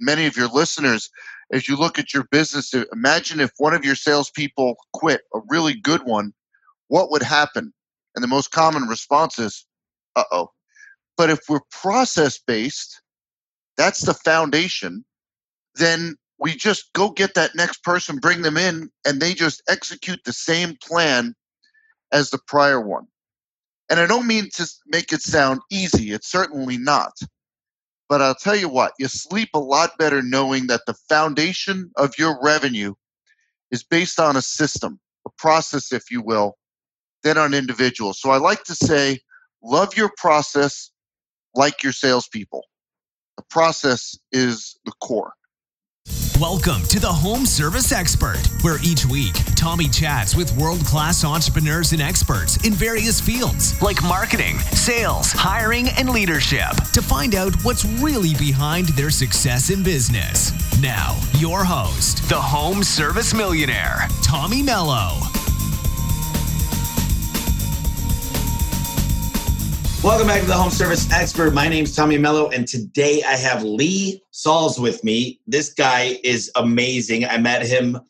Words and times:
many 0.00 0.26
of 0.26 0.36
your 0.36 0.48
listeners, 0.48 1.10
as 1.52 1.68
you 1.68 1.76
look 1.76 1.98
at 1.98 2.14
your 2.14 2.24
business, 2.30 2.74
imagine 2.92 3.40
if 3.40 3.50
one 3.58 3.74
of 3.74 3.84
your 3.84 3.94
salespeople 3.94 4.76
quit, 4.92 5.22
a 5.34 5.40
really 5.48 5.74
good 5.74 6.02
one, 6.04 6.32
what 6.88 7.10
would 7.10 7.22
happen? 7.22 7.72
And 8.14 8.22
the 8.22 8.28
most 8.28 8.50
common 8.50 8.84
response 8.84 9.38
is, 9.38 9.66
uh 10.16 10.24
oh. 10.32 10.50
But 11.16 11.30
if 11.30 11.40
we're 11.48 11.60
process 11.70 12.38
based, 12.38 13.02
that's 13.76 14.00
the 14.00 14.14
foundation, 14.14 15.04
then 15.74 16.16
we 16.38 16.54
just 16.54 16.92
go 16.94 17.10
get 17.10 17.34
that 17.34 17.54
next 17.54 17.84
person, 17.84 18.16
bring 18.16 18.42
them 18.42 18.56
in, 18.56 18.90
and 19.06 19.20
they 19.20 19.34
just 19.34 19.62
execute 19.68 20.20
the 20.24 20.32
same 20.32 20.76
plan 20.82 21.34
as 22.12 22.30
the 22.30 22.40
prior 22.46 22.80
one. 22.80 23.06
And 23.90 24.00
I 24.00 24.06
don't 24.06 24.26
mean 24.26 24.48
to 24.54 24.66
make 24.86 25.12
it 25.12 25.20
sound 25.20 25.60
easy, 25.70 26.12
it's 26.12 26.30
certainly 26.30 26.78
not. 26.78 27.12
But 28.10 28.20
I'll 28.20 28.34
tell 28.34 28.56
you 28.56 28.68
what, 28.68 28.92
you 28.98 29.06
sleep 29.06 29.50
a 29.54 29.60
lot 29.60 29.96
better 29.96 30.20
knowing 30.20 30.66
that 30.66 30.82
the 30.84 30.94
foundation 31.08 31.92
of 31.96 32.18
your 32.18 32.38
revenue 32.42 32.94
is 33.70 33.84
based 33.84 34.18
on 34.18 34.36
a 34.36 34.42
system, 34.42 34.98
a 35.28 35.30
process, 35.38 35.92
if 35.92 36.10
you 36.10 36.20
will, 36.20 36.56
than 37.22 37.38
on 37.38 37.54
individuals. 37.54 38.20
So 38.20 38.30
I 38.30 38.38
like 38.38 38.64
to 38.64 38.74
say, 38.74 39.20
love 39.62 39.96
your 39.96 40.10
process 40.16 40.90
like 41.54 41.84
your 41.84 41.92
salespeople. 41.92 42.64
The 43.36 43.44
process 43.48 44.18
is 44.32 44.76
the 44.84 44.92
core. 45.00 45.32
Welcome 46.40 46.84
to 46.84 46.98
the 46.98 47.06
Home 47.06 47.44
Service 47.44 47.92
Expert, 47.92 48.40
where 48.62 48.78
each 48.82 49.04
week 49.04 49.34
Tommy 49.56 49.88
chats 49.90 50.34
with 50.34 50.50
world 50.56 50.82
class 50.86 51.22
entrepreneurs 51.22 51.92
and 51.92 52.00
experts 52.00 52.56
in 52.66 52.72
various 52.72 53.20
fields 53.20 53.80
like 53.82 54.02
marketing, 54.02 54.58
sales, 54.58 55.32
hiring, 55.32 55.90
and 55.98 56.08
leadership 56.08 56.70
to 56.94 57.02
find 57.02 57.34
out 57.34 57.52
what's 57.62 57.84
really 57.84 58.32
behind 58.36 58.88
their 58.88 59.10
success 59.10 59.68
in 59.68 59.82
business. 59.82 60.50
Now, 60.80 61.20
your 61.36 61.62
host, 61.62 62.26
the 62.30 62.40
Home 62.40 62.82
Service 62.82 63.34
Millionaire, 63.34 64.08
Tommy 64.22 64.62
Mello. 64.62 65.20
Welcome 70.02 70.28
back 70.28 70.40
to 70.40 70.46
the 70.46 70.54
Home 70.54 70.70
Service 70.70 71.12
Expert. 71.12 71.52
My 71.52 71.68
name 71.68 71.84
is 71.84 71.94
Tommy 71.94 72.16
Mello, 72.16 72.48
and 72.48 72.66
today 72.66 73.22
I 73.22 73.36
have 73.36 73.62
Lee 73.62 74.22
Salz 74.32 74.80
with 74.80 75.04
me. 75.04 75.42
This 75.46 75.74
guy 75.74 76.18
is 76.24 76.50
amazing. 76.56 77.26
I 77.26 77.36
met 77.36 77.66
him 77.66 78.00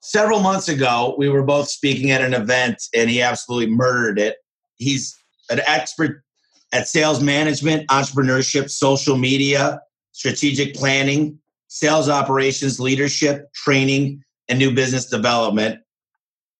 several 0.00 0.40
months 0.40 0.68
ago. 0.68 1.14
We 1.18 1.28
were 1.28 1.42
both 1.42 1.68
speaking 1.68 2.12
at 2.12 2.22
an 2.22 2.32
event, 2.32 2.82
and 2.94 3.10
he 3.10 3.20
absolutely 3.20 3.74
murdered 3.74 4.18
it. 4.18 4.36
He's 4.76 5.14
an 5.50 5.60
expert 5.66 6.24
at 6.72 6.88
sales 6.88 7.22
management, 7.22 7.88
entrepreneurship, 7.88 8.70
social 8.70 9.18
media, 9.18 9.82
strategic 10.12 10.74
planning, 10.74 11.38
sales 11.68 12.08
operations, 12.08 12.80
leadership, 12.80 13.52
training, 13.52 14.24
and 14.48 14.58
new 14.58 14.72
business 14.72 15.04
development. 15.04 15.78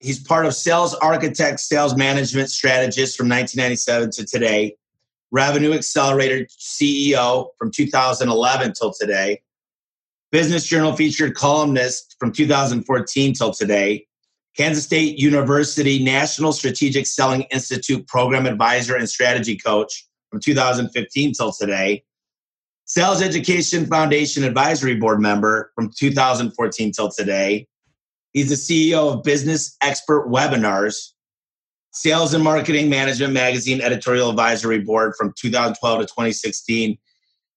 He's 0.04 0.22
part 0.22 0.44
of 0.44 0.54
Sales 0.54 0.92
Architect, 0.96 1.60
Sales 1.60 1.96
Management 1.96 2.50
Strategist 2.50 3.16
from 3.16 3.26
1997 3.30 4.10
to 4.10 4.26
today, 4.26 4.76
Revenue 5.30 5.72
Accelerator 5.72 6.46
CEO 6.50 7.48
from 7.58 7.70
2011 7.70 8.74
till 8.74 8.92
today, 8.92 9.40
Business 10.30 10.66
Journal 10.66 10.94
featured 10.94 11.34
columnist 11.34 12.16
from 12.20 12.32
2014 12.32 13.32
till 13.32 13.54
today, 13.54 14.06
Kansas 14.54 14.84
State 14.84 15.18
University 15.18 16.04
National 16.04 16.52
Strategic 16.52 17.06
Selling 17.06 17.46
Institute 17.50 18.06
Program 18.06 18.44
Advisor 18.44 18.96
and 18.96 19.08
Strategy 19.08 19.56
Coach 19.56 20.06
from 20.30 20.38
2015 20.38 21.32
till 21.32 21.50
today, 21.50 22.04
Sales 22.84 23.22
Education 23.22 23.86
Foundation 23.86 24.44
Advisory 24.44 24.96
Board 24.96 25.22
member 25.22 25.72
from 25.74 25.90
2014 25.98 26.92
till 26.92 27.10
today, 27.10 27.66
He's 28.34 28.48
the 28.48 28.90
CEO 28.90 29.14
of 29.14 29.22
Business 29.22 29.76
Expert 29.80 30.28
Webinars, 30.28 31.12
Sales 31.92 32.34
and 32.34 32.42
Marketing 32.42 32.90
Management 32.90 33.32
Magazine 33.32 33.80
editorial 33.80 34.28
advisory 34.28 34.80
board 34.80 35.14
from 35.16 35.32
2012 35.38 36.00
to 36.00 36.06
2016. 36.06 36.98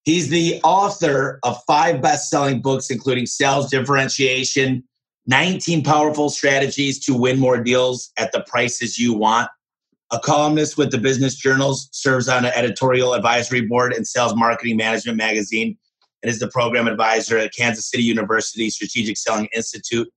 He's 0.04 0.30
the 0.30 0.62
author 0.64 1.40
of 1.42 1.58
five 1.66 2.00
best 2.00 2.30
selling 2.30 2.62
books, 2.62 2.92
including 2.92 3.26
Sales 3.26 3.72
Differentiation, 3.72 4.84
19 5.26 5.84
Powerful 5.84 6.30
Strategies 6.30 7.04
to 7.06 7.18
Win 7.18 7.40
More 7.40 7.62
Deals 7.62 8.12
at 8.20 8.32
the 8.32 8.46
Prices 8.48 9.00
You 9.00 9.16
Want. 9.16 9.50
A 10.12 10.20
columnist 10.20 10.78
with 10.78 10.92
the 10.92 11.00
Business 11.00 11.36
Journals, 11.36 11.90
serves 11.92 12.30
on 12.30 12.46
an 12.46 12.52
editorial 12.56 13.16
advisory 13.16 13.62
board 13.62 13.94
in 13.94 14.06
Sales 14.06 14.36
Marketing 14.36 14.78
Management 14.78 15.18
Magazine, 15.18 15.76
and 16.22 16.30
is 16.30 16.40
the 16.40 16.48
program 16.48 16.88
advisor 16.88 17.36
at 17.40 17.54
Kansas 17.54 17.90
City 17.90 18.04
University 18.04 18.70
Strategic 18.70 19.18
Selling 19.18 19.48
Institute 19.56 20.08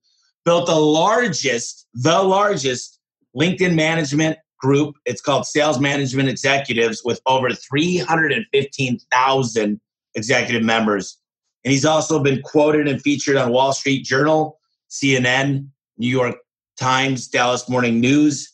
built 0.45 0.67
the 0.67 0.75
largest, 0.75 1.87
the 1.93 2.21
largest 2.21 2.99
LinkedIn 3.35 3.75
management 3.75 4.37
group. 4.59 4.95
It's 5.05 5.21
called 5.21 5.45
Sales 5.45 5.79
Management 5.79 6.29
Executives 6.29 7.01
with 7.03 7.19
over 7.25 7.51
315,000 7.51 9.81
executive 10.15 10.63
members. 10.63 11.17
And 11.63 11.71
he's 11.71 11.85
also 11.85 12.21
been 12.21 12.41
quoted 12.41 12.87
and 12.87 13.01
featured 13.01 13.37
on 13.37 13.51
Wall 13.51 13.73
Street 13.73 14.03
Journal, 14.03 14.59
CNN, 14.89 15.67
New 15.97 16.07
York 16.07 16.35
Times, 16.79 17.27
Dallas 17.27 17.69
Morning 17.69 17.99
News, 17.99 18.51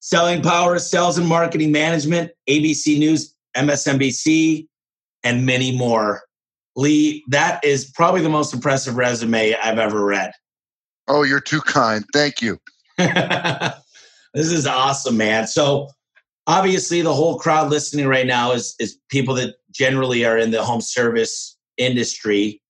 Selling 0.00 0.42
Power, 0.42 0.78
Sales 0.78 1.16
and 1.16 1.26
Marketing 1.26 1.72
Management, 1.72 2.30
ABC 2.48 2.98
News, 2.98 3.34
MSNBC, 3.56 4.68
and 5.24 5.46
many 5.46 5.76
more. 5.76 6.22
Lee, 6.74 7.22
that 7.28 7.64
is 7.64 7.90
probably 7.90 8.20
the 8.20 8.28
most 8.28 8.52
impressive 8.52 8.96
resume 8.96 9.54
I've 9.54 9.78
ever 9.78 10.04
read. 10.04 10.32
Oh, 11.08 11.22
you're 11.22 11.40
too 11.40 11.60
kind. 11.60 12.04
Thank 12.12 12.40
you. 12.40 12.58
this 12.98 14.50
is 14.50 14.66
awesome, 14.66 15.16
man. 15.16 15.46
So 15.46 15.88
obviously 16.46 17.02
the 17.02 17.12
whole 17.12 17.38
crowd 17.38 17.70
listening 17.70 18.06
right 18.06 18.26
now 18.26 18.52
is 18.52 18.74
is 18.78 18.98
people 19.08 19.34
that 19.34 19.54
generally 19.70 20.24
are 20.24 20.38
in 20.38 20.50
the 20.50 20.62
home 20.62 20.80
service 20.80 21.56
industry. 21.76 22.60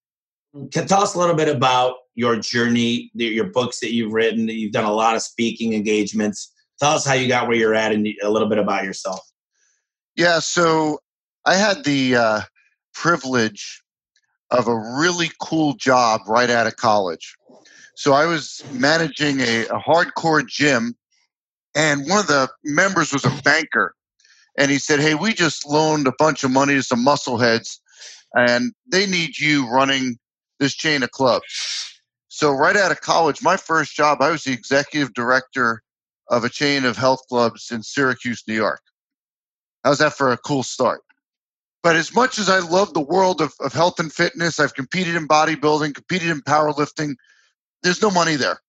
Can 0.70 0.86
tell 0.86 1.02
us 1.02 1.14
a 1.14 1.18
little 1.18 1.34
bit 1.34 1.48
about 1.48 1.96
your 2.14 2.36
journey, 2.36 3.10
your 3.14 3.46
books 3.46 3.80
that 3.80 3.92
you've 3.92 4.12
written. 4.12 4.48
You've 4.48 4.72
done 4.72 4.84
a 4.84 4.92
lot 4.92 5.16
of 5.16 5.22
speaking 5.22 5.72
engagements. 5.72 6.52
Tell 6.78 6.92
us 6.92 7.06
how 7.06 7.14
you 7.14 7.28
got 7.28 7.48
where 7.48 7.56
you're 7.56 7.74
at 7.74 7.92
and 7.92 8.06
a 8.22 8.30
little 8.30 8.48
bit 8.48 8.58
about 8.58 8.84
yourself. 8.84 9.20
Yeah, 10.16 10.40
so 10.40 10.98
I 11.46 11.54
had 11.54 11.84
the 11.84 12.16
uh, 12.16 12.40
privilege 12.92 13.82
of 14.50 14.68
a 14.68 14.76
really 14.76 15.30
cool 15.40 15.72
job 15.74 16.20
right 16.28 16.50
out 16.50 16.66
of 16.66 16.76
college. 16.76 17.34
So 17.94 18.12
I 18.12 18.26
was 18.26 18.62
managing 18.72 19.40
a, 19.40 19.66
a 19.66 19.80
hardcore 19.80 20.46
gym, 20.46 20.94
and 21.74 22.08
one 22.08 22.20
of 22.20 22.26
the 22.26 22.48
members 22.64 23.12
was 23.12 23.24
a 23.24 23.42
banker. 23.44 23.94
And 24.58 24.70
he 24.70 24.78
said, 24.78 25.00
Hey, 25.00 25.14
we 25.14 25.32
just 25.32 25.66
loaned 25.66 26.06
a 26.06 26.12
bunch 26.18 26.44
of 26.44 26.50
money 26.50 26.74
to 26.74 26.82
some 26.82 27.04
muscleheads, 27.04 27.78
and 28.34 28.72
they 28.90 29.06
need 29.06 29.38
you 29.38 29.68
running 29.68 30.18
this 30.58 30.74
chain 30.74 31.02
of 31.02 31.10
clubs. 31.10 32.00
So, 32.28 32.50
right 32.50 32.76
out 32.76 32.90
of 32.92 33.00
college, 33.00 33.42
my 33.42 33.56
first 33.56 33.94
job, 33.94 34.22
I 34.22 34.30
was 34.30 34.44
the 34.44 34.52
executive 34.52 35.12
director 35.14 35.82
of 36.28 36.44
a 36.44 36.48
chain 36.48 36.84
of 36.84 36.96
health 36.96 37.20
clubs 37.28 37.70
in 37.70 37.82
Syracuse, 37.82 38.42
New 38.48 38.54
York. 38.54 38.80
How's 39.84 39.98
that 39.98 40.14
for 40.14 40.32
a 40.32 40.38
cool 40.38 40.62
start? 40.62 41.02
But 41.82 41.96
as 41.96 42.14
much 42.14 42.38
as 42.38 42.48
I 42.48 42.60
love 42.60 42.94
the 42.94 43.00
world 43.00 43.40
of, 43.40 43.52
of 43.60 43.72
health 43.72 43.98
and 43.98 44.12
fitness, 44.12 44.60
I've 44.60 44.74
competed 44.74 45.16
in 45.16 45.26
bodybuilding, 45.26 45.94
competed 45.94 46.30
in 46.30 46.40
powerlifting, 46.42 47.14
there's 47.82 48.02
no 48.02 48.10
money 48.10 48.36
there. 48.36 48.60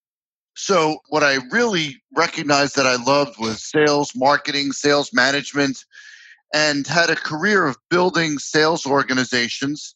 So 0.56 1.00
what 1.10 1.24
I 1.24 1.40
really 1.52 2.02
recognized 2.16 2.76
that 2.76 2.86
I 2.86 2.96
loved 3.04 3.40
was 3.40 3.64
sales, 3.64 4.12
marketing, 4.16 4.72
sales 4.72 5.12
management, 5.12 5.84
and 6.54 6.86
had 6.86 7.10
a 7.10 7.16
career 7.16 7.66
of 7.66 7.78
building 7.90 8.38
sales 8.38 8.86
organizations. 8.86 9.96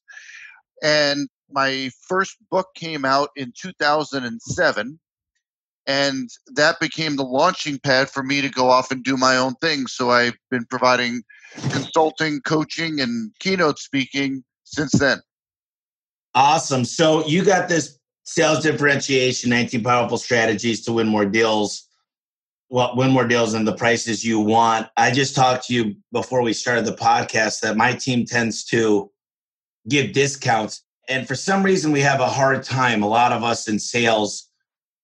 And 0.82 1.30
my 1.52 1.92
first 2.08 2.38
book 2.50 2.68
came 2.76 3.06
out 3.06 3.30
in 3.36 3.54
2007 3.60 5.00
and 5.86 6.30
that 6.56 6.80
became 6.82 7.16
the 7.16 7.24
launching 7.24 7.80
pad 7.80 8.10
for 8.10 8.22
me 8.22 8.42
to 8.42 8.50
go 8.50 8.70
off 8.70 8.92
and 8.92 9.04
do 9.04 9.16
my 9.16 9.38
own 9.38 9.56
thing 9.56 9.88
so 9.88 10.12
i've 10.12 10.36
been 10.52 10.66
providing 10.66 11.24
consulting 11.72 12.42
coaching 12.42 13.00
and 13.00 13.32
keynote 13.40 13.80
speaking 13.80 14.44
since 14.66 14.92
then 14.92 15.20
awesome 16.36 16.84
so 16.84 17.26
you 17.26 17.44
got 17.44 17.70
this 17.70 17.97
sales 18.28 18.62
differentiation, 18.62 19.50
19 19.50 19.84
powerful 19.84 20.18
strategies 20.18 20.84
to 20.84 20.92
win 20.92 21.08
more 21.08 21.26
deals. 21.26 21.88
Well, 22.70 22.94
win 22.98 23.12
more 23.12 23.26
deals 23.26 23.54
and 23.54 23.66
the 23.66 23.74
prices 23.74 24.26
you 24.26 24.42
want. 24.42 24.90
I 24.98 25.12
just 25.12 25.34
talked 25.34 25.68
to 25.68 25.74
you 25.74 25.96
before 26.12 26.42
we 26.42 26.52
started 26.52 26.84
the 26.84 26.92
podcast 26.92 27.62
that 27.62 27.78
my 27.78 27.94
team 27.94 28.26
tends 28.26 28.66
to 28.66 29.10
give 29.88 30.12
discounts. 30.12 30.84
And 31.08 31.26
for 31.26 31.36
some 31.36 31.64
reason, 31.64 31.94
we 31.94 32.02
have 32.02 32.20
a 32.20 32.28
hard 32.28 32.64
time, 32.64 33.02
a 33.02 33.08
lot 33.08 33.32
of 33.32 33.44
us 33.44 33.70
in 33.70 33.80
sales, 33.80 34.50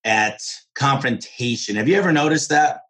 at 0.04 0.42
confrontation. 0.76 1.78
Have 1.78 1.88
you 1.88 1.96
ever 1.96 2.12
noticed 2.12 2.50
that? 2.50 2.82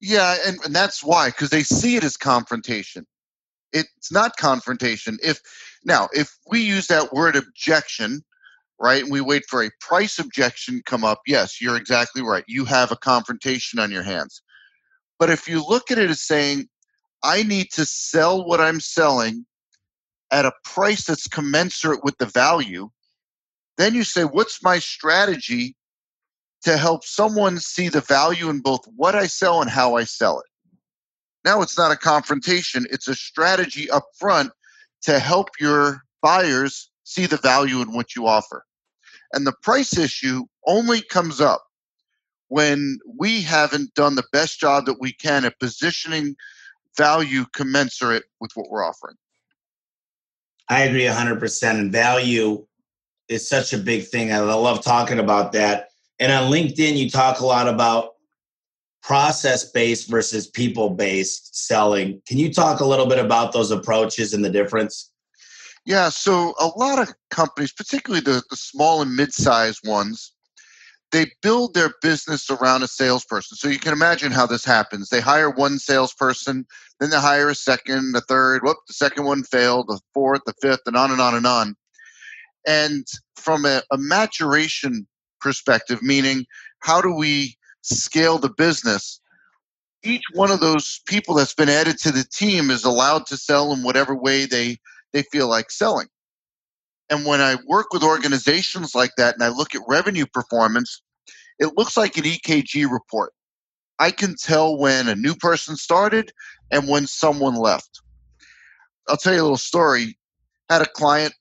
Yeah, 0.00 0.36
and, 0.46 0.56
and 0.64 0.72
that's 0.72 1.02
why, 1.02 1.30
because 1.30 1.50
they 1.50 1.64
see 1.64 1.96
it 1.96 2.04
as 2.04 2.16
confrontation. 2.16 3.04
it's 3.72 4.12
not 4.12 4.36
confrontation. 4.36 5.18
If 5.20 5.40
now, 5.84 6.08
if 6.12 6.38
we 6.48 6.60
use 6.60 6.86
that 6.86 7.12
word 7.12 7.34
objection, 7.34 8.22
right, 8.82 9.02
and 9.02 9.12
we 9.12 9.20
wait 9.20 9.44
for 9.48 9.62
a 9.62 9.70
price 9.80 10.18
objection 10.18 10.76
to 10.76 10.82
come 10.82 11.04
up, 11.04 11.20
yes, 11.26 11.60
you're 11.60 11.76
exactly 11.76 12.22
right. 12.22 12.44
You 12.48 12.64
have 12.64 12.90
a 12.90 12.96
confrontation 12.96 13.78
on 13.78 13.90
your 13.90 14.02
hands. 14.02 14.42
But 15.18 15.30
if 15.30 15.48
you 15.48 15.64
look 15.64 15.90
at 15.90 15.98
it 15.98 16.10
as 16.10 16.20
saying, 16.20 16.68
I 17.22 17.44
need 17.44 17.70
to 17.72 17.84
sell 17.86 18.44
what 18.44 18.60
I'm 18.60 18.80
selling 18.80 19.46
at 20.32 20.44
a 20.44 20.52
price 20.64 21.04
that's 21.04 21.28
commensurate 21.28 22.02
with 22.02 22.18
the 22.18 22.26
value, 22.26 22.90
then 23.78 23.94
you 23.94 24.02
say, 24.02 24.24
what's 24.24 24.62
my 24.62 24.80
strategy 24.80 25.76
to 26.64 26.76
help 26.76 27.04
someone 27.04 27.58
see 27.58 27.88
the 27.88 28.00
value 28.00 28.48
in 28.48 28.60
both 28.60 28.84
what 28.96 29.14
I 29.14 29.26
sell 29.26 29.60
and 29.60 29.70
how 29.70 29.94
I 29.96 30.04
sell 30.04 30.40
it? 30.40 30.46
Now 31.44 31.62
it's 31.62 31.78
not 31.78 31.92
a 31.92 31.96
confrontation, 31.96 32.86
it's 32.90 33.08
a 33.08 33.14
strategy 33.14 33.90
up 33.90 34.04
front 34.18 34.50
to 35.02 35.18
help 35.18 35.50
your 35.60 36.02
buyers 36.20 36.90
see 37.04 37.26
the 37.26 37.36
value 37.36 37.80
in 37.80 37.92
what 37.92 38.14
you 38.14 38.26
offer. 38.26 38.64
And 39.32 39.46
the 39.46 39.54
price 39.62 39.96
issue 39.96 40.44
only 40.66 41.02
comes 41.02 41.40
up 41.40 41.64
when 42.48 42.98
we 43.18 43.40
haven't 43.40 43.94
done 43.94 44.14
the 44.14 44.24
best 44.32 44.60
job 44.60 44.86
that 44.86 45.00
we 45.00 45.12
can 45.12 45.44
at 45.44 45.58
positioning 45.58 46.36
value 46.96 47.44
commensurate 47.54 48.24
with 48.40 48.50
what 48.54 48.70
we're 48.70 48.84
offering. 48.84 49.16
I 50.68 50.82
agree 50.82 51.04
100%. 51.04 51.70
And 51.70 51.90
value 51.90 52.66
is 53.28 53.48
such 53.48 53.72
a 53.72 53.78
big 53.78 54.06
thing. 54.06 54.32
I 54.32 54.40
love 54.40 54.82
talking 54.82 55.18
about 55.18 55.52
that. 55.52 55.88
And 56.18 56.30
on 56.30 56.50
LinkedIn, 56.52 56.96
you 56.96 57.10
talk 57.10 57.40
a 57.40 57.46
lot 57.46 57.68
about 57.68 58.12
process 59.02 59.70
based 59.70 60.08
versus 60.08 60.46
people 60.46 60.90
based 60.90 61.66
selling. 61.66 62.22
Can 62.26 62.38
you 62.38 62.52
talk 62.52 62.80
a 62.80 62.84
little 62.84 63.06
bit 63.06 63.18
about 63.18 63.52
those 63.52 63.70
approaches 63.70 64.32
and 64.32 64.44
the 64.44 64.50
difference? 64.50 65.11
Yeah, 65.84 66.10
so 66.10 66.54
a 66.60 66.66
lot 66.66 67.00
of 67.00 67.12
companies, 67.30 67.72
particularly 67.72 68.22
the, 68.22 68.42
the 68.50 68.56
small 68.56 69.02
and 69.02 69.16
mid 69.16 69.32
sized 69.32 69.86
ones, 69.86 70.32
they 71.10 71.26
build 71.42 71.74
their 71.74 71.92
business 72.00 72.50
around 72.50 72.82
a 72.82 72.88
salesperson. 72.88 73.56
So 73.56 73.68
you 73.68 73.78
can 73.78 73.92
imagine 73.92 74.32
how 74.32 74.46
this 74.46 74.64
happens. 74.64 75.08
They 75.08 75.20
hire 75.20 75.50
one 75.50 75.78
salesperson, 75.78 76.66
then 77.00 77.10
they 77.10 77.18
hire 77.18 77.50
a 77.50 77.54
second, 77.54 78.16
a 78.16 78.20
third. 78.22 78.62
Whoop, 78.62 78.78
the 78.86 78.94
second 78.94 79.24
one 79.24 79.42
failed, 79.42 79.88
the 79.88 80.00
fourth, 80.14 80.42
the 80.46 80.54
fifth, 80.62 80.80
and 80.86 80.96
on 80.96 81.10
and 81.10 81.20
on 81.20 81.34
and 81.34 81.46
on. 81.46 81.76
And 82.66 83.06
from 83.36 83.66
a, 83.66 83.82
a 83.90 83.98
maturation 83.98 85.06
perspective, 85.40 86.00
meaning 86.02 86.46
how 86.78 87.00
do 87.00 87.12
we 87.12 87.56
scale 87.82 88.38
the 88.38 88.50
business? 88.50 89.20
Each 90.04 90.22
one 90.32 90.50
of 90.50 90.60
those 90.60 91.00
people 91.06 91.34
that's 91.34 91.54
been 91.54 91.68
added 91.68 91.98
to 91.98 92.12
the 92.12 92.24
team 92.24 92.70
is 92.70 92.84
allowed 92.84 93.26
to 93.26 93.36
sell 93.36 93.72
in 93.72 93.82
whatever 93.82 94.14
way 94.14 94.46
they 94.46 94.78
they 95.12 95.22
feel 95.22 95.48
like 95.48 95.70
selling. 95.70 96.08
And 97.10 97.26
when 97.26 97.40
I 97.40 97.56
work 97.66 97.92
with 97.92 98.02
organizations 98.02 98.94
like 98.94 99.12
that 99.18 99.34
and 99.34 99.42
I 99.42 99.48
look 99.48 99.74
at 99.74 99.82
revenue 99.86 100.26
performance, 100.32 101.02
it 101.58 101.76
looks 101.76 101.96
like 101.96 102.16
an 102.16 102.24
EKG 102.24 102.90
report. 102.90 103.32
I 103.98 104.10
can 104.10 104.34
tell 104.36 104.78
when 104.78 105.08
a 105.08 105.14
new 105.14 105.34
person 105.34 105.76
started 105.76 106.32
and 106.70 106.88
when 106.88 107.06
someone 107.06 107.54
left. 107.54 108.00
I'll 109.08 109.16
tell 109.16 109.34
you 109.34 109.40
a 109.40 109.42
little 109.42 109.56
story. 109.56 110.18
Had 110.70 110.82
a 110.82 110.86
client, 110.86 111.34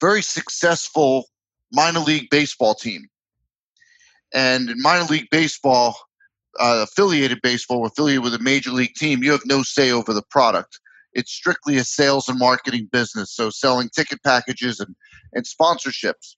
very 0.00 0.22
successful 0.22 1.26
minor 1.72 2.00
league 2.00 2.28
baseball 2.30 2.74
team. 2.74 3.06
And 4.34 4.70
in 4.70 4.80
minor 4.80 5.04
league 5.04 5.28
baseball, 5.30 5.96
uh, 6.58 6.86
affiliated 6.88 7.40
baseball, 7.42 7.86
affiliated 7.86 8.24
with 8.24 8.34
a 8.34 8.38
major 8.38 8.70
league 8.70 8.94
team, 8.94 9.22
you 9.22 9.30
have 9.32 9.44
no 9.44 9.62
say 9.62 9.90
over 9.90 10.12
the 10.12 10.24
product. 10.30 10.80
It's 11.16 11.32
strictly 11.32 11.78
a 11.78 11.84
sales 11.84 12.28
and 12.28 12.38
marketing 12.38 12.90
business, 12.92 13.32
so 13.32 13.48
selling 13.48 13.88
ticket 13.88 14.22
packages 14.22 14.80
and, 14.80 14.94
and 15.32 15.46
sponsorships. 15.46 16.36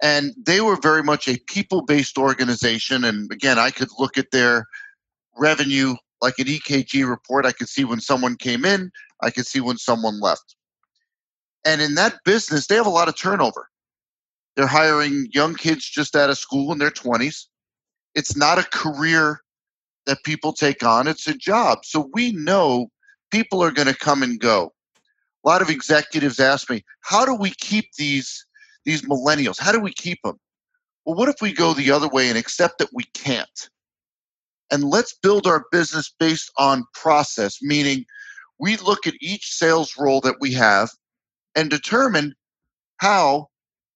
And 0.00 0.34
they 0.40 0.60
were 0.60 0.76
very 0.80 1.02
much 1.02 1.26
a 1.26 1.38
people 1.48 1.82
based 1.82 2.16
organization. 2.16 3.02
And 3.02 3.30
again, 3.32 3.58
I 3.58 3.70
could 3.70 3.88
look 3.98 4.16
at 4.16 4.30
their 4.30 4.66
revenue 5.36 5.96
like 6.22 6.38
an 6.38 6.46
EKG 6.46 7.08
report. 7.08 7.44
I 7.44 7.50
could 7.50 7.68
see 7.68 7.82
when 7.82 8.00
someone 8.00 8.36
came 8.36 8.64
in, 8.64 8.92
I 9.20 9.30
could 9.30 9.46
see 9.46 9.60
when 9.60 9.78
someone 9.78 10.20
left. 10.20 10.54
And 11.64 11.82
in 11.82 11.96
that 11.96 12.20
business, 12.24 12.68
they 12.68 12.76
have 12.76 12.86
a 12.86 12.90
lot 12.90 13.08
of 13.08 13.18
turnover. 13.18 13.68
They're 14.54 14.68
hiring 14.68 15.26
young 15.32 15.56
kids 15.56 15.84
just 15.84 16.14
out 16.14 16.30
of 16.30 16.38
school 16.38 16.70
in 16.70 16.78
their 16.78 16.92
20s. 16.92 17.46
It's 18.14 18.36
not 18.36 18.58
a 18.58 18.62
career 18.62 19.40
that 20.06 20.22
people 20.24 20.52
take 20.52 20.84
on, 20.84 21.08
it's 21.08 21.26
a 21.26 21.34
job. 21.34 21.78
So 21.82 22.08
we 22.14 22.30
know 22.30 22.90
people 23.36 23.62
are 23.62 23.70
going 23.70 23.88
to 23.88 23.94
come 23.94 24.22
and 24.22 24.40
go. 24.40 24.72
A 25.44 25.48
lot 25.48 25.60
of 25.60 25.68
executives 25.68 26.40
ask 26.40 26.70
me, 26.70 26.82
how 27.02 27.26
do 27.26 27.34
we 27.34 27.50
keep 27.50 27.92
these 27.98 28.46
these 28.86 29.02
millennials? 29.02 29.60
How 29.60 29.72
do 29.72 29.80
we 29.80 29.92
keep 29.92 30.18
them? 30.22 30.38
Well, 31.04 31.16
what 31.16 31.28
if 31.28 31.36
we 31.42 31.52
go 31.52 31.74
the 31.74 31.90
other 31.90 32.08
way 32.08 32.28
and 32.28 32.38
accept 32.38 32.78
that 32.78 32.88
we 32.94 33.04
can't? 33.14 33.68
And 34.70 34.84
let's 34.84 35.12
build 35.12 35.46
our 35.46 35.66
business 35.70 36.12
based 36.18 36.50
on 36.56 36.84
process, 36.94 37.58
meaning 37.60 38.06
we 38.58 38.76
look 38.78 39.06
at 39.06 39.14
each 39.20 39.52
sales 39.52 39.94
role 39.98 40.20
that 40.22 40.36
we 40.40 40.52
have 40.54 40.90
and 41.54 41.68
determine 41.68 42.34
how 42.98 43.48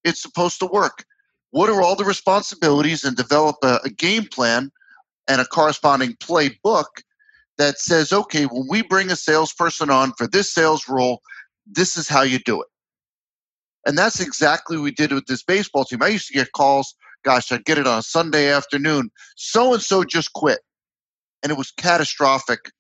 it's 0.04 0.20
supposed 0.20 0.58
to 0.60 0.66
work. 0.66 1.04
What 1.50 1.70
are 1.70 1.81
all 1.81 1.96
the 1.96 2.04
responsibilities 2.04 3.04
and 3.04 3.16
develop 3.16 3.56
a, 3.62 3.81
a 3.84 3.90
game 3.90 4.26
plan 4.26 4.70
and 5.28 5.40
a 5.40 5.46
corresponding 5.46 6.12
playbook 6.16 7.02
that 7.61 7.79
says, 7.79 8.12
okay, 8.12 8.45
when 8.45 8.67
we 8.69 8.83
bring 8.83 9.11
a 9.11 9.17
salesperson 9.17 9.91
on 9.91 10.12
for 10.17 10.27
this 10.27 10.53
sales 10.53 10.89
role, 10.89 11.21
this 11.67 11.97
is 11.97 12.09
how 12.09 12.23
you 12.23 12.39
do 12.39 12.62
it. 12.62 12.69
And 13.87 13.97
that's 13.99 14.21
exactly 14.21 14.77
what 14.77 14.85
we 14.85 14.93
did 14.93 15.12
with 15.12 15.27
this 15.27 15.43
baseball 15.43 15.85
team. 15.85 16.03
I 16.03 16.09
used 16.09 16.29
to 16.29 16.35
get 16.35 16.53
calls, 16.53 16.95
gosh, 17.25 17.53
I'd 17.53 17.65
get 17.65 17.79
it 17.79 17.87
on 17.87 17.99
a 17.99 18.03
Sunday 18.03 18.51
afternoon. 18.51 19.11
So 19.37 19.75
and 19.75 19.83
so 19.83 20.05
just 20.05 20.33
quit. 20.33 20.61
And 21.43 21.53
it 21.53 21.59
was 21.59 21.71
catastrophic 21.71 22.71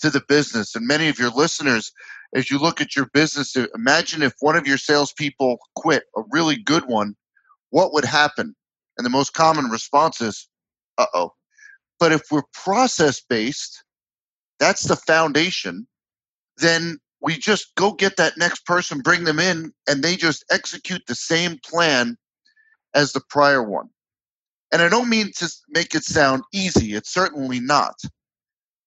to 0.00 0.10
the 0.10 0.22
business. 0.28 0.74
And 0.74 0.86
many 0.86 1.08
of 1.08 1.18
your 1.18 1.30
listeners, 1.30 1.90
as 2.34 2.50
you 2.50 2.58
look 2.58 2.80
at 2.80 2.94
your 2.94 3.06
business, 3.12 3.56
imagine 3.74 4.22
if 4.22 4.34
one 4.40 4.56
of 4.56 4.66
your 4.66 4.78
salespeople 4.78 5.58
quit, 5.74 6.04
a 6.16 6.22
really 6.30 6.56
good 6.56 6.84
one, 6.86 7.14
what 7.70 7.92
would 7.94 8.04
happen? 8.04 8.54
And 8.96 9.04
the 9.06 9.10
most 9.10 9.32
common 9.32 9.66
response 9.66 10.20
is, 10.20 10.48
uh 10.98 11.06
oh. 11.14 11.32
But 11.98 12.12
if 12.12 12.22
we're 12.30 12.42
process 12.52 13.20
based, 13.20 13.82
that's 14.58 14.84
the 14.84 14.96
foundation, 14.96 15.86
then 16.58 16.98
we 17.20 17.36
just 17.36 17.74
go 17.74 17.92
get 17.92 18.16
that 18.16 18.36
next 18.36 18.64
person, 18.64 19.00
bring 19.00 19.24
them 19.24 19.38
in, 19.38 19.72
and 19.88 20.02
they 20.02 20.16
just 20.16 20.44
execute 20.50 21.02
the 21.06 21.14
same 21.14 21.58
plan 21.64 22.16
as 22.94 23.12
the 23.12 23.22
prior 23.28 23.62
one. 23.62 23.88
And 24.72 24.82
I 24.82 24.88
don't 24.88 25.08
mean 25.08 25.32
to 25.36 25.50
make 25.68 25.94
it 25.94 26.04
sound 26.04 26.42
easy, 26.52 26.94
it's 26.94 27.12
certainly 27.12 27.60
not. 27.60 27.94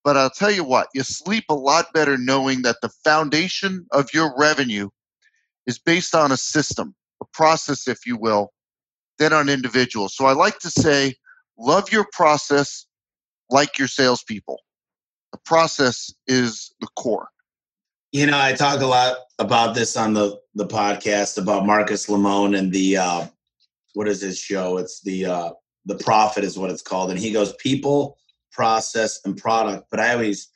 But 0.03 0.17
I'll 0.17 0.29
tell 0.31 0.51
you 0.51 0.63
what, 0.63 0.87
you 0.93 1.03
sleep 1.03 1.45
a 1.49 1.55
lot 1.55 1.93
better 1.93 2.17
knowing 2.17 2.63
that 2.63 2.77
the 2.81 2.89
foundation 3.03 3.85
of 3.91 4.13
your 4.13 4.33
revenue 4.37 4.89
is 5.67 5.77
based 5.77 6.15
on 6.15 6.31
a 6.31 6.37
system, 6.37 6.95
a 7.21 7.25
process, 7.33 7.87
if 7.87 8.05
you 8.05 8.17
will, 8.17 8.51
than 9.19 9.33
on 9.33 9.49
individuals. 9.49 10.15
So 10.15 10.25
I 10.25 10.33
like 10.33 10.57
to 10.59 10.71
say, 10.71 11.15
love 11.57 11.91
your 11.91 12.07
process 12.11 12.87
like 13.49 13.77
your 13.77 13.87
salespeople 13.87 14.57
the 15.31 15.39
process 15.45 16.13
is 16.27 16.73
the 16.81 16.87
core. 16.95 17.29
You 18.11 18.25
know, 18.25 18.39
I 18.39 18.53
talk 18.53 18.81
a 18.81 18.85
lot 18.85 19.17
about 19.39 19.73
this 19.75 19.95
on 19.95 20.13
the 20.13 20.39
the 20.55 20.67
podcast 20.67 21.37
about 21.37 21.65
Marcus 21.65 22.07
Lemonis 22.07 22.59
and 22.59 22.71
the 22.71 22.97
uh, 22.97 23.27
what 23.93 24.07
is 24.07 24.21
his 24.21 24.37
show? 24.37 24.77
It's 24.77 25.01
the 25.01 25.25
uh, 25.25 25.51
the 25.85 25.95
profit 25.95 26.43
is 26.43 26.57
what 26.57 26.71
it's 26.71 26.81
called, 26.81 27.09
and 27.09 27.19
he 27.19 27.31
goes 27.31 27.53
people, 27.53 28.17
process, 28.51 29.19
and 29.23 29.37
product. 29.37 29.87
But 29.89 30.01
I 30.01 30.13
always, 30.13 30.49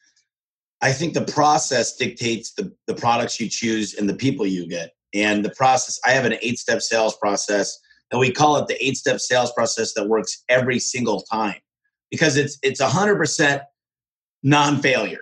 I 0.82 0.92
think 0.92 1.14
the 1.14 1.26
process 1.26 1.96
dictates 1.96 2.54
the 2.54 2.74
the 2.88 2.96
products 2.96 3.40
you 3.40 3.50
choose 3.50 3.94
and 3.94 4.10
the 4.10 4.16
people 4.16 4.46
you 4.46 4.68
get, 4.68 4.92
and 5.14 5.46
the 5.46 5.52
process. 5.52 5.98
I 6.06 6.12
have 6.12 6.26
an 6.26 6.36
eight 6.42 6.60
step 6.60 6.82
sales 6.82 7.16
process, 7.16 7.80
and 8.12 8.20
we 8.20 8.32
call 8.34 8.58
it 8.58 8.68
the 8.68 8.86
eight 8.86 8.98
step 8.98 9.22
sales 9.22 9.54
process 9.54 9.94
that 9.94 10.10
works 10.10 10.44
every 10.50 10.80
single 10.80 11.22
time 11.22 11.62
because 12.12 12.36
it's 12.36 12.58
it's 12.64 12.82
a 12.82 12.90
hundred 12.90 13.16
percent 13.16 13.62
non 14.44 14.82
failure. 14.82 15.22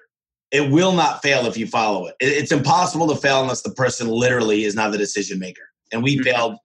It 0.52 0.70
will 0.70 0.94
not 0.94 1.22
fail 1.22 1.48
if 1.48 1.58
you 1.58 1.66
follow 1.66 2.06
it. 2.06 2.16
It's 2.20 2.52
impossible 2.52 3.08
to 3.08 3.16
fail 3.16 3.42
unless 3.42 3.64
the 3.64 3.72
person 3.72 4.08
literally 4.08 4.66
is 4.66 4.76
not 4.76 4.92
the 4.92 5.00
decision 5.00 5.40
maker. 5.40 5.64
And 5.92 6.04
we 6.04 6.16
mm-hmm. 6.16 6.24
failed 6.24 6.58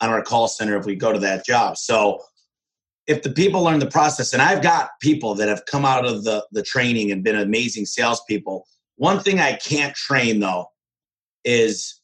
on 0.00 0.10
our 0.10 0.22
call 0.22 0.48
center 0.48 0.76
if 0.76 0.86
we 0.86 0.94
go 0.94 1.12
to 1.12 1.18
that 1.20 1.44
job. 1.44 1.76
So 1.76 2.22
if 3.06 3.22
the 3.22 3.30
people 3.30 3.62
learn 3.62 3.80
the 3.80 3.90
process, 3.90 4.32
and 4.32 4.40
I've 4.40 4.62
got 4.62 4.90
people 5.00 5.34
that 5.34 5.48
have 5.48 5.64
come 5.66 5.84
out 5.84 6.06
of 6.06 6.24
the, 6.24 6.46
the 6.52 6.62
training 6.62 7.10
and 7.10 7.24
been 7.24 7.36
amazing 7.36 7.86
salespeople. 7.86 8.66
One 8.96 9.20
thing 9.20 9.40
I 9.40 9.54
can't 9.54 9.94
train 9.94 10.40
though 10.40 10.66
is 11.44 12.00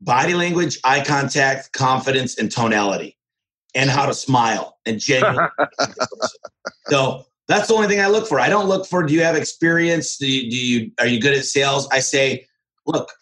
body 0.00 0.34
language, 0.34 0.78
eye 0.84 1.02
contact, 1.04 1.72
confidence, 1.72 2.38
and 2.38 2.50
tonality, 2.50 3.16
and 3.74 3.90
how 3.90 4.06
to 4.06 4.14
smile 4.14 4.78
and 4.86 5.00
genuine. 5.00 5.48
so 6.88 7.26
That's 7.48 7.68
the 7.68 7.74
only 7.74 7.86
thing 7.86 8.00
I 8.00 8.08
look 8.08 8.26
for. 8.26 8.40
I 8.40 8.48
don't 8.48 8.66
look 8.66 8.86
for 8.86 9.02
do 9.04 9.14
you 9.14 9.22
have 9.22 9.36
experience? 9.36 10.16
Do 10.16 10.30
you, 10.30 10.50
do 10.50 10.56
you 10.56 10.90
are 10.98 11.06
you 11.06 11.20
good 11.20 11.34
at 11.34 11.44
sales? 11.44 11.88
I 11.92 12.00
say, 12.00 12.46
look, 12.86 13.12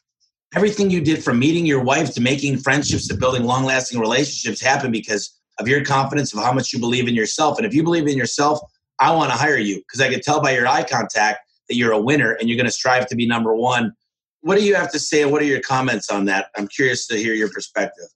everything 0.54 0.90
you 0.90 1.00
did 1.00 1.22
from 1.22 1.38
meeting 1.38 1.66
your 1.66 1.82
wife 1.82 2.14
to 2.14 2.20
making 2.20 2.58
friendships 2.58 3.08
to 3.08 3.16
building 3.16 3.44
long-lasting 3.44 4.00
relationships 4.00 4.60
happened 4.60 4.92
because 4.92 5.38
of 5.58 5.68
your 5.68 5.84
confidence 5.84 6.32
of 6.32 6.42
how 6.42 6.52
much 6.52 6.72
you 6.72 6.78
believe 6.78 7.06
in 7.06 7.14
yourself. 7.14 7.58
And 7.58 7.66
if 7.66 7.74
you 7.74 7.82
believe 7.82 8.06
in 8.06 8.16
yourself, 8.16 8.60
I 8.98 9.12
want 9.12 9.30
to 9.30 9.36
hire 9.36 9.58
you 9.58 9.76
because 9.76 10.00
I 10.00 10.08
can 10.08 10.20
tell 10.20 10.40
by 10.40 10.52
your 10.52 10.66
eye 10.66 10.84
contact 10.84 11.40
that 11.68 11.76
you're 11.76 11.92
a 11.92 12.00
winner 12.00 12.32
and 12.32 12.48
you're 12.48 12.56
going 12.56 12.66
to 12.66 12.72
strive 12.72 13.06
to 13.08 13.16
be 13.16 13.26
number 13.26 13.54
one. 13.54 13.92
What 14.40 14.58
do 14.58 14.64
you 14.64 14.74
have 14.74 14.92
to 14.92 14.98
say 14.98 15.24
what 15.24 15.42
are 15.42 15.46
your 15.46 15.60
comments 15.60 16.10
on 16.10 16.26
that? 16.26 16.48
I'm 16.56 16.68
curious 16.68 17.06
to 17.08 17.16
hear 17.16 17.34
your 17.34 17.50
perspective. 17.50 18.06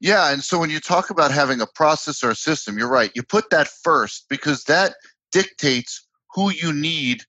Yeah, 0.00 0.32
and 0.32 0.44
so 0.44 0.58
when 0.58 0.70
you 0.70 0.78
talk 0.78 1.10
about 1.10 1.32
having 1.32 1.60
a 1.60 1.66
process 1.66 2.22
or 2.22 2.30
a 2.30 2.34
system, 2.34 2.78
you're 2.78 2.88
right. 2.88 3.10
You 3.14 3.22
put 3.22 3.50
that 3.50 3.66
first 3.66 4.26
because 4.28 4.64
that 4.64 4.94
dictates 5.32 6.06
who 6.34 6.50
you 6.50 6.72
need 6.72 7.22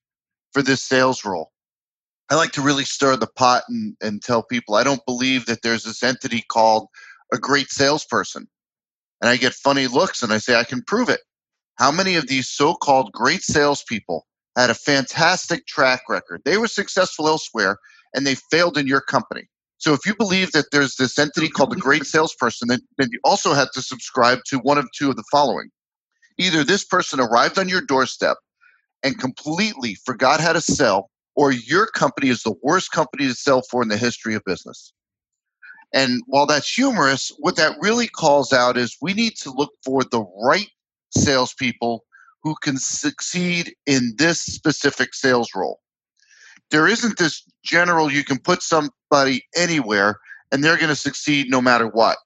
for 0.51 0.61
this 0.61 0.83
sales 0.83 1.25
role. 1.25 1.51
I 2.29 2.35
like 2.35 2.51
to 2.53 2.61
really 2.61 2.85
stir 2.85 3.15
the 3.15 3.27
pot 3.27 3.63
and, 3.69 3.95
and 4.01 4.21
tell 4.21 4.43
people 4.43 4.75
I 4.75 4.83
don't 4.83 5.05
believe 5.05 5.45
that 5.47 5.61
there's 5.63 5.83
this 5.83 6.03
entity 6.03 6.43
called 6.47 6.87
a 7.33 7.37
great 7.37 7.69
salesperson. 7.69 8.47
And 9.21 9.29
I 9.29 9.37
get 9.37 9.53
funny 9.53 9.87
looks 9.87 10.23
and 10.23 10.31
I 10.31 10.37
say, 10.37 10.55
I 10.55 10.63
can 10.63 10.83
prove 10.83 11.09
it. 11.09 11.21
How 11.75 11.91
many 11.91 12.15
of 12.15 12.27
these 12.27 12.49
so 12.49 12.75
called 12.75 13.11
great 13.13 13.41
salespeople 13.41 14.25
had 14.55 14.69
a 14.69 14.75
fantastic 14.75 15.65
track 15.65 16.03
record? 16.09 16.41
They 16.45 16.57
were 16.57 16.67
successful 16.67 17.27
elsewhere 17.27 17.77
and 18.13 18.25
they 18.25 18.35
failed 18.35 18.77
in 18.77 18.87
your 18.87 19.01
company. 19.01 19.47
So 19.77 19.93
if 19.93 20.05
you 20.05 20.13
believe 20.13 20.51
that 20.51 20.71
there's 20.71 20.95
this 20.95 21.17
entity 21.17 21.47
called 21.47 21.73
a 21.73 21.77
great 21.77 22.05
salesperson, 22.05 22.67
then, 22.67 22.81
then 22.97 23.07
you 23.11 23.19
also 23.23 23.53
have 23.53 23.71
to 23.71 23.81
subscribe 23.81 24.39
to 24.47 24.59
one 24.59 24.77
of 24.77 24.87
two 24.91 25.09
of 25.09 25.15
the 25.15 25.23
following. 25.31 25.69
Either 26.39 26.63
this 26.63 26.85
person 26.85 27.19
arrived 27.19 27.59
on 27.59 27.69
your 27.69 27.81
doorstep 27.81 28.37
and 29.03 29.19
completely 29.19 29.95
forgot 30.05 30.39
how 30.39 30.53
to 30.53 30.61
sell, 30.61 31.11
or 31.35 31.51
your 31.51 31.85
company 31.87 32.29
is 32.29 32.43
the 32.43 32.55
worst 32.63 32.91
company 32.91 33.27
to 33.27 33.35
sell 33.35 33.61
for 33.69 33.83
in 33.83 33.89
the 33.89 33.97
history 33.97 34.33
of 34.33 34.43
business. 34.45 34.93
And 35.93 36.21
while 36.27 36.45
that's 36.45 36.73
humorous, 36.73 37.31
what 37.39 37.55
that 37.57 37.77
really 37.81 38.07
calls 38.07 38.53
out 38.53 38.77
is 38.77 38.97
we 39.01 39.13
need 39.13 39.35
to 39.37 39.51
look 39.51 39.71
for 39.83 40.03
the 40.03 40.23
right 40.41 40.69
salespeople 41.11 42.05
who 42.43 42.55
can 42.61 42.77
succeed 42.77 43.73
in 43.85 44.13
this 44.17 44.39
specific 44.39 45.13
sales 45.13 45.49
role. 45.55 45.79
There 46.71 46.87
isn't 46.87 47.17
this 47.17 47.43
general, 47.63 48.11
you 48.11 48.23
can 48.23 48.37
put 48.37 48.61
somebody 48.61 49.45
anywhere 49.55 50.15
and 50.51 50.63
they're 50.63 50.77
going 50.77 50.89
to 50.89 50.95
succeed 50.95 51.49
no 51.49 51.61
matter 51.61 51.87
what. 51.87 52.17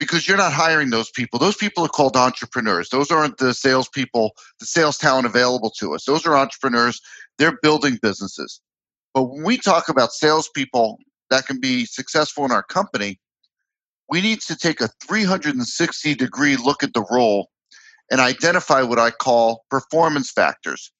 Because 0.00 0.26
you're 0.26 0.36
not 0.36 0.52
hiring 0.52 0.90
those 0.90 1.10
people. 1.10 1.38
Those 1.38 1.56
people 1.56 1.84
are 1.84 1.88
called 1.88 2.16
entrepreneurs. 2.16 2.88
Those 2.88 3.10
aren't 3.10 3.36
the 3.36 3.54
salespeople, 3.54 4.32
the 4.58 4.66
sales 4.66 4.98
talent 4.98 5.26
available 5.26 5.70
to 5.78 5.94
us. 5.94 6.04
Those 6.04 6.26
are 6.26 6.36
entrepreneurs. 6.36 7.00
They're 7.38 7.58
building 7.62 7.98
businesses. 8.02 8.60
But 9.14 9.24
when 9.24 9.44
we 9.44 9.58
talk 9.58 9.88
about 9.88 10.12
salespeople 10.12 10.98
that 11.30 11.46
can 11.46 11.60
be 11.60 11.84
successful 11.84 12.44
in 12.44 12.50
our 12.50 12.64
company, 12.64 13.20
we 14.08 14.20
need 14.20 14.40
to 14.42 14.56
take 14.56 14.80
a 14.80 14.88
360 15.06 16.14
degree 16.16 16.56
look 16.56 16.82
at 16.82 16.94
the 16.94 17.04
role 17.10 17.50
and 18.10 18.20
identify 18.20 18.82
what 18.82 18.98
I 18.98 19.10
call 19.12 19.64
performance 19.70 20.32
factors 20.32 20.90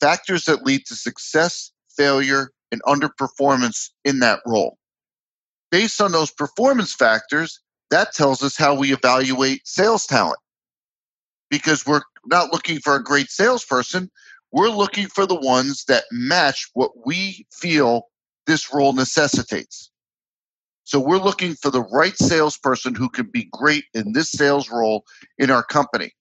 factors 0.00 0.44
that 0.44 0.66
lead 0.66 0.84
to 0.86 0.94
success, 0.94 1.72
failure, 1.96 2.50
and 2.70 2.82
underperformance 2.82 3.90
in 4.04 4.18
that 4.20 4.40
role. 4.46 4.76
Based 5.70 6.00
on 6.00 6.12
those 6.12 6.30
performance 6.30 6.92
factors, 6.92 7.60
that 7.90 8.12
tells 8.12 8.42
us 8.42 8.56
how 8.56 8.74
we 8.74 8.92
evaluate 8.92 9.66
sales 9.66 10.06
talent. 10.06 10.38
Because 11.50 11.86
we're 11.86 12.02
not 12.26 12.52
looking 12.52 12.80
for 12.80 12.96
a 12.96 13.02
great 13.02 13.30
salesperson, 13.30 14.10
we're 14.52 14.70
looking 14.70 15.08
for 15.08 15.26
the 15.26 15.34
ones 15.34 15.84
that 15.88 16.04
match 16.10 16.68
what 16.74 16.92
we 17.06 17.46
feel 17.52 18.08
this 18.46 18.72
role 18.72 18.92
necessitates. 18.92 19.90
So 20.84 21.00
we're 21.00 21.18
looking 21.18 21.54
for 21.54 21.70
the 21.70 21.82
right 21.82 22.16
salesperson 22.16 22.94
who 22.94 23.08
can 23.08 23.26
be 23.26 23.48
great 23.52 23.84
in 23.94 24.12
this 24.12 24.30
sales 24.30 24.70
role 24.70 25.04
in 25.38 25.50
our 25.50 25.62
company. 25.62 26.12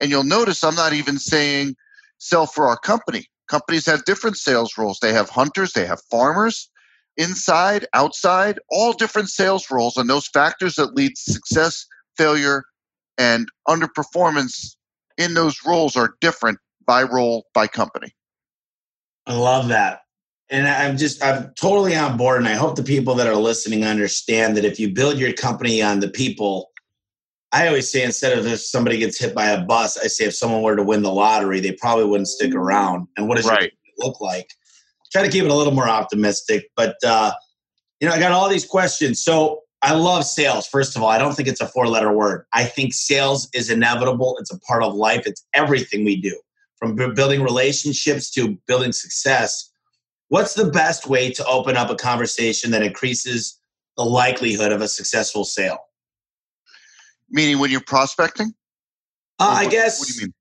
And 0.00 0.10
you'll 0.10 0.24
notice 0.24 0.62
I'm 0.62 0.74
not 0.74 0.92
even 0.92 1.18
saying 1.18 1.74
sell 2.18 2.46
for 2.46 2.66
our 2.66 2.76
company. 2.76 3.26
Companies 3.48 3.86
have 3.86 4.04
different 4.04 4.36
sales 4.36 4.76
roles. 4.76 4.98
They 5.00 5.12
have 5.12 5.30
hunters, 5.30 5.72
they 5.72 5.86
have 5.86 6.02
farmers, 6.10 6.70
inside, 7.18 7.86
outside, 7.92 8.58
all 8.70 8.92
different 8.92 9.28
sales 9.28 9.70
roles. 9.70 9.96
And 9.96 10.08
those 10.08 10.28
factors 10.28 10.76
that 10.76 10.94
lead 10.94 11.10
to 11.10 11.32
success, 11.32 11.84
failure, 12.16 12.64
and 13.18 13.48
underperformance 13.68 14.76
in 15.18 15.34
those 15.34 15.58
roles 15.66 15.96
are 15.96 16.14
different 16.20 16.58
by 16.86 17.02
role, 17.02 17.44
by 17.52 17.66
company. 17.66 18.14
I 19.26 19.34
love 19.34 19.68
that. 19.68 20.00
And 20.50 20.66
I'm 20.66 20.96
just, 20.96 21.22
I'm 21.22 21.52
totally 21.60 21.94
on 21.94 22.16
board. 22.16 22.38
And 22.38 22.48
I 22.48 22.54
hope 22.54 22.76
the 22.76 22.82
people 22.82 23.14
that 23.16 23.26
are 23.26 23.36
listening 23.36 23.84
understand 23.84 24.56
that 24.56 24.64
if 24.64 24.80
you 24.80 24.94
build 24.94 25.18
your 25.18 25.34
company 25.34 25.82
on 25.82 26.00
the 26.00 26.08
people, 26.08 26.70
I 27.52 27.66
always 27.66 27.90
say 27.90 28.02
instead 28.02 28.38
of 28.38 28.46
if 28.46 28.60
somebody 28.60 28.98
gets 28.98 29.18
hit 29.18 29.34
by 29.34 29.46
a 29.46 29.62
bus, 29.62 29.98
I 29.98 30.06
say 30.06 30.24
if 30.24 30.34
someone 30.34 30.62
were 30.62 30.76
to 30.76 30.82
win 30.82 31.02
the 31.02 31.12
lottery, 31.12 31.60
they 31.60 31.72
probably 31.72 32.04
wouldn't 32.06 32.28
stick 32.28 32.50
mm-hmm. 32.50 32.58
around. 32.58 33.08
And 33.16 33.28
what 33.28 33.36
does 33.36 33.46
right. 33.46 33.64
it 33.64 33.72
look 33.98 34.20
like? 34.20 34.48
Try 35.12 35.22
to 35.22 35.30
keep 35.30 35.44
it 35.44 35.50
a 35.50 35.54
little 35.54 35.74
more 35.74 35.88
optimistic. 35.88 36.70
But 36.76 36.96
uh, 37.04 37.32
you 38.00 38.08
know, 38.08 38.14
I 38.14 38.18
got 38.18 38.32
all 38.32 38.48
these 38.48 38.66
questions. 38.66 39.22
So 39.22 39.62
I 39.82 39.94
love 39.94 40.24
sales. 40.24 40.66
First 40.66 40.96
of 40.96 41.02
all, 41.02 41.08
I 41.08 41.18
don't 41.18 41.34
think 41.34 41.48
it's 41.48 41.60
a 41.60 41.68
four-letter 41.68 42.12
word. 42.12 42.44
I 42.52 42.64
think 42.64 42.92
sales 42.92 43.48
is 43.54 43.70
inevitable. 43.70 44.36
It's 44.40 44.52
a 44.52 44.58
part 44.60 44.82
of 44.82 44.94
life. 44.94 45.22
It's 45.26 45.44
everything 45.54 46.04
we 46.04 46.20
do, 46.20 46.38
from 46.76 46.96
building 46.96 47.42
relationships 47.42 48.30
to 48.32 48.58
building 48.66 48.92
success. 48.92 49.70
What's 50.28 50.54
the 50.54 50.66
best 50.70 51.06
way 51.06 51.30
to 51.30 51.44
open 51.46 51.76
up 51.76 51.90
a 51.90 51.94
conversation 51.94 52.70
that 52.72 52.82
increases 52.82 53.58
the 53.96 54.04
likelihood 54.04 54.72
of 54.72 54.80
a 54.80 54.88
successful 54.88 55.44
sale? 55.44 55.78
Meaning 57.30 57.58
when 57.58 57.70
you're 57.70 57.80
prospecting? 57.80 58.54
Uh, 59.38 59.54
I 59.58 59.68
guess. 59.68 60.00
What 60.00 60.08
do 60.08 60.14
you 60.14 60.20
mean? 60.22 60.34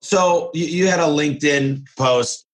So 0.00 0.50
you, 0.54 0.66
you, 0.66 0.86
had 0.86 1.00
a 1.00 1.04
LinkedIn 1.04 1.86
post. 1.96 2.45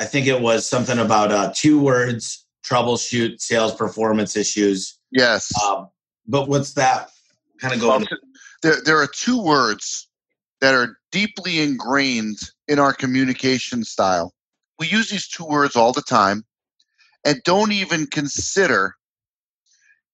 I 0.00 0.06
think 0.06 0.26
it 0.26 0.40
was 0.40 0.66
something 0.66 0.98
about 0.98 1.30
uh, 1.30 1.52
two 1.54 1.78
words 1.78 2.46
troubleshoot 2.64 3.40
sales 3.40 3.74
performance 3.74 4.36
issues. 4.36 4.98
Yes. 5.10 5.52
Um, 5.62 5.88
but 6.26 6.48
what's 6.48 6.72
that 6.74 7.10
kind 7.60 7.74
of 7.74 7.80
going? 7.80 8.06
There, 8.62 8.76
there 8.84 8.98
are 8.98 9.06
two 9.06 9.42
words 9.42 10.08
that 10.60 10.74
are 10.74 10.96
deeply 11.12 11.60
ingrained 11.60 12.38
in 12.66 12.78
our 12.78 12.92
communication 12.92 13.84
style. 13.84 14.34
We 14.78 14.86
use 14.86 15.10
these 15.10 15.28
two 15.28 15.44
words 15.44 15.76
all 15.76 15.92
the 15.92 16.02
time 16.02 16.44
and 17.24 17.42
don't 17.44 17.72
even 17.72 18.06
consider 18.06 18.94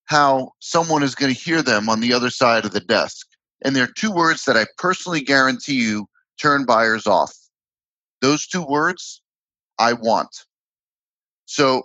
how 0.05 0.51
someone 0.59 1.03
is 1.03 1.15
going 1.15 1.33
to 1.33 1.39
hear 1.39 1.61
them 1.61 1.89
on 1.89 1.99
the 2.01 2.13
other 2.13 2.29
side 2.29 2.65
of 2.65 2.71
the 2.71 2.79
desk. 2.79 3.27
And 3.63 3.75
there 3.75 3.83
are 3.83 3.93
two 3.95 4.11
words 4.11 4.45
that 4.45 4.57
I 4.57 4.65
personally 4.77 5.21
guarantee 5.21 5.81
you 5.81 6.07
turn 6.39 6.65
buyers 6.65 7.07
off. 7.07 7.33
Those 8.21 8.47
two 8.47 8.65
words, 8.65 9.21
I 9.79 9.93
want. 9.93 10.45
So 11.45 11.83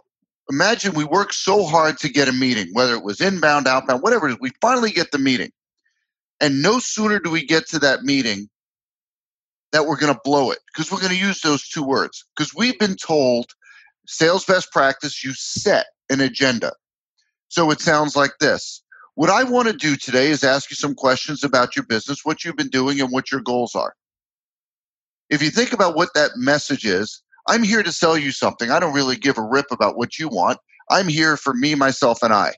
imagine 0.50 0.94
we 0.94 1.04
work 1.04 1.32
so 1.32 1.64
hard 1.64 1.98
to 1.98 2.08
get 2.08 2.28
a 2.28 2.32
meeting, 2.32 2.68
whether 2.72 2.94
it 2.94 3.04
was 3.04 3.20
inbound, 3.20 3.66
outbound, 3.66 4.02
whatever 4.02 4.28
it 4.28 4.32
is, 4.32 4.38
we 4.40 4.50
finally 4.60 4.90
get 4.90 5.10
the 5.12 5.18
meeting. 5.18 5.50
And 6.40 6.60
no 6.60 6.78
sooner 6.78 7.20
do 7.20 7.30
we 7.30 7.46
get 7.46 7.68
to 7.68 7.78
that 7.80 8.02
meeting 8.02 8.48
that 9.70 9.86
we're 9.86 9.96
going 9.96 10.12
to 10.12 10.20
blow 10.24 10.50
it 10.50 10.58
because 10.66 10.90
we're 10.90 11.00
going 11.00 11.12
to 11.12 11.18
use 11.18 11.40
those 11.40 11.68
two 11.68 11.82
words. 11.82 12.24
Because 12.36 12.54
we've 12.54 12.78
been 12.78 12.96
told 12.96 13.46
sales 14.06 14.44
best 14.44 14.70
practice, 14.72 15.24
you 15.24 15.32
set 15.34 15.86
an 16.10 16.20
agenda. 16.20 16.72
So 17.48 17.70
it 17.70 17.80
sounds 17.80 18.16
like 18.16 18.32
this. 18.40 18.82
What 19.14 19.30
I 19.30 19.44
want 19.44 19.68
to 19.68 19.74
do 19.74 19.96
today 19.96 20.28
is 20.28 20.42
ask 20.42 20.70
you 20.70 20.76
some 20.76 20.94
questions 20.94 21.44
about 21.44 21.76
your 21.76 21.84
business, 21.84 22.24
what 22.24 22.44
you've 22.44 22.56
been 22.56 22.68
doing, 22.68 23.00
and 23.00 23.12
what 23.12 23.30
your 23.30 23.42
goals 23.42 23.74
are. 23.74 23.94
If 25.28 25.42
you 25.42 25.50
think 25.50 25.72
about 25.72 25.94
what 25.94 26.14
that 26.14 26.32
message 26.36 26.84
is, 26.84 27.22
I'm 27.48 27.62
here 27.62 27.82
to 27.82 27.92
sell 27.92 28.16
you 28.16 28.32
something. 28.32 28.70
I 28.70 28.78
don't 28.78 28.94
really 28.94 29.16
give 29.16 29.38
a 29.38 29.42
rip 29.42 29.66
about 29.70 29.96
what 29.96 30.18
you 30.18 30.28
want. 30.28 30.58
I'm 30.90 31.08
here 31.08 31.36
for 31.36 31.54
me, 31.54 31.74
myself, 31.74 32.22
and 32.22 32.32
I. 32.32 32.54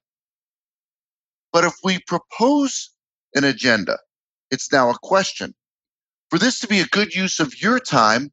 But 1.53 1.65
if 1.65 1.75
we 1.85 2.01
propose 2.07 2.91
an 3.35 3.45
agenda, 3.45 3.99
it's 4.51 4.73
now 4.73 4.91
a 4.91 4.99
question. 5.03 5.55
For 6.31 6.39
this 6.39 6.61
to 6.61 6.67
be 6.67 6.81
a 6.81 6.87
good 6.87 7.15
use 7.15 7.39
of 7.39 7.61
your 7.63 7.79
time, 7.79 8.33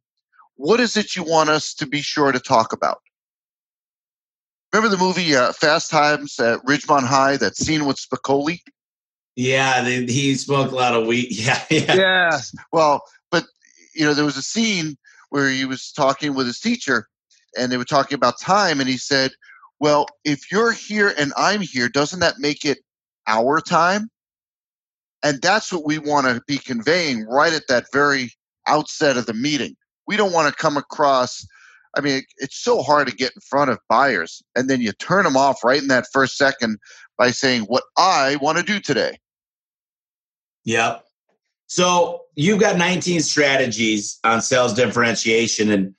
what 0.56 0.80
is 0.80 0.98
it 0.98 1.16
you 1.16 1.24
want 1.24 1.50
us 1.50 1.74
to 1.76 1.86
be 1.86 2.02
sure 2.02 2.32
to 2.32 2.40
talk 2.40 2.74
about? 2.74 3.00
Remember 4.74 4.96
the 4.96 5.04
movie 5.04 5.36
uh, 5.36 5.52
Fast 5.54 5.92
Times 5.92 6.40
at 6.40 6.60
Ridgemont 6.66 7.06
High? 7.06 7.38
That 7.38 7.58
scene 7.58 7.86
with 7.86 7.98
Spicoli. 7.98 8.60
Yeah, 9.36 9.82
they, 9.82 10.06
he 10.06 10.36
smoked 10.36 10.72
a 10.72 10.76
lot 10.76 10.94
of 10.94 11.08
weed. 11.08 11.28
Yeah, 11.32 11.64
yeah. 11.70 11.96
Yeah. 11.96 12.40
Well, 12.72 13.04
but 13.30 13.46
you 13.94 14.06
know, 14.06 14.14
there 14.14 14.26
was 14.26 14.38
a 14.38 14.42
scene 14.42 14.98
where 15.32 15.50
he 15.50 15.66
was 15.66 15.92
talking 15.92 16.36
with 16.36 16.46
his 16.46 16.60
teacher, 16.60 17.08
and 17.58 17.72
they 17.72 17.78
were 17.78 17.86
talking 17.86 18.16
about 18.16 18.40
time, 18.40 18.80
and 18.80 18.88
he 18.88 18.98
said, 18.98 19.32
"Well, 19.80 20.06
if 20.24 20.52
you're 20.52 20.74
here 20.74 21.14
and 21.18 21.34
I'm 21.36 21.62
here, 21.62 21.90
doesn't 21.90 22.20
that 22.20 22.38
make 22.38 22.64
it 22.64 22.78
our 23.28 23.60
time?" 23.60 24.12
And 25.24 25.42
that's 25.42 25.72
what 25.72 25.86
we 25.86 25.98
want 25.98 26.28
to 26.28 26.42
be 26.48 26.58
conveying 26.58 27.26
right 27.26 27.54
at 27.54 27.68
that 27.68 27.86
very 27.92 28.32
outset 28.68 29.18
of 29.18 29.26
the 29.26 29.34
meeting. 29.34 29.76
We 30.08 30.18
don't 30.18 30.34
want 30.34 30.50
to 30.50 30.62
come 30.62 30.78
across. 30.78 31.46
I 31.96 32.02
mean, 32.02 32.24
it's 32.38 32.62
so 32.62 32.82
hard 32.82 33.08
to 33.08 33.16
get 33.16 33.34
in 33.34 33.42
front 33.42 33.72
of 33.72 33.80
buyers, 33.90 34.42
and 34.56 34.70
then 34.70 34.82
you 34.82 34.92
turn 34.94 35.24
them 35.24 35.38
off 35.38 35.64
right 35.64 35.82
in 35.82 35.88
that 35.88 36.08
first 36.12 36.38
second 36.38 36.78
by 37.18 37.32
saying 37.32 37.64
what 37.64 37.84
I 37.98 38.38
want 38.38 38.58
to 38.58 38.64
do 38.64 38.80
today. 38.80 39.20
Yep. 40.66 41.06
So 41.72 42.24
you've 42.36 42.60
got 42.60 42.76
19 42.76 43.22
strategies 43.22 44.20
on 44.26 44.42
sales 44.42 44.74
differentiation, 44.74 45.72
and 45.72 45.96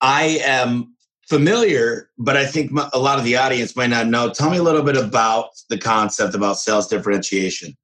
I 0.00 0.40
am 0.42 0.96
familiar, 1.28 2.10
but 2.18 2.36
I 2.36 2.46
think 2.46 2.72
a 2.92 2.98
lot 2.98 3.20
of 3.20 3.24
the 3.24 3.36
audience 3.36 3.76
might 3.76 3.90
not 3.90 4.08
know. 4.08 4.28
Tell 4.28 4.50
me 4.50 4.56
a 4.56 4.62
little 4.64 4.82
bit 4.82 4.96
about 4.96 5.50
the 5.68 5.78
concept 5.78 6.34
about 6.34 6.58
sales 6.58 6.88
differentiation. 6.88 7.76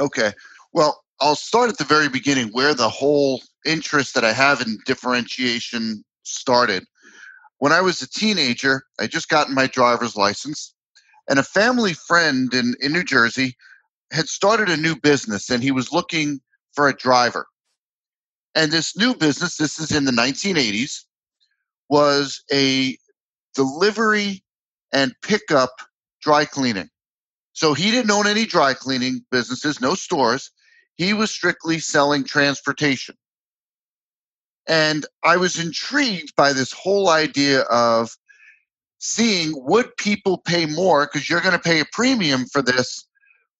Okay. 0.00 0.32
Well, 0.72 1.04
I'll 1.20 1.36
start 1.36 1.70
at 1.70 1.78
the 1.78 1.84
very 1.84 2.08
beginning 2.08 2.48
where 2.48 2.74
the 2.74 2.88
whole 2.88 3.40
interest 3.64 4.16
that 4.16 4.24
I 4.24 4.32
have 4.32 4.60
in 4.60 4.76
differentiation 4.86 6.02
started. 6.24 6.82
When 7.58 7.70
I 7.70 7.80
was 7.80 8.02
a 8.02 8.10
teenager, 8.10 8.82
I 8.98 9.06
just 9.06 9.28
gotten 9.28 9.54
my 9.54 9.68
driver's 9.68 10.16
license, 10.16 10.74
and 11.30 11.38
a 11.38 11.44
family 11.44 11.92
friend 11.92 12.52
in, 12.52 12.74
in 12.80 12.92
New 12.92 13.04
Jersey 13.04 13.54
had 14.12 14.28
started 14.28 14.68
a 14.68 14.76
new 14.76 14.96
business 14.96 15.50
and 15.50 15.62
he 15.62 15.70
was 15.70 15.92
looking 15.92 16.40
for 16.72 16.88
a 16.88 16.96
driver. 16.96 17.46
And 18.54 18.72
this 18.72 18.96
new 18.96 19.14
business, 19.14 19.56
this 19.56 19.78
is 19.78 19.92
in 19.92 20.04
the 20.04 20.12
1980s, 20.12 21.04
was 21.88 22.42
a 22.52 22.96
delivery 23.54 24.42
and 24.92 25.14
pickup 25.22 25.70
dry 26.22 26.44
cleaning. 26.44 26.88
So 27.52 27.74
he 27.74 27.90
didn't 27.90 28.10
own 28.10 28.26
any 28.26 28.46
dry 28.46 28.74
cleaning 28.74 29.24
businesses, 29.30 29.80
no 29.80 29.94
stores. 29.94 30.50
He 30.96 31.12
was 31.12 31.30
strictly 31.30 31.78
selling 31.78 32.24
transportation. 32.24 33.16
And 34.68 35.06
I 35.24 35.36
was 35.36 35.58
intrigued 35.58 36.36
by 36.36 36.52
this 36.52 36.72
whole 36.72 37.08
idea 37.08 37.62
of 37.62 38.10
seeing 38.98 39.52
would 39.64 39.96
people 39.96 40.38
pay 40.38 40.66
more 40.66 41.06
because 41.06 41.28
you're 41.28 41.40
going 41.40 41.52
to 41.52 41.58
pay 41.58 41.80
a 41.80 41.86
premium 41.92 42.46
for 42.46 42.62
this 42.62 43.07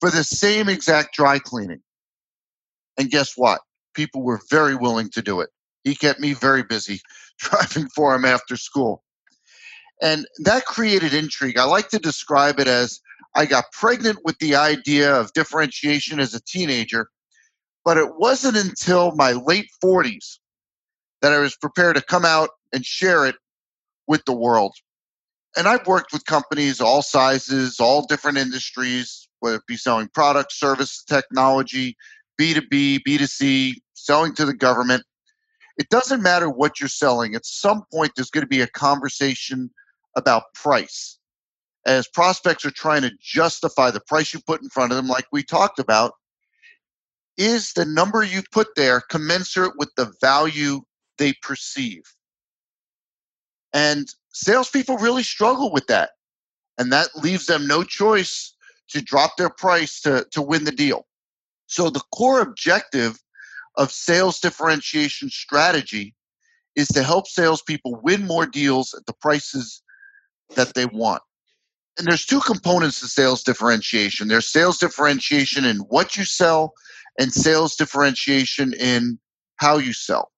for 0.01 0.11
the 0.11 0.25
same 0.25 0.69
exact 0.69 1.15
dry 1.15 1.39
cleaning. 1.39 1.83
And 2.99 3.11
guess 3.11 3.37
what? 3.37 3.61
People 3.95 4.23
were 4.23 4.41
very 4.51 4.75
willing 4.75 5.11
to 5.11 5.23
do 5.23 5.41
it. 5.41 5.51
He 5.85 5.95
kept 5.95 6.21
me 6.21 6.35
very 6.35 6.63
busy 6.63 7.01
driving 7.39 7.89
for 7.95 8.15
him 8.15 8.25
after 8.25 8.57
school. 8.57 9.03
And 10.01 10.27
that 10.45 10.65
created 10.65 11.13
intrigue. 11.13 11.59
I 11.59 11.65
like 11.65 11.89
to 11.89 11.99
describe 11.99 12.61
it 12.61 12.69
as 12.69 13.01
I 13.35 13.47
got 13.47 13.73
pregnant 13.73 14.19
with 14.25 14.39
the 14.39 14.55
idea 14.55 15.15
of 15.15 15.33
differentiation 15.33 16.21
as 16.21 16.35
a 16.35 16.41
teenager, 16.41 17.11
but 17.85 17.97
it 17.97 18.17
wasn't 18.17 18.57
until 18.57 19.15
my 19.17 19.33
late 19.33 19.69
40s 19.83 20.39
that 21.21 21.33
I 21.33 21.39
was 21.39 21.57
prepared 21.57 21.97
to 21.97 22.03
come 22.03 22.25
out 22.25 22.51
and 22.73 22.85
share 22.85 23.27
it 23.27 23.37
with 24.07 24.25
the 24.25 24.33
world. 24.33 24.75
And 25.57 25.67
I've 25.67 25.87
worked 25.87 26.13
with 26.13 26.25
companies 26.25 26.81
all 26.81 27.03
sizes, 27.03 27.81
all 27.81 28.07
different 28.07 28.39
industries, 28.39 29.28
whether 29.41 29.57
it 29.57 29.67
be 29.67 29.77
selling 29.77 30.09
products, 30.09 30.59
service, 30.59 31.03
technology, 31.05 31.97
B2B, 32.41 33.01
B2C, 33.07 33.75
selling 33.95 34.35
to 34.35 34.45
the 34.45 34.55
government. 34.55 35.05
It 35.79 35.89
doesn't 35.91 36.23
matter 36.23 36.49
what 36.49 36.81
you're 36.81 36.89
selling. 36.89 37.35
At 37.35 37.47
some 37.47 37.85
point, 37.93 38.13
there's 38.17 38.31
going 38.31 38.43
to 38.43 38.49
be 38.49 38.61
a 38.61 38.67
conversation 38.67 39.71
about 40.17 40.55
price. 40.55 41.19
As 41.87 42.09
prospects 42.09 42.65
are 42.65 42.71
trying 42.71 43.03
to 43.03 43.13
justify 43.21 43.91
the 43.91 44.01
price 44.01 44.35
you 44.35 44.41
put 44.47 44.63
in 44.63 44.69
front 44.69 44.93
of 44.93 44.97
them, 44.97 45.07
like 45.07 45.27
we 45.33 45.43
talked 45.43 45.79
about, 45.79 46.15
is 47.37 47.73
the 47.73 47.85
number 47.85 48.25
you 48.25 48.43
put 48.51 48.75
there 48.75 49.01
commensurate 49.01 49.79
with 49.79 49.91
the 49.97 50.13
value 50.21 50.81
they 51.19 51.33
perceive? 51.41 52.03
And 53.73 54.09
salespeople 54.33 54.99
really 54.99 55.23
struggle 55.23 55.71
with 55.71 55.87
that. 55.87 56.11
And 56.79 56.93
that 56.93 57.09
leaves 57.17 57.47
them 57.47 57.67
no 57.67 57.85
choice 57.85 58.55
to 58.91 59.03
drop 59.03 59.37
their 59.37 59.51
price 59.51 60.01
to, 60.01 60.27
to 60.33 60.43
win 60.43 60.65
the 60.65 60.73
deal. 60.73 61.07
So 61.67 61.91
the 61.91 62.03
core 62.15 62.41
objective 62.41 63.19
of 63.77 63.93
sales 63.93 64.41
differentiation 64.41 65.31
strategy 65.31 66.15
is 66.77 66.89
to 66.89 67.03
help 67.03 67.27
salespeople 67.27 68.01
win 68.03 68.27
more 68.27 68.47
deals 68.47 68.95
at 68.95 69.07
the 69.07 69.13
prices 69.13 69.83
that 70.57 70.75
they 70.75 70.87
want. 70.87 71.23
And 71.99 72.07
there's 72.07 72.25
two 72.25 72.41
components 72.41 73.01
to 73.01 73.09
sales 73.09 73.43
differentiation. 73.43 74.29
There's 74.29 74.51
sales 74.51 74.79
differentiation 74.79 75.65
in 75.65 75.79
what 75.79 76.17
you 76.17 76.25
sell 76.25 76.73
and 77.19 77.33
sales 77.33 77.75
differentiation 77.75 78.73
in 78.75 79.19
how 79.57 79.79
you 79.79 79.93
sell. 79.93 80.31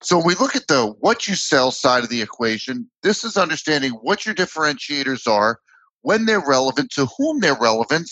So 0.00 0.22
we 0.24 0.36
look 0.36 0.54
at 0.54 0.68
the 0.68 0.94
what 1.00 1.26
you 1.26 1.34
sell 1.34 1.72
side 1.72 2.04
of 2.04 2.10
the 2.10 2.22
equation. 2.22 2.88
This 3.02 3.24
is 3.24 3.36
understanding 3.36 3.90
what 3.92 4.24
your 4.24 4.34
differentiators 4.34 5.26
are, 5.26 5.58
when 6.02 6.26
they're 6.26 6.44
relevant, 6.44 6.90
to 6.92 7.06
whom 7.16 7.40
they're 7.40 7.58
relevant, 7.58 8.10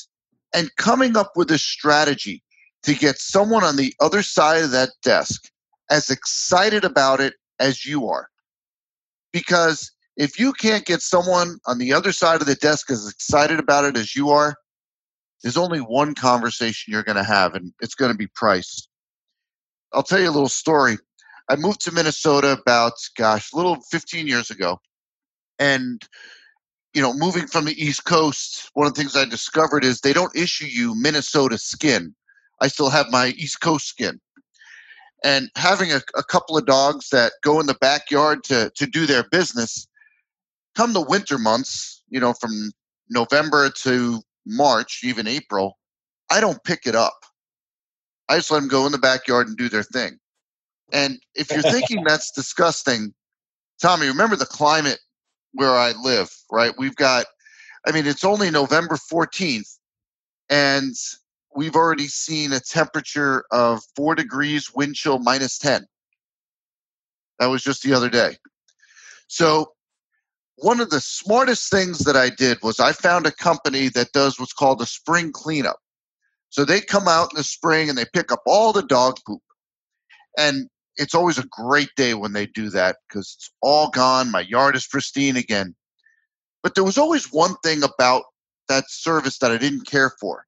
and 0.55 0.75
coming 0.77 1.17
up 1.17 1.33
with 1.37 1.51
a 1.51 1.59
strategy 1.59 2.43
to 2.83 2.95
get 2.95 3.19
someone 3.19 3.65
on 3.65 3.77
the 3.77 3.95
other 4.01 4.23
side 4.23 4.63
of 4.63 4.71
that 4.71 4.91
desk 5.03 5.51
as 5.91 6.11
excited 6.11 6.85
about 6.85 7.21
it 7.21 7.35
as 7.59 7.85
you 7.85 8.09
are. 8.09 8.29
Because 9.33 9.91
if 10.17 10.39
you 10.39 10.53
can't 10.53 10.87
get 10.87 11.03
someone 11.03 11.59
on 11.67 11.79
the 11.79 11.93
other 11.93 12.13
side 12.13 12.41
of 12.41 12.47
the 12.47 12.55
desk 12.55 12.91
as 12.91 13.09
excited 13.09 13.59
about 13.59 13.85
it 13.85 13.97
as 13.97 14.17
you 14.17 14.31
are, 14.31 14.57
there's 15.43 15.57
only 15.57 15.81
one 15.81 16.15
conversation 16.15 16.93
you're 16.93 17.03
going 17.03 17.17
to 17.17 17.23
have, 17.23 17.55
and 17.55 17.73
it's 17.81 17.95
going 17.95 18.11
to 18.11 18.17
be 18.17 18.27
price. 18.29 18.89
I'll 19.93 20.03
tell 20.03 20.21
you 20.21 20.29
a 20.29 20.33
little 20.33 20.49
story. 20.49 20.97
I 21.49 21.57
moved 21.57 21.81
to 21.83 21.93
Minnesota 21.93 22.53
about, 22.53 22.95
gosh, 23.17 23.53
a 23.53 23.57
little 23.57 23.77
15 23.91 24.27
years 24.27 24.51
ago. 24.51 24.81
And, 25.59 26.03
you 26.97 27.03
know, 27.03 27.13
moving 27.13 27.47
from 27.47 27.67
the 27.67 27.75
East 27.75 28.07
Coast, 28.07 28.71
one 28.73 28.87
of 28.87 28.95
the 28.95 28.99
things 28.99 29.15
I 29.15 29.27
discovered 29.27 29.85
is 29.85 30.01
they 30.01 30.15
don't 30.15 30.35
issue 30.35 30.65
you 30.65 30.95
Minnesota 30.95 31.59
skin. 31.59 32.15
I 32.63 32.69
still 32.69 32.89
have 32.89 33.11
my 33.11 33.35
East 33.37 33.61
Coast 33.61 33.87
skin. 33.87 34.19
And 35.23 35.51
having 35.57 35.93
a, 35.93 36.01
a 36.17 36.23
couple 36.23 36.57
of 36.57 36.65
dogs 36.65 37.11
that 37.11 37.33
go 37.43 37.61
in 37.61 37.67
the 37.67 37.75
backyard 37.75 38.45
to, 38.45 38.73
to 38.75 38.87
do 38.87 39.05
their 39.05 39.25
business, 39.25 39.87
come 40.75 40.95
the 40.95 41.03
winter 41.03 41.37
months, 41.37 42.03
you 42.09 42.19
know, 42.19 42.33
from 42.33 42.73
November 43.11 43.69
to 43.83 44.23
March, 44.47 45.03
even 45.05 45.27
April, 45.27 45.77
I 46.31 46.41
don't 46.41 46.65
pick 46.65 46.87
it 46.87 46.95
up. 46.95 47.27
I 48.31 48.37
just 48.37 48.51
let 48.51 48.61
them 48.61 48.69
go 48.71 48.87
in 48.87 48.93
the 48.93 48.97
backyard 48.97 49.49
and 49.49 49.57
do 49.59 49.69
their 49.69 49.83
thing. 49.83 50.19
And 50.95 51.19
if 51.35 51.53
you're 51.53 51.63
thinking 51.63 52.05
that's 52.07 52.31
disgusting, 52.31 53.13
Tommy, 53.83 54.07
remember 54.07 54.37
the 54.37 54.47
climate 54.47 55.01
where 55.57 55.73
I 55.73 55.93
live, 55.93 56.31
right? 56.51 56.73
We've 56.79 56.95
got, 56.95 57.27
I 57.87 57.93
mean, 57.93 58.07
it's 58.07 58.25
only 58.25 58.51
November 58.51 58.97
14th, 58.97 59.79
and 60.49 60.95
we've 61.55 61.75
already 61.75 62.07
seen 62.07 62.53
a 62.53 62.61
temperature 62.61 63.45
of 63.51 63.83
four 63.97 64.15
degrees, 64.15 64.73
wind 64.75 64.95
chill 64.95 65.19
minus 65.19 65.59
10. 65.59 65.87
That 67.39 67.47
was 67.47 67.63
just 67.63 67.83
the 67.83 67.95
other 67.95 68.11
day. 68.11 68.37
So, 69.29 69.73
one 70.59 70.81
of 70.81 70.89
the 70.89 71.01
smartest 71.01 71.71
things 71.71 71.99
that 72.01 72.17
I 72.17 72.31
did 72.31 72.59
was 72.63 72.81
I 72.81 72.93
found 72.93 73.27
a 73.27 73.31
company 73.31 73.89
that 73.91 74.13
does 74.13 74.39
what's 74.39 74.55
called 74.55 74.81
a 74.81 74.87
spring 74.87 75.33
cleanup. 75.33 75.79
So, 76.51 76.65
they 76.65 76.81
come 76.81 77.09
out 77.09 77.33
in 77.33 77.37
the 77.37 77.45
spring 77.45 77.89
and 77.89 77.99
they 77.99 78.07
pick 78.13 78.31
up 78.31 78.43
all 78.47 78.73
the 78.73 78.83
dog 78.83 79.19
poop. 79.27 79.43
And 80.39 80.69
it's 80.97 81.15
always 81.15 81.39
a 81.39 81.47
great 81.47 81.91
day 81.97 82.15
when 82.15 82.33
they 82.33 82.47
do 82.47 82.71
that 82.71 82.97
because 83.09 83.35
it's 83.37 83.51
all 83.61 83.91
gone. 83.91 84.31
My 84.31 84.41
yard 84.41 84.77
is 84.77 84.87
pristine 84.87 85.37
again. 85.37 85.75
But 86.63 86.75
there 86.75 86.85
was 86.85 86.99
always 86.99 87.33
one 87.33 87.55
thing 87.63 87.83
about 87.83 88.25
that 88.69 88.85
service 88.89 89.39
that 89.39 89.53
I 89.53 89.59
didn't 89.59 89.87
care 89.87 90.13
for. 90.21 90.45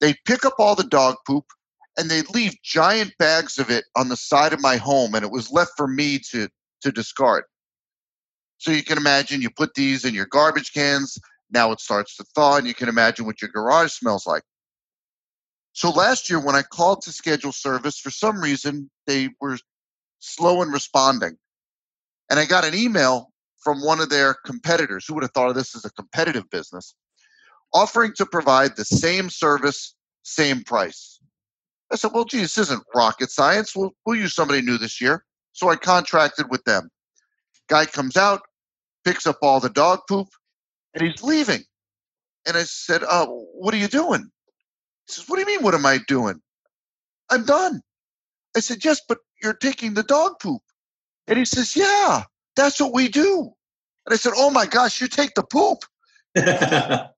They'd 0.00 0.18
pick 0.24 0.44
up 0.44 0.54
all 0.58 0.74
the 0.74 0.84
dog 0.84 1.16
poop 1.26 1.44
and 1.96 2.08
they'd 2.08 2.30
leave 2.30 2.54
giant 2.62 3.12
bags 3.18 3.58
of 3.58 3.70
it 3.70 3.84
on 3.96 4.08
the 4.08 4.16
side 4.16 4.52
of 4.52 4.60
my 4.60 4.76
home, 4.76 5.14
and 5.14 5.24
it 5.24 5.32
was 5.32 5.50
left 5.50 5.72
for 5.76 5.88
me 5.88 6.20
to, 6.30 6.48
to 6.82 6.92
discard. 6.92 7.42
So 8.58 8.70
you 8.70 8.84
can 8.84 8.98
imagine 8.98 9.42
you 9.42 9.50
put 9.50 9.74
these 9.74 10.04
in 10.04 10.14
your 10.14 10.26
garbage 10.26 10.72
cans. 10.72 11.18
Now 11.50 11.72
it 11.72 11.80
starts 11.80 12.16
to 12.16 12.24
thaw, 12.36 12.56
and 12.56 12.66
you 12.68 12.74
can 12.74 12.88
imagine 12.88 13.26
what 13.26 13.42
your 13.42 13.50
garage 13.50 13.92
smells 13.92 14.26
like. 14.26 14.44
So 15.72 15.90
last 15.90 16.30
year, 16.30 16.40
when 16.40 16.54
I 16.54 16.62
called 16.62 17.02
to 17.02 17.12
schedule 17.12 17.52
service, 17.52 17.98
for 17.98 18.10
some 18.10 18.40
reason 18.40 18.90
they 19.06 19.30
were 19.40 19.58
slow 20.18 20.62
in 20.62 20.70
responding. 20.70 21.36
And 22.30 22.38
I 22.38 22.44
got 22.44 22.64
an 22.64 22.74
email 22.74 23.30
from 23.62 23.84
one 23.84 24.00
of 24.00 24.10
their 24.10 24.34
competitors. 24.44 25.06
Who 25.06 25.14
would 25.14 25.24
have 25.24 25.32
thought 25.32 25.48
of 25.48 25.54
this 25.54 25.74
as 25.74 25.84
a 25.84 25.90
competitive 25.90 26.48
business? 26.50 26.94
Offering 27.74 28.12
to 28.16 28.26
provide 28.26 28.76
the 28.76 28.84
same 28.84 29.30
service, 29.30 29.94
same 30.22 30.62
price. 30.64 31.20
I 31.92 31.96
said, 31.96 32.12
well, 32.12 32.24
gee, 32.24 32.40
this 32.40 32.58
isn't 32.58 32.82
rocket 32.94 33.30
science. 33.30 33.74
We'll, 33.74 33.92
we'll 34.04 34.16
use 34.16 34.34
somebody 34.34 34.62
new 34.62 34.78
this 34.78 35.00
year. 35.00 35.24
So 35.52 35.70
I 35.70 35.76
contracted 35.76 36.50
with 36.50 36.62
them. 36.64 36.90
Guy 37.68 37.86
comes 37.86 38.16
out, 38.16 38.42
picks 39.04 39.26
up 39.26 39.38
all 39.42 39.60
the 39.60 39.70
dog 39.70 40.00
poop, 40.08 40.28
and 40.94 41.02
he's 41.02 41.22
leaving. 41.22 41.64
And 42.46 42.56
I 42.56 42.62
said, 42.62 43.02
oh, 43.08 43.46
what 43.54 43.74
are 43.74 43.78
you 43.78 43.88
doing? 43.88 44.22
He 45.06 45.12
says, 45.12 45.28
what 45.28 45.36
do 45.36 45.40
you 45.40 45.46
mean, 45.46 45.62
what 45.62 45.74
am 45.74 45.86
I 45.86 45.98
doing? 46.06 46.40
I'm 47.30 47.44
done. 47.44 47.80
I 48.58 48.60
said, 48.60 48.84
Yes, 48.84 49.00
but 49.08 49.18
you're 49.42 49.54
taking 49.54 49.94
the 49.94 50.02
dog 50.02 50.40
poop. 50.40 50.62
And 51.26 51.38
he 51.38 51.44
says, 51.44 51.76
Yeah, 51.76 52.24
that's 52.56 52.80
what 52.80 52.92
we 52.92 53.08
do. 53.08 53.52
And 54.06 54.12
I 54.12 54.16
said, 54.16 54.32
Oh 54.36 54.50
my 54.50 54.66
gosh, 54.66 55.00
you 55.00 55.08
take 55.08 55.34
the 55.34 55.44
poop. 55.44 55.84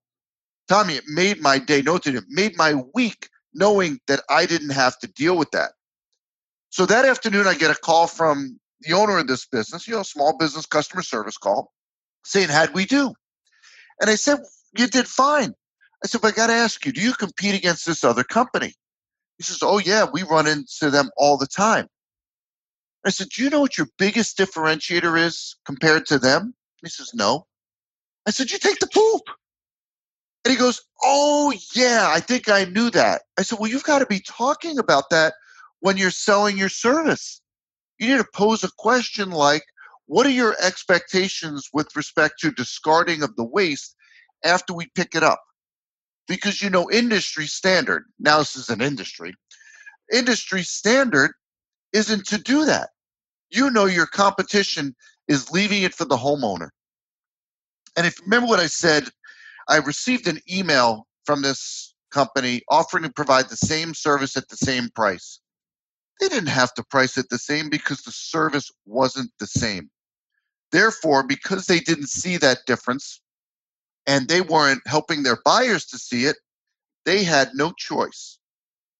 Tommy, 0.69 0.93
it 0.93 1.03
made 1.07 1.41
my 1.41 1.57
day. 1.57 1.81
Note 1.81 2.07
it 2.07 2.23
made 2.29 2.55
my 2.57 2.75
week 2.93 3.27
knowing 3.53 3.99
that 4.07 4.21
I 4.29 4.45
didn't 4.45 4.69
have 4.69 4.97
to 4.99 5.07
deal 5.07 5.37
with 5.37 5.51
that. 5.51 5.71
So 6.69 6.85
that 6.85 7.05
afternoon, 7.05 7.47
I 7.47 7.55
get 7.55 7.71
a 7.71 7.75
call 7.75 8.07
from 8.07 8.59
the 8.81 8.93
owner 8.93 9.17
of 9.17 9.27
this 9.27 9.45
business, 9.45 9.87
you 9.87 9.95
know, 9.95 10.03
small 10.03 10.37
business 10.37 10.65
customer 10.65 11.01
service 11.01 11.37
call, 11.37 11.73
saying, 12.23 12.49
How'd 12.49 12.73
we 12.73 12.85
do? 12.85 13.13
And 13.99 14.09
I 14.09 14.15
said, 14.15 14.39
You 14.77 14.87
did 14.87 15.07
fine. 15.07 15.53
I 16.03 16.07
said, 16.07 16.21
But 16.21 16.33
I 16.33 16.35
got 16.35 16.47
to 16.47 16.53
ask 16.53 16.85
you, 16.85 16.91
do 16.91 17.01
you 17.01 17.13
compete 17.13 17.55
against 17.55 17.85
this 17.85 18.03
other 18.03 18.23
company? 18.23 18.73
He 19.41 19.45
says, 19.45 19.63
Oh, 19.63 19.79
yeah, 19.79 20.05
we 20.13 20.21
run 20.21 20.45
into 20.45 20.91
them 20.91 21.09
all 21.17 21.35
the 21.35 21.47
time. 21.47 21.87
I 23.03 23.09
said, 23.09 23.29
Do 23.29 23.43
you 23.43 23.49
know 23.49 23.59
what 23.59 23.75
your 23.75 23.87
biggest 23.97 24.37
differentiator 24.37 25.19
is 25.19 25.55
compared 25.65 26.05
to 26.07 26.19
them? 26.19 26.53
He 26.83 26.89
says, 26.89 27.09
No. 27.15 27.47
I 28.27 28.29
said, 28.29 28.51
You 28.51 28.59
take 28.59 28.77
the 28.77 28.87
poop. 28.93 29.23
And 30.45 30.51
he 30.51 30.59
goes, 30.59 30.79
Oh, 31.03 31.51
yeah, 31.73 32.11
I 32.13 32.19
think 32.19 32.49
I 32.49 32.65
knew 32.65 32.91
that. 32.91 33.23
I 33.39 33.41
said, 33.41 33.57
Well, 33.57 33.71
you've 33.71 33.83
got 33.83 33.97
to 33.99 34.05
be 34.05 34.19
talking 34.19 34.77
about 34.77 35.09
that 35.09 35.33
when 35.79 35.97
you're 35.97 36.11
selling 36.11 36.55
your 36.55 36.69
service. 36.69 37.41
You 37.97 38.09
need 38.09 38.19
to 38.19 38.27
pose 38.35 38.63
a 38.63 38.69
question 38.77 39.31
like, 39.31 39.63
What 40.05 40.27
are 40.27 40.29
your 40.31 40.55
expectations 40.61 41.67
with 41.73 41.95
respect 41.95 42.35
to 42.41 42.51
discarding 42.51 43.23
of 43.23 43.35
the 43.37 43.43
waste 43.43 43.95
after 44.45 44.71
we 44.71 44.91
pick 44.93 45.15
it 45.15 45.23
up? 45.23 45.41
Because 46.27 46.61
you 46.61 46.69
know, 46.69 46.89
industry 46.89 47.47
standard, 47.47 48.05
now 48.19 48.39
this 48.39 48.55
is 48.55 48.69
an 48.69 48.81
industry, 48.81 49.33
industry 50.11 50.63
standard 50.63 51.31
isn't 51.93 52.25
to 52.27 52.37
do 52.37 52.65
that. 52.65 52.89
You 53.49 53.69
know, 53.69 53.85
your 53.85 54.05
competition 54.05 54.95
is 55.27 55.51
leaving 55.51 55.83
it 55.83 55.93
for 55.93 56.05
the 56.05 56.17
homeowner. 56.17 56.69
And 57.97 58.07
if 58.07 58.19
remember 58.21 58.47
what 58.47 58.59
I 58.59 58.67
said 58.67 59.09
I 59.67 59.77
received 59.77 60.27
an 60.27 60.39
email 60.51 61.07
from 61.25 61.41
this 61.41 61.93
company 62.11 62.61
offering 62.69 63.03
to 63.03 63.09
provide 63.09 63.49
the 63.49 63.55
same 63.55 63.93
service 63.93 64.35
at 64.35 64.49
the 64.49 64.57
same 64.57 64.89
price. 64.89 65.39
They 66.19 66.27
didn't 66.27 66.49
have 66.49 66.73
to 66.75 66.83
price 66.83 67.17
it 67.17 67.27
the 67.29 67.37
same 67.37 67.69
because 67.69 68.01
the 68.01 68.11
service 68.11 68.69
wasn't 68.85 69.31
the 69.39 69.47
same. 69.47 69.89
Therefore, 70.71 71.23
because 71.23 71.67
they 71.67 71.79
didn't 71.79 72.09
see 72.09 72.37
that 72.37 72.65
difference 72.65 73.21
and 74.07 74.27
they 74.27 74.41
weren't 74.41 74.81
helping 74.85 75.23
their 75.23 75.39
buyers 75.45 75.85
to 75.87 75.97
see 75.97 76.25
it, 76.25 76.37
they 77.05 77.23
had 77.23 77.49
no 77.53 77.71
choice 77.77 78.39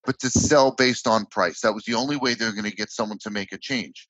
but 0.06 0.20
to 0.20 0.30
sell 0.30 0.72
based 0.72 1.08
on 1.08 1.26
price. 1.28 1.62
That 1.62 1.74
was 1.74 1.84
the 1.86 1.94
only 1.94 2.18
way 2.18 2.34
they 2.34 2.46
were 2.46 2.52
going 2.52 2.70
to 2.70 2.76
get 2.76 2.92
someone 2.92 3.20
to 3.20 3.30
make 3.30 3.52
a 3.52 3.58
change. 3.58 4.08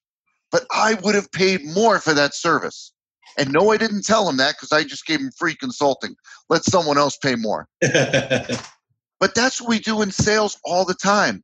But 0.51 0.65
I 0.71 0.95
would 0.95 1.15
have 1.15 1.32
paid 1.32 1.65
more 1.65 1.99
for 1.99 2.13
that 2.13 2.34
service. 2.34 2.93
And 3.38 3.51
no, 3.51 3.71
I 3.71 3.77
didn't 3.77 4.06
tell 4.06 4.27
him 4.27 4.38
that 4.38 4.56
because 4.56 4.71
I 4.71 4.84
just 4.84 5.06
gave 5.06 5.19
him 5.19 5.32
free 5.38 5.56
consulting. 5.56 6.15
Let 6.49 6.63
someone 6.63 6.97
else 6.97 7.17
pay 7.17 7.36
more. 7.36 7.67
but 7.82 9.36
that's 9.36 9.62
what 9.62 9.69
we 9.69 9.80
do 9.80 10.01
in 10.01 10.12
sales 10.12 10.58
all 10.65 10.86
the 10.86 10.93
time. 10.93 11.43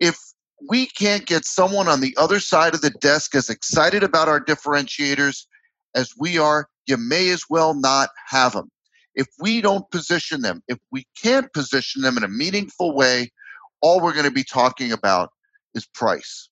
If 0.00 0.18
we 0.68 0.86
can't 0.86 1.26
get 1.26 1.44
someone 1.44 1.88
on 1.88 2.00
the 2.00 2.16
other 2.16 2.40
side 2.40 2.74
of 2.74 2.80
the 2.80 2.90
desk 2.90 3.34
as 3.34 3.50
excited 3.50 4.02
about 4.02 4.28
our 4.28 4.40
differentiators 4.42 5.44
as 5.94 6.12
we 6.18 6.38
are, 6.38 6.68
you 6.86 6.96
may 6.96 7.30
as 7.30 7.44
well 7.48 7.74
not 7.74 8.10
have 8.26 8.52
them. 8.52 8.70
If 9.14 9.26
we 9.40 9.60
don't 9.60 9.90
position 9.90 10.42
them, 10.42 10.62
if 10.68 10.78
we 10.90 11.06
can't 11.20 11.52
position 11.52 12.02
them 12.02 12.16
in 12.16 12.24
a 12.24 12.28
meaningful 12.28 12.94
way, 12.94 13.30
all 13.80 14.00
we're 14.00 14.12
going 14.12 14.24
to 14.24 14.30
be 14.30 14.44
talking 14.44 14.92
about 14.92 15.30
is 15.74 15.86
price. 15.86 16.48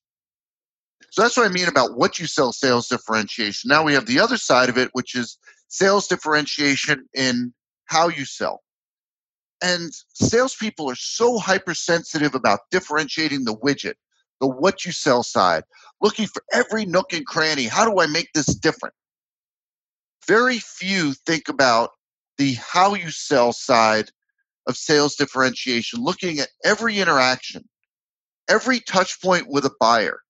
So 1.10 1.22
that's 1.22 1.36
what 1.36 1.46
I 1.46 1.52
mean 1.52 1.68
about 1.68 1.96
what 1.96 2.18
you 2.18 2.26
sell 2.26 2.52
sales 2.52 2.88
differentiation. 2.88 3.68
Now 3.68 3.82
we 3.82 3.94
have 3.94 4.06
the 4.06 4.20
other 4.20 4.36
side 4.36 4.68
of 4.68 4.78
it, 4.78 4.90
which 4.92 5.14
is 5.14 5.36
sales 5.68 6.06
differentiation 6.06 7.06
in 7.14 7.52
how 7.86 8.08
you 8.08 8.24
sell. 8.24 8.62
And 9.62 9.92
salespeople 10.14 10.90
are 10.90 10.96
so 10.96 11.38
hypersensitive 11.38 12.34
about 12.34 12.60
differentiating 12.70 13.44
the 13.44 13.56
widget, 13.56 13.94
the 14.40 14.48
what 14.48 14.84
you 14.84 14.92
sell 14.92 15.22
side, 15.22 15.64
looking 16.00 16.26
for 16.26 16.42
every 16.52 16.84
nook 16.84 17.12
and 17.12 17.26
cranny. 17.26 17.64
How 17.64 17.84
do 17.84 18.00
I 18.00 18.06
make 18.06 18.32
this 18.32 18.46
different? 18.46 18.94
Very 20.26 20.58
few 20.58 21.14
think 21.14 21.48
about 21.48 21.90
the 22.38 22.54
how 22.54 22.94
you 22.94 23.10
sell 23.10 23.52
side 23.52 24.10
of 24.66 24.76
sales 24.76 25.16
differentiation, 25.16 26.00
looking 26.00 26.38
at 26.38 26.48
every 26.64 26.98
interaction, 26.98 27.68
every 28.48 28.80
touch 28.80 29.20
point 29.20 29.46
with 29.48 29.64
a 29.64 29.72
buyer 29.80 30.20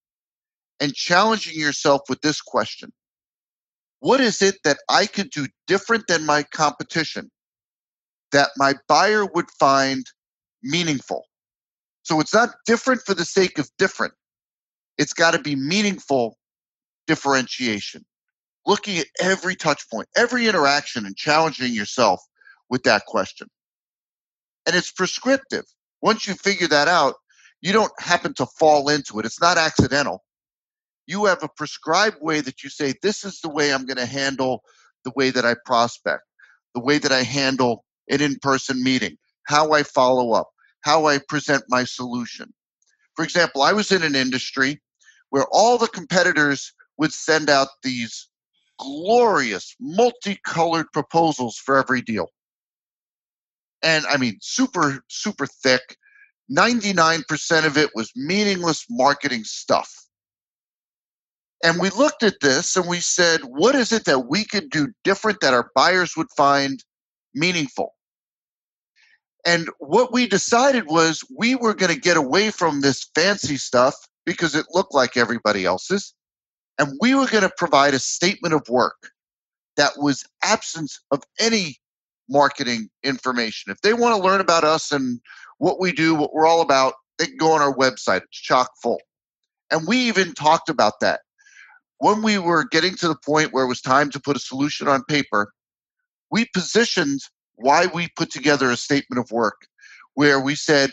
and 0.80 0.94
challenging 0.94 1.58
yourself 1.58 2.02
with 2.08 2.20
this 2.22 2.40
question 2.40 2.92
What 4.00 4.20
is 4.20 4.42
it 4.42 4.56
that 4.64 4.78
I 4.88 5.06
could 5.06 5.30
do 5.30 5.46
different 5.66 6.06
than 6.08 6.26
my 6.26 6.42
competition 6.42 7.30
that 8.32 8.50
my 8.56 8.74
buyer 8.88 9.26
would 9.26 9.50
find 9.58 10.04
meaningful? 10.62 11.24
So 12.02 12.18
it's 12.20 12.34
not 12.34 12.50
different 12.66 13.02
for 13.02 13.14
the 13.14 13.24
sake 13.24 13.58
of 13.58 13.70
different, 13.78 14.14
it's 14.98 15.12
got 15.12 15.32
to 15.32 15.38
be 15.38 15.54
meaningful 15.56 16.36
differentiation. 17.06 18.04
Looking 18.66 18.98
at 18.98 19.06
every 19.20 19.56
touch 19.56 19.88
point, 19.90 20.08
every 20.16 20.46
interaction, 20.46 21.06
and 21.06 21.16
challenging 21.16 21.72
yourself 21.72 22.20
with 22.70 22.84
that 22.84 23.04
question. 23.06 23.48
And 24.66 24.76
it's 24.76 24.92
prescriptive. 24.92 25.64
Once 26.00 26.26
you 26.26 26.34
figure 26.34 26.68
that 26.68 26.88
out, 26.88 27.14
you 27.60 27.72
don't 27.72 27.92
happen 27.98 28.34
to 28.34 28.46
fall 28.46 28.88
into 28.88 29.18
it. 29.18 29.26
It's 29.26 29.40
not 29.40 29.58
accidental 29.58 30.22
you 31.06 31.24
have 31.26 31.42
a 31.42 31.48
prescribed 31.48 32.18
way 32.20 32.40
that 32.40 32.62
you 32.62 32.70
say, 32.70 32.94
this 33.02 33.24
is 33.24 33.40
the 33.40 33.48
way 33.48 33.72
I'm 33.72 33.86
going 33.86 33.96
to 33.96 34.06
handle 34.06 34.62
the 35.04 35.12
way 35.16 35.30
that 35.30 35.44
I 35.44 35.54
prospect, 35.64 36.22
the 36.74 36.80
way 36.80 36.98
that 36.98 37.12
I 37.12 37.22
handle 37.22 37.84
an 38.08 38.20
in 38.20 38.36
person 38.40 38.82
meeting, 38.82 39.16
how 39.44 39.72
I 39.72 39.82
follow 39.82 40.32
up, 40.32 40.50
how 40.82 41.06
I 41.06 41.18
present 41.28 41.64
my 41.68 41.84
solution. 41.84 42.52
For 43.16 43.24
example, 43.24 43.62
I 43.62 43.72
was 43.72 43.90
in 43.90 44.02
an 44.02 44.14
industry 44.14 44.80
where 45.30 45.46
all 45.50 45.78
the 45.78 45.88
competitors 45.88 46.72
would 46.98 47.12
send 47.12 47.50
out 47.50 47.68
these 47.82 48.28
glorious 48.82 49.74
multicolored 49.80 50.86
proposals 50.92 51.56
for 51.56 51.78
every 51.78 52.02
deal. 52.02 52.26
And 53.82 54.04
I 54.06 54.16
mean, 54.16 54.38
super, 54.40 55.04
super 55.08 55.46
thick. 55.46 55.96
99% 56.50 57.66
of 57.66 57.78
it 57.78 57.90
was 57.94 58.10
meaningless 58.16 58.84
marketing 58.90 59.44
stuff. 59.44 59.90
And 61.64 61.80
we 61.80 61.90
looked 61.90 62.24
at 62.24 62.40
this 62.40 62.76
and 62.76 62.88
we 62.88 62.98
said, 62.98 63.42
what 63.44 63.74
is 63.74 63.92
it 63.92 64.04
that 64.06 64.28
we 64.28 64.44
could 64.44 64.68
do 64.70 64.88
different 65.04 65.40
that 65.40 65.54
our 65.54 65.70
buyers 65.74 66.16
would 66.16 66.26
find 66.36 66.82
meaningful? 67.34 67.94
And 69.46 69.68
what 69.78 70.12
we 70.12 70.26
decided 70.26 70.86
was 70.86 71.24
we 71.36 71.54
were 71.54 71.74
going 71.74 71.92
to 71.94 72.00
get 72.00 72.16
away 72.16 72.50
from 72.50 72.80
this 72.80 73.08
fancy 73.14 73.56
stuff 73.56 73.94
because 74.24 74.54
it 74.54 74.66
looked 74.70 74.94
like 74.94 75.16
everybody 75.16 75.64
else's. 75.64 76.14
And 76.82 76.98
we 77.00 77.14
were 77.14 77.28
going 77.28 77.44
to 77.44 77.52
provide 77.56 77.94
a 77.94 78.00
statement 78.00 78.54
of 78.54 78.68
work 78.68 79.12
that 79.76 79.92
was 79.98 80.24
absence 80.42 80.98
of 81.12 81.22
any 81.38 81.76
marketing 82.28 82.90
information. 83.04 83.70
If 83.70 83.82
they 83.82 83.94
want 83.94 84.16
to 84.16 84.20
learn 84.20 84.40
about 84.40 84.64
us 84.64 84.90
and 84.90 85.20
what 85.58 85.78
we 85.78 85.92
do, 85.92 86.12
what 86.12 86.34
we're 86.34 86.44
all 86.44 86.60
about, 86.60 86.94
they 87.20 87.26
can 87.26 87.36
go 87.36 87.52
on 87.52 87.62
our 87.62 87.72
website. 87.72 88.22
It's 88.22 88.40
chock 88.40 88.72
full. 88.82 89.00
And 89.70 89.86
we 89.86 89.96
even 89.96 90.34
talked 90.34 90.68
about 90.68 90.94
that 91.00 91.20
when 91.98 92.20
we 92.20 92.36
were 92.36 92.64
getting 92.64 92.96
to 92.96 93.06
the 93.06 93.14
point 93.14 93.52
where 93.52 93.62
it 93.62 93.68
was 93.68 93.80
time 93.80 94.10
to 94.10 94.18
put 94.18 94.34
a 94.34 94.40
solution 94.40 94.88
on 94.88 95.04
paper, 95.04 95.52
we 96.32 96.46
positioned 96.46 97.20
why 97.54 97.86
we 97.86 98.08
put 98.16 98.32
together 98.32 98.72
a 98.72 98.76
statement 98.76 99.20
of 99.20 99.30
work 99.30 99.68
where 100.14 100.40
we 100.40 100.56
said, 100.56 100.90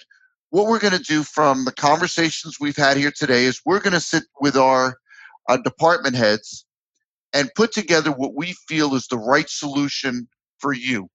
what 0.51 0.67
we're 0.67 0.77
going 0.77 0.93
to 0.93 0.99
do 0.99 1.23
from 1.23 1.65
the 1.65 1.71
conversations 1.71 2.57
we've 2.59 2.77
had 2.77 2.95
here 2.95 3.11
today 3.11 3.45
is 3.45 3.59
we're 3.65 3.79
going 3.79 3.93
to 3.93 3.99
sit 3.99 4.25
with 4.39 4.55
our 4.55 4.99
uh, 5.49 5.57
department 5.57 6.15
heads 6.15 6.65
and 7.33 7.51
put 7.55 7.71
together 7.71 8.11
what 8.11 8.35
we 8.35 8.53
feel 8.67 8.95
is 8.95 9.07
the 9.07 9.17
right 9.17 9.49
solution 9.49 10.27
for 10.59 10.73
you. 10.73 11.09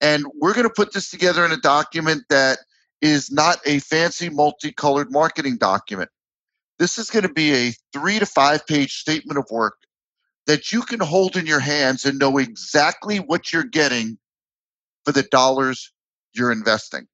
And 0.00 0.26
we're 0.40 0.54
going 0.54 0.66
to 0.66 0.74
put 0.74 0.92
this 0.92 1.10
together 1.10 1.44
in 1.44 1.52
a 1.52 1.56
document 1.56 2.24
that 2.30 2.58
is 3.00 3.30
not 3.30 3.58
a 3.64 3.78
fancy 3.80 4.28
multicolored 4.28 5.10
marketing 5.10 5.56
document. 5.56 6.10
This 6.78 6.98
is 6.98 7.10
going 7.10 7.24
to 7.24 7.32
be 7.32 7.54
a 7.54 7.72
three 7.92 8.18
to 8.18 8.26
five 8.26 8.66
page 8.66 8.94
statement 8.94 9.38
of 9.38 9.46
work 9.50 9.76
that 10.46 10.72
you 10.72 10.82
can 10.82 11.00
hold 11.00 11.36
in 11.36 11.46
your 11.46 11.60
hands 11.60 12.04
and 12.04 12.18
know 12.18 12.38
exactly 12.38 13.18
what 13.18 13.52
you're 13.52 13.64
getting 13.64 14.18
for 15.04 15.12
the 15.12 15.24
dollars 15.24 15.92
you're 16.32 16.52
investing. 16.52 17.06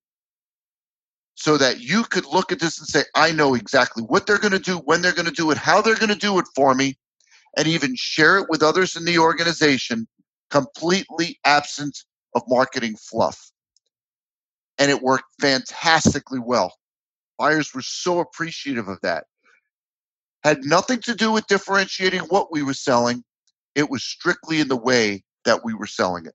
So 1.36 1.58
that 1.58 1.80
you 1.80 2.04
could 2.04 2.26
look 2.26 2.52
at 2.52 2.60
this 2.60 2.78
and 2.78 2.86
say, 2.86 3.02
I 3.14 3.32
know 3.32 3.54
exactly 3.54 4.02
what 4.04 4.26
they're 4.26 4.38
going 4.38 4.52
to 4.52 4.58
do, 4.58 4.76
when 4.78 5.02
they're 5.02 5.12
going 5.12 5.26
to 5.26 5.32
do 5.32 5.50
it, 5.50 5.58
how 5.58 5.82
they're 5.82 5.96
going 5.96 6.08
to 6.08 6.14
do 6.14 6.38
it 6.38 6.46
for 6.54 6.74
me, 6.74 6.96
and 7.56 7.66
even 7.66 7.94
share 7.96 8.38
it 8.38 8.46
with 8.48 8.62
others 8.62 8.94
in 8.94 9.04
the 9.04 9.18
organization, 9.18 10.06
completely 10.50 11.38
absent 11.44 11.98
of 12.36 12.42
marketing 12.46 12.96
fluff. 12.96 13.50
And 14.78 14.90
it 14.90 15.02
worked 15.02 15.24
fantastically 15.40 16.38
well 16.38 16.74
Buyers 17.38 17.74
were 17.74 17.82
so 17.82 18.20
appreciative 18.20 18.88
of 18.88 19.00
that. 19.02 19.24
Had 20.42 20.64
nothing 20.64 21.00
to 21.02 21.14
do 21.14 21.32
with 21.32 21.46
differentiating 21.46 22.20
what 22.22 22.52
we 22.52 22.62
were 22.62 22.74
selling. 22.74 23.24
It 23.74 23.90
was 23.90 24.04
strictly 24.04 24.60
in 24.60 24.68
the 24.68 24.76
way 24.76 25.24
that 25.44 25.64
we 25.64 25.74
were 25.74 25.86
selling 25.86 26.26
it. 26.26 26.34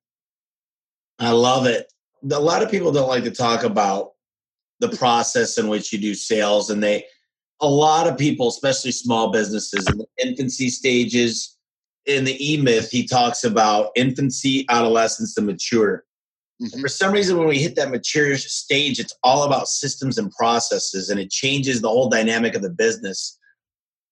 I 1.20 1.32
love 1.32 1.66
it. 1.66 1.92
A 2.30 2.40
lot 2.40 2.64
of 2.64 2.72
people 2.72 2.92
don't 2.92 3.08
like 3.08 3.24
to 3.24 3.32
talk 3.32 3.64
about 3.64 4.12
the 4.80 4.90
process 4.90 5.58
in 5.58 5.68
which 5.68 5.92
you 5.92 6.00
do 6.00 6.14
sales, 6.14 6.70
and 6.70 6.82
they, 6.82 7.06
a 7.62 7.68
lot 7.68 8.08
of 8.08 8.18
people, 8.18 8.48
especially 8.48 8.92
small 8.92 9.32
businesses 9.32 9.86
in 9.90 9.98
the 9.98 10.06
infancy 10.24 10.70
stages, 10.70 11.58
in 12.06 12.24
the 12.24 12.54
E 12.54 12.58
Myth, 12.58 12.90
he 12.90 13.06
talks 13.06 13.44
about 13.44 13.92
infancy, 13.96 14.66
adolescence, 14.70 15.38
and 15.38 15.46
mature. 15.46 16.06
Mm-hmm. 16.62 16.80
For 16.80 16.88
some 16.88 17.12
reason, 17.12 17.38
when 17.38 17.48
we 17.48 17.60
hit 17.60 17.76
that 17.76 17.92
mature 17.92 18.36
stage, 18.38 19.00
it's 19.00 19.16
all 19.24 19.44
about 19.44 19.68
systems 19.68 20.18
and 20.18 20.32
processes, 20.32 21.10
and 21.10 21.20
it 21.20 21.30
changes 21.30 21.82
the 21.82 21.90
whole 21.90 22.10
dynamic 22.10 22.56
of 22.56 22.62
the 22.62 22.70
business. 22.70 23.38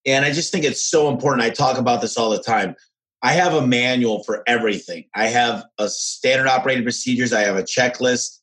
And 0.06 0.24
I 0.24 0.32
just 0.32 0.52
think 0.52 0.64
it's 0.64 0.84
so 0.84 1.10
important. 1.10 1.44
I 1.44 1.50
talk 1.50 1.78
about 1.78 2.02
this 2.02 2.18
all 2.18 2.30
the 2.30 2.42
time. 2.42 2.76
I 3.24 3.34
have 3.34 3.54
a 3.54 3.66
manual 3.66 4.24
for 4.24 4.44
everything. 4.48 5.06
I 5.16 5.28
have 5.28 5.66
a 5.80 5.90
standard 5.90 6.48
operating 6.48 6.84
procedures. 6.84 7.34
I 7.34 7.42
have 7.42 7.58
a 7.58 7.64
checklist. 7.64 8.40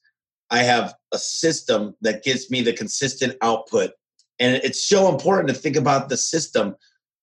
I 0.51 0.63
have 0.63 0.95
a 1.15 1.19
system 1.19 1.95
that 2.01 2.23
gives 2.23 2.51
me 2.51 2.61
the 2.61 2.73
consistent 2.73 3.37
output. 3.41 3.93
And 4.39 4.57
it's 4.57 4.87
so 4.87 5.09
important 5.09 5.49
to 5.49 5.55
think 5.55 5.77
about 5.77 6.09
the 6.09 6.17
system. 6.17 6.75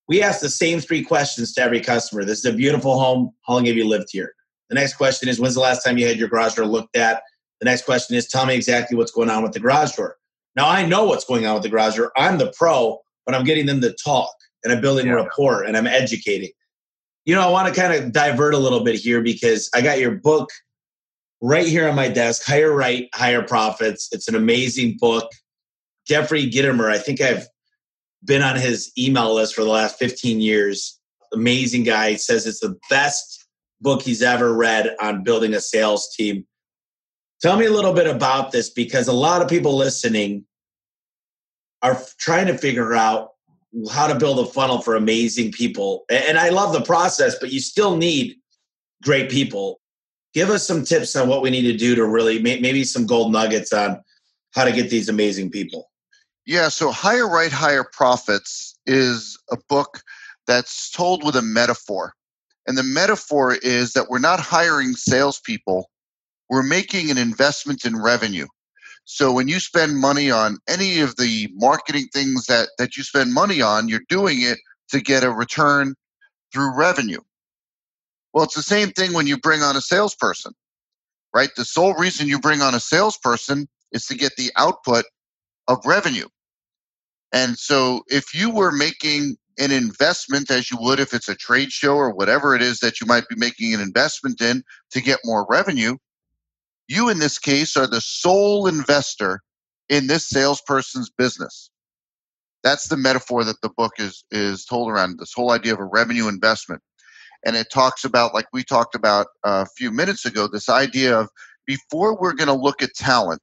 We 0.07 0.23
ask 0.23 0.39
the 0.39 0.49
same 0.49 0.79
three 0.79 1.03
questions 1.03 1.53
to 1.53 1.61
every 1.61 1.81
customer. 1.81 2.23
This 2.23 2.39
is 2.39 2.45
a 2.45 2.53
beautiful 2.53 2.99
home. 2.99 3.31
How 3.45 3.53
long 3.53 3.65
have 3.65 3.75
you 3.75 3.87
lived 3.87 4.07
here? 4.11 4.33
The 4.69 4.75
next 4.75 4.95
question 4.95 5.29
is, 5.29 5.39
when's 5.39 5.55
the 5.55 5.61
last 5.61 5.83
time 5.83 5.97
you 5.97 6.07
had 6.07 6.17
your 6.17 6.29
garage 6.29 6.55
door 6.55 6.65
looked 6.65 6.95
at? 6.95 7.21
The 7.59 7.65
next 7.65 7.85
question 7.85 8.15
is, 8.15 8.27
tell 8.27 8.45
me 8.45 8.55
exactly 8.55 8.97
what's 8.97 9.11
going 9.11 9.29
on 9.29 9.43
with 9.43 9.51
the 9.51 9.59
garage 9.59 9.95
door. 9.95 10.15
Now, 10.55 10.67
I 10.67 10.85
know 10.85 11.05
what's 11.05 11.25
going 11.25 11.45
on 11.45 11.53
with 11.53 11.63
the 11.63 11.69
garage 11.69 11.97
door. 11.97 12.11
I'm 12.17 12.37
the 12.37 12.53
pro, 12.57 12.99
but 13.25 13.35
I'm 13.35 13.43
getting 13.43 13.65
them 13.65 13.81
to 13.81 13.93
talk 14.03 14.33
and 14.63 14.73
I'm 14.73 14.81
building 14.81 15.07
yeah. 15.07 15.13
rapport 15.13 15.63
and 15.63 15.77
I'm 15.77 15.87
educating 15.87 16.51
you 17.25 17.35
know, 17.35 17.41
I 17.41 17.49
want 17.49 17.73
to 17.73 17.79
kind 17.79 17.93
of 17.93 18.11
divert 18.11 18.53
a 18.53 18.57
little 18.57 18.83
bit 18.83 18.95
here 18.95 19.21
because 19.21 19.69
I 19.75 19.81
got 19.81 19.99
your 19.99 20.11
book 20.11 20.49
right 21.41 21.67
here 21.67 21.89
on 21.89 21.95
my 21.95 22.07
desk, 22.07 22.43
Hire 22.45 22.73
Right, 22.73 23.09
Higher 23.13 23.41
Profits. 23.41 24.09
It's 24.11 24.27
an 24.27 24.35
amazing 24.35 24.97
book. 24.99 25.31
Jeffrey 26.07 26.49
Gitomer, 26.49 26.89
I 26.89 26.97
think 26.97 27.21
I've 27.21 27.47
been 28.23 28.41
on 28.41 28.55
his 28.55 28.91
email 28.97 29.33
list 29.33 29.55
for 29.55 29.63
the 29.63 29.69
last 29.69 29.97
15 29.97 30.39
years. 30.39 30.99
Amazing 31.33 31.83
guy. 31.83 32.11
He 32.11 32.17
says 32.17 32.45
it's 32.45 32.59
the 32.59 32.77
best 32.89 33.47
book 33.81 34.03
he's 34.03 34.21
ever 34.21 34.53
read 34.53 34.95
on 35.01 35.23
building 35.23 35.53
a 35.53 35.61
sales 35.61 36.13
team. 36.15 36.45
Tell 37.41 37.57
me 37.57 37.65
a 37.65 37.71
little 37.71 37.93
bit 37.93 38.07
about 38.07 38.51
this 38.51 38.69
because 38.69 39.07
a 39.07 39.13
lot 39.13 39.41
of 39.41 39.47
people 39.47 39.75
listening 39.75 40.45
are 41.81 41.99
trying 42.19 42.45
to 42.47 42.57
figure 42.57 42.93
out 42.93 43.29
how 43.91 44.05
to 44.05 44.15
build 44.15 44.37
a 44.37 44.45
funnel 44.45 44.81
for 44.81 44.95
amazing 44.95 45.51
people. 45.51 46.03
And 46.09 46.37
I 46.37 46.49
love 46.49 46.73
the 46.73 46.81
process, 46.81 47.35
but 47.39 47.51
you 47.51 47.59
still 47.59 47.97
need 47.97 48.35
great 49.01 49.31
people. 49.31 49.80
Give 50.33 50.49
us 50.49 50.65
some 50.65 50.83
tips 50.83 51.15
on 51.15 51.27
what 51.27 51.41
we 51.41 51.49
need 51.49 51.63
to 51.63 51.77
do 51.77 51.95
to 51.95 52.05
really 52.05 52.41
maybe 52.41 52.83
some 52.83 53.05
gold 53.05 53.31
nuggets 53.31 53.73
on 53.73 54.01
how 54.51 54.63
to 54.63 54.71
get 54.71 54.89
these 54.89 55.09
amazing 55.09 55.49
people. 55.49 55.89
Yeah, 56.45 56.69
so 56.69 56.91
Hire 56.91 57.29
Right, 57.29 57.51
Higher 57.51 57.83
Profits 57.83 58.77
is 58.85 59.37
a 59.51 59.57
book 59.69 60.01
that's 60.47 60.89
told 60.89 61.23
with 61.23 61.35
a 61.35 61.41
metaphor. 61.41 62.13
And 62.67 62.77
the 62.77 62.83
metaphor 62.83 63.55
is 63.61 63.93
that 63.93 64.09
we're 64.09 64.19
not 64.19 64.39
hiring 64.39 64.93
salespeople, 64.93 65.89
we're 66.49 66.63
making 66.63 67.09
an 67.09 67.17
investment 67.17 67.85
in 67.85 68.01
revenue. 68.01 68.47
So 69.05 69.31
when 69.31 69.47
you 69.47 69.59
spend 69.59 69.97
money 69.97 70.29
on 70.29 70.59
any 70.67 70.99
of 70.99 71.15
the 71.15 71.49
marketing 71.53 72.07
things 72.13 72.45
that 72.45 72.69
that 72.77 72.97
you 72.97 73.03
spend 73.03 73.33
money 73.33 73.61
on, 73.61 73.87
you're 73.87 74.01
doing 74.09 74.41
it 74.41 74.59
to 74.89 75.01
get 75.01 75.23
a 75.23 75.31
return 75.31 75.95
through 76.53 76.75
revenue. 76.75 77.19
Well, 78.33 78.45
it's 78.45 78.55
the 78.55 78.61
same 78.61 78.89
thing 78.91 79.13
when 79.13 79.27
you 79.27 79.37
bring 79.37 79.61
on 79.61 79.75
a 79.75 79.81
salesperson, 79.81 80.53
right? 81.33 81.49
The 81.55 81.65
sole 81.65 81.93
reason 81.95 82.27
you 82.27 82.39
bring 82.39 82.61
on 82.61 82.75
a 82.75 82.79
salesperson 82.79 83.67
is 83.91 84.05
to 84.07 84.15
get 84.15 84.35
the 84.37 84.51
output 84.55 85.05
of 85.67 85.79
revenue. 85.85 86.27
And 87.33 87.57
so 87.57 88.03
if 88.07 88.33
you 88.33 88.49
were 88.49 88.71
making 88.71 89.37
an 89.59 89.71
investment 89.71 90.49
as 90.49 90.71
you 90.71 90.77
would 90.79 90.99
if 90.99 91.13
it's 91.13 91.29
a 91.29 91.35
trade 91.35 91.71
show 91.71 91.95
or 91.95 92.13
whatever 92.13 92.55
it 92.55 92.61
is 92.61 92.79
that 92.79 93.01
you 93.01 93.07
might 93.07 93.27
be 93.27 93.35
making 93.35 93.73
an 93.73 93.81
investment 93.81 94.41
in 94.41 94.63
to 94.91 95.01
get 95.01 95.19
more 95.25 95.45
revenue, 95.49 95.97
you, 96.87 97.09
in 97.09 97.19
this 97.19 97.37
case, 97.39 97.77
are 97.77 97.87
the 97.87 98.01
sole 98.01 98.67
investor 98.67 99.41
in 99.89 100.07
this 100.07 100.27
salesperson's 100.27 101.09
business. 101.09 101.69
That's 102.63 102.87
the 102.87 102.97
metaphor 102.97 103.43
that 103.43 103.61
the 103.61 103.69
book 103.69 103.93
is 103.97 104.23
is 104.31 104.65
told 104.65 104.89
around 104.89 105.19
this 105.19 105.33
whole 105.33 105.51
idea 105.51 105.73
of 105.73 105.79
a 105.79 105.85
revenue 105.85 106.27
investment. 106.27 106.81
And 107.45 107.55
it 107.55 107.67
talks 107.71 108.03
about, 108.03 108.33
like 108.33 108.47
we 108.53 108.63
talked 108.63 108.95
about 108.95 109.27
uh, 109.43 109.65
a 109.67 109.71
few 109.77 109.91
minutes 109.91 110.25
ago, 110.25 110.47
this 110.47 110.69
idea 110.69 111.17
of 111.17 111.29
before 111.65 112.19
we're 112.19 112.33
going 112.33 112.47
to 112.47 112.53
look 112.53 112.81
at 112.81 112.93
talent, 112.95 113.41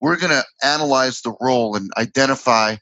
we're 0.00 0.16
going 0.16 0.30
to 0.32 0.44
analyze 0.62 1.20
the 1.20 1.34
role 1.40 1.76
and 1.76 1.90
identify 1.96 2.76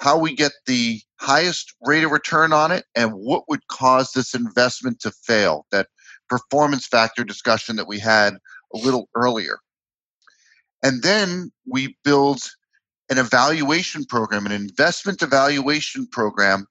how 0.00 0.18
we 0.18 0.34
get 0.34 0.52
the 0.66 1.00
highest 1.16 1.74
rate 1.82 2.04
of 2.04 2.12
return 2.12 2.52
on 2.52 2.70
it 2.70 2.84
and 2.94 3.12
what 3.12 3.44
would 3.48 3.66
cause 3.66 4.12
this 4.12 4.34
investment 4.34 5.00
to 5.00 5.10
fail. 5.10 5.66
That 5.72 5.88
performance 6.28 6.86
factor 6.86 7.24
discussion 7.24 7.76
that 7.76 7.88
we 7.88 7.98
had 7.98 8.34
a 8.74 8.78
little 8.78 9.08
earlier. 9.14 9.58
And 10.82 11.02
then 11.02 11.50
we 11.66 11.96
build 12.04 12.40
an 13.10 13.18
evaluation 13.18 14.04
program, 14.04 14.46
an 14.46 14.52
investment 14.52 15.22
evaluation 15.22 16.06
program 16.06 16.66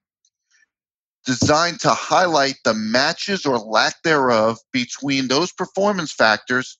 designed 1.28 1.78
to 1.78 1.90
highlight 1.90 2.56
the 2.64 2.72
matches 2.72 3.44
or 3.44 3.58
lack 3.58 4.02
thereof 4.02 4.56
between 4.72 5.28
those 5.28 5.52
performance 5.52 6.10
factors 6.10 6.78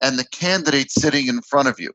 and 0.00 0.16
the 0.16 0.24
candidate 0.26 0.92
sitting 0.92 1.26
in 1.26 1.42
front 1.42 1.66
of 1.66 1.80
you. 1.80 1.92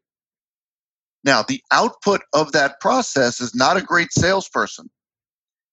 Now, 1.24 1.42
the 1.42 1.64
output 1.72 2.20
of 2.34 2.52
that 2.52 2.82
process 2.82 3.40
is 3.40 3.56
not 3.56 3.78
a 3.78 3.82
great 3.82 4.12
salesperson. 4.12 4.90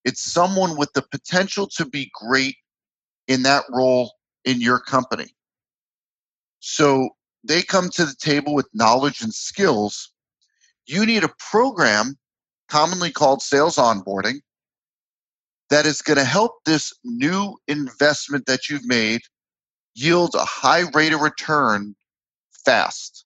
It's 0.04 0.22
someone 0.22 0.76
with 0.76 0.92
the 0.92 1.02
potential 1.02 1.66
to 1.74 1.84
be 1.84 2.08
great 2.14 2.54
in 3.26 3.42
that 3.42 3.64
role 3.68 4.12
in 4.44 4.60
your 4.60 4.78
company. 4.78 5.34
So 6.60 7.08
they 7.42 7.64
come 7.64 7.90
to 7.90 8.04
the 8.04 8.14
table 8.14 8.54
with 8.54 8.68
knowledge 8.72 9.22
and 9.22 9.34
skills. 9.34 10.12
You 10.86 11.04
need 11.04 11.24
a 11.24 11.34
program, 11.50 12.16
commonly 12.68 13.10
called 13.10 13.42
sales 13.42 13.74
onboarding, 13.74 14.36
that 15.70 15.86
is 15.86 16.02
going 16.02 16.18
to 16.18 16.24
help 16.24 16.52
this 16.64 16.92
new 17.04 17.56
investment 17.66 18.46
that 18.46 18.68
you've 18.68 18.86
made 18.86 19.22
yield 19.94 20.34
a 20.34 20.44
high 20.44 20.84
rate 20.94 21.12
of 21.12 21.20
return 21.20 21.94
fast. 22.64 23.24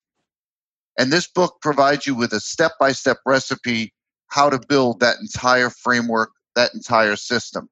And 0.99 1.13
this 1.13 1.27
book 1.27 1.57
provides 1.61 2.07
you 2.07 2.15
with 2.15 2.33
a 2.33 2.41
step 2.41 2.73
by 2.79 2.93
step 2.93 3.19
recipe 3.27 3.93
how 4.29 4.49
to 4.49 4.61
build 4.69 5.01
that 5.01 5.17
entire 5.21 5.71
framework, 5.71 6.31
that 6.55 6.73
entire 6.75 7.17
system. 7.17 7.69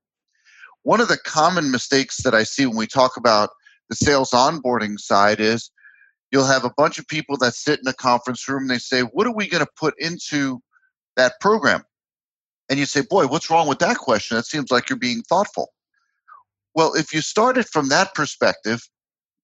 One 0.83 1.01
of 1.01 1.09
the 1.09 1.19
common 1.19 1.71
mistakes 1.71 2.23
that 2.23 2.35
I 2.35 2.43
see 2.43 2.67
when 2.67 2.77
we 2.77 2.87
talk 2.87 3.17
about 3.17 3.51
the 3.89 3.97
sales 3.97 4.31
onboarding 4.31 4.99
side 4.99 5.41
is 5.41 5.71
you'll 6.31 6.47
have 6.47 6.65
a 6.65 6.73
bunch 6.77 6.99
of 6.99 7.07
people 7.07 7.37
that 7.39 7.55
sit 7.55 7.81
in 7.81 7.89
a 7.89 7.93
conference 7.93 8.49
room 8.49 8.63
and 8.63 8.71
they 8.71 8.79
say, 8.79 9.03
What 9.03 9.27
are 9.27 9.35
we 9.35 9.49
going 9.49 9.65
to 9.65 9.71
put 9.79 9.95
into 9.99 10.61
that 11.17 11.35
program? 11.41 11.83
And 12.69 12.79
you 12.79 12.87
say, 12.87 13.03
Boy, 13.03 13.27
what's 13.27 13.51
wrong 13.51 13.69
with 13.69 13.79
that 13.81 13.99
question? 13.99 14.37
That 14.37 14.47
seems 14.47 14.71
like 14.71 14.89
you're 14.89 14.99
being 14.99 15.23
thoughtful. 15.23 15.73
Well, 16.75 16.95
if 16.95 17.13
you 17.13 17.21
started 17.21 17.67
from 17.67 17.89
that 17.89 18.15
perspective, 18.15 18.89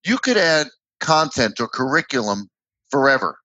you 0.05 0.19
could 0.19 0.37
add 0.37 0.69
content 1.01 1.61
or 1.61 1.69
curriculum 1.69 2.49
forever 2.91 3.39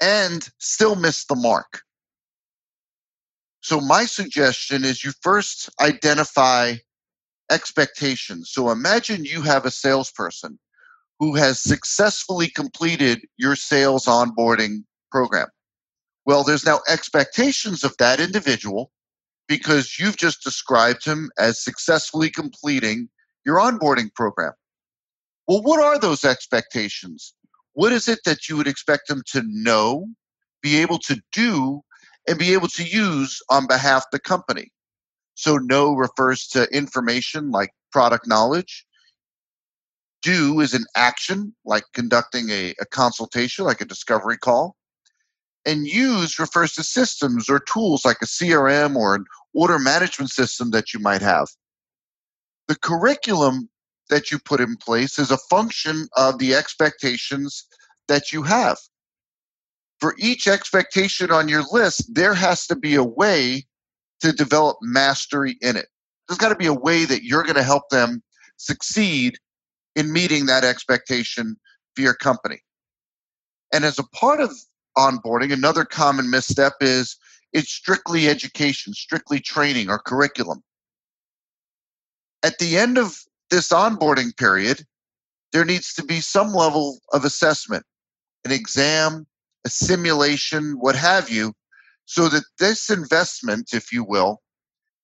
and 0.00 0.48
still 0.58 0.96
miss 0.96 1.24
the 1.24 1.36
mark. 1.36 1.80
So, 3.60 3.80
my 3.80 4.04
suggestion 4.04 4.84
is 4.84 5.04
you 5.04 5.12
first 5.22 5.70
identify 5.80 6.76
expectations. 7.50 8.50
So 8.50 8.70
imagine 8.70 9.24
you 9.24 9.42
have 9.42 9.64
a 9.64 9.70
salesperson 9.70 10.58
who 11.18 11.34
has 11.36 11.60
successfully 11.60 12.48
completed 12.48 13.20
your 13.36 13.56
sales 13.56 14.06
onboarding 14.06 14.84
program. 15.10 15.48
Well, 16.26 16.42
there's 16.42 16.66
now 16.66 16.80
expectations 16.88 17.84
of 17.84 17.96
that 17.98 18.18
individual 18.18 18.90
because 19.46 19.96
you've 19.98 20.16
just 20.16 20.42
described 20.42 21.04
him 21.04 21.30
as 21.38 21.62
successfully 21.62 22.30
completing 22.30 23.08
your 23.44 23.58
onboarding 23.58 24.12
program. 24.12 24.52
Well, 25.46 25.62
what 25.62 25.80
are 25.80 26.00
those 26.00 26.24
expectations? 26.24 27.32
What 27.74 27.92
is 27.92 28.08
it 28.08 28.18
that 28.24 28.48
you 28.48 28.56
would 28.56 28.66
expect 28.66 29.08
him 29.08 29.22
to 29.28 29.44
know, 29.46 30.08
be 30.62 30.78
able 30.78 30.98
to 31.00 31.22
do, 31.30 31.82
and 32.26 32.38
be 32.38 32.52
able 32.54 32.68
to 32.68 32.82
use 32.82 33.40
on 33.48 33.68
behalf 33.68 34.02
of 34.02 34.10
the 34.10 34.18
company? 34.18 34.72
So, 35.36 35.58
know 35.58 35.94
refers 35.94 36.48
to 36.48 36.64
information 36.74 37.52
like 37.52 37.70
product 37.92 38.26
knowledge. 38.26 38.84
Do 40.22 40.58
is 40.60 40.74
an 40.74 40.86
action 40.96 41.54
like 41.64 41.84
conducting 41.94 42.50
a, 42.50 42.74
a 42.80 42.86
consultation, 42.86 43.64
like 43.64 43.80
a 43.80 43.84
discovery 43.84 44.38
call. 44.38 44.74
And 45.66 45.86
use 45.86 46.38
refers 46.38 46.72
to 46.74 46.84
systems 46.84 47.50
or 47.50 47.58
tools 47.58 48.04
like 48.04 48.18
a 48.22 48.26
CRM 48.26 48.94
or 48.96 49.16
an 49.16 49.24
order 49.52 49.78
management 49.78 50.30
system 50.30 50.70
that 50.70 50.94
you 50.94 51.00
might 51.00 51.20
have. 51.20 51.48
The 52.68 52.76
curriculum 52.76 53.68
that 54.08 54.30
you 54.30 54.38
put 54.38 54.60
in 54.60 54.76
place 54.76 55.18
is 55.18 55.32
a 55.32 55.38
function 55.38 56.08
of 56.16 56.38
the 56.38 56.54
expectations 56.54 57.66
that 58.06 58.32
you 58.32 58.44
have. 58.44 58.78
For 59.98 60.14
each 60.18 60.46
expectation 60.46 61.30
on 61.32 61.48
your 61.48 61.64
list, 61.72 62.14
there 62.14 62.34
has 62.34 62.66
to 62.68 62.76
be 62.76 62.94
a 62.94 63.02
way 63.02 63.66
to 64.20 64.32
develop 64.32 64.78
mastery 64.82 65.56
in 65.60 65.76
it. 65.76 65.88
There's 66.28 66.38
got 66.38 66.50
to 66.50 66.56
be 66.56 66.66
a 66.66 66.74
way 66.74 67.04
that 67.04 67.24
you're 67.24 67.42
going 67.42 67.56
to 67.56 67.62
help 67.62 67.88
them 67.90 68.22
succeed 68.56 69.38
in 69.94 70.12
meeting 70.12 70.46
that 70.46 70.64
expectation 70.64 71.56
for 71.94 72.02
your 72.02 72.14
company. 72.14 72.60
And 73.72 73.84
as 73.84 73.98
a 73.98 74.04
part 74.04 74.40
of 74.40 74.54
onboarding, 74.96 75.52
another 75.52 75.84
common 75.84 76.30
misstep 76.30 76.74
is 76.80 77.16
it's 77.52 77.72
strictly 77.72 78.28
education, 78.28 78.92
strictly 78.92 79.40
training 79.40 79.88
or 79.88 79.98
curriculum. 79.98 80.62
At 82.42 82.58
the 82.58 82.76
end 82.76 82.98
of 82.98 83.16
this 83.50 83.68
onboarding 83.70 84.36
period, 84.36 84.84
there 85.52 85.64
needs 85.64 85.94
to 85.94 86.04
be 86.04 86.20
some 86.20 86.52
level 86.52 86.98
of 87.12 87.24
assessment, 87.24 87.84
an 88.44 88.52
exam, 88.52 89.26
a 89.64 89.70
simulation, 89.70 90.72
what 90.78 90.96
have 90.96 91.30
you, 91.30 91.54
so 92.04 92.28
that 92.28 92.44
this 92.58 92.90
investment, 92.90 93.70
if 93.72 93.92
you 93.92 94.04
will, 94.04 94.42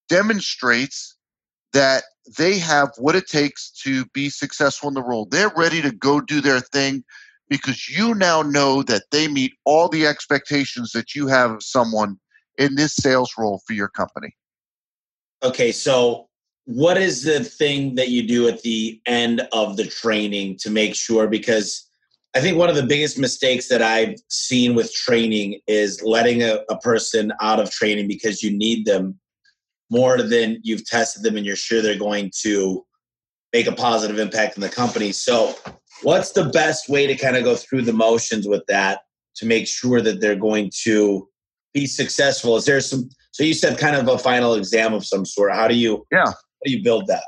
demonstrates 0.08 1.16
that 1.72 2.04
they 2.38 2.58
have 2.58 2.90
what 2.98 3.16
it 3.16 3.26
takes 3.26 3.70
to 3.70 4.04
be 4.06 4.28
successful 4.28 4.88
in 4.88 4.94
the 4.94 5.02
role. 5.02 5.26
They're 5.26 5.52
ready 5.56 5.82
to 5.82 5.90
go 5.90 6.20
do 6.20 6.40
their 6.40 6.60
thing 6.60 7.04
because 7.52 7.86
you 7.86 8.14
now 8.14 8.40
know 8.40 8.82
that 8.82 9.02
they 9.10 9.28
meet 9.28 9.52
all 9.66 9.86
the 9.86 10.06
expectations 10.06 10.90
that 10.92 11.14
you 11.14 11.26
have 11.26 11.50
of 11.50 11.62
someone 11.62 12.18
in 12.56 12.76
this 12.76 12.96
sales 12.96 13.34
role 13.36 13.60
for 13.66 13.74
your 13.74 13.88
company. 13.88 14.34
Okay, 15.42 15.70
so 15.70 16.30
what 16.64 16.96
is 16.96 17.24
the 17.24 17.44
thing 17.44 17.94
that 17.96 18.08
you 18.08 18.26
do 18.26 18.48
at 18.48 18.62
the 18.62 18.98
end 19.04 19.46
of 19.52 19.76
the 19.76 19.84
training 19.84 20.56
to 20.60 20.70
make 20.70 20.94
sure 20.94 21.26
because 21.26 21.86
I 22.34 22.40
think 22.40 22.56
one 22.56 22.70
of 22.70 22.76
the 22.76 22.84
biggest 22.84 23.18
mistakes 23.18 23.68
that 23.68 23.82
I've 23.82 24.14
seen 24.28 24.74
with 24.74 24.94
training 24.94 25.60
is 25.66 26.00
letting 26.02 26.42
a, 26.42 26.60
a, 26.70 26.78
person 26.78 27.34
out 27.42 27.60
of 27.60 27.70
training 27.70 28.08
because 28.08 28.42
you 28.42 28.56
need 28.56 28.86
them 28.86 29.20
more 29.90 30.22
than 30.22 30.58
you've 30.62 30.86
tested 30.86 31.22
them 31.22 31.36
and 31.36 31.44
you're 31.44 31.54
sure 31.54 31.82
they're 31.82 31.98
going 31.98 32.30
to 32.40 32.86
make 33.52 33.66
a 33.66 33.72
positive 33.72 34.18
impact 34.18 34.56
in 34.56 34.62
the 34.62 34.70
company. 34.70 35.12
So, 35.12 35.54
what's 36.02 36.32
the 36.32 36.44
best 36.44 36.88
way 36.88 37.06
to 37.06 37.16
kind 37.16 37.36
of 37.36 37.44
go 37.44 37.54
through 37.56 37.82
the 37.82 37.92
motions 37.92 38.46
with 38.46 38.64
that 38.68 39.00
to 39.36 39.46
make 39.46 39.66
sure 39.66 40.00
that 40.00 40.20
they're 40.20 40.36
going 40.36 40.70
to 40.82 41.28
be 41.72 41.86
successful? 41.86 42.56
Is 42.56 42.64
there 42.64 42.80
some? 42.80 43.08
So 43.32 43.44
you 43.44 43.54
said 43.54 43.78
kind 43.78 43.96
of 43.96 44.06
a 44.08 44.18
final 44.18 44.54
exam 44.54 44.92
of 44.94 45.06
some 45.06 45.24
sort. 45.24 45.52
How 45.52 45.68
do 45.68 45.74
you? 45.74 46.06
Yeah. 46.12 46.26
How 46.26 46.34
do 46.64 46.72
you 46.72 46.82
build 46.82 47.06
that? 47.08 47.24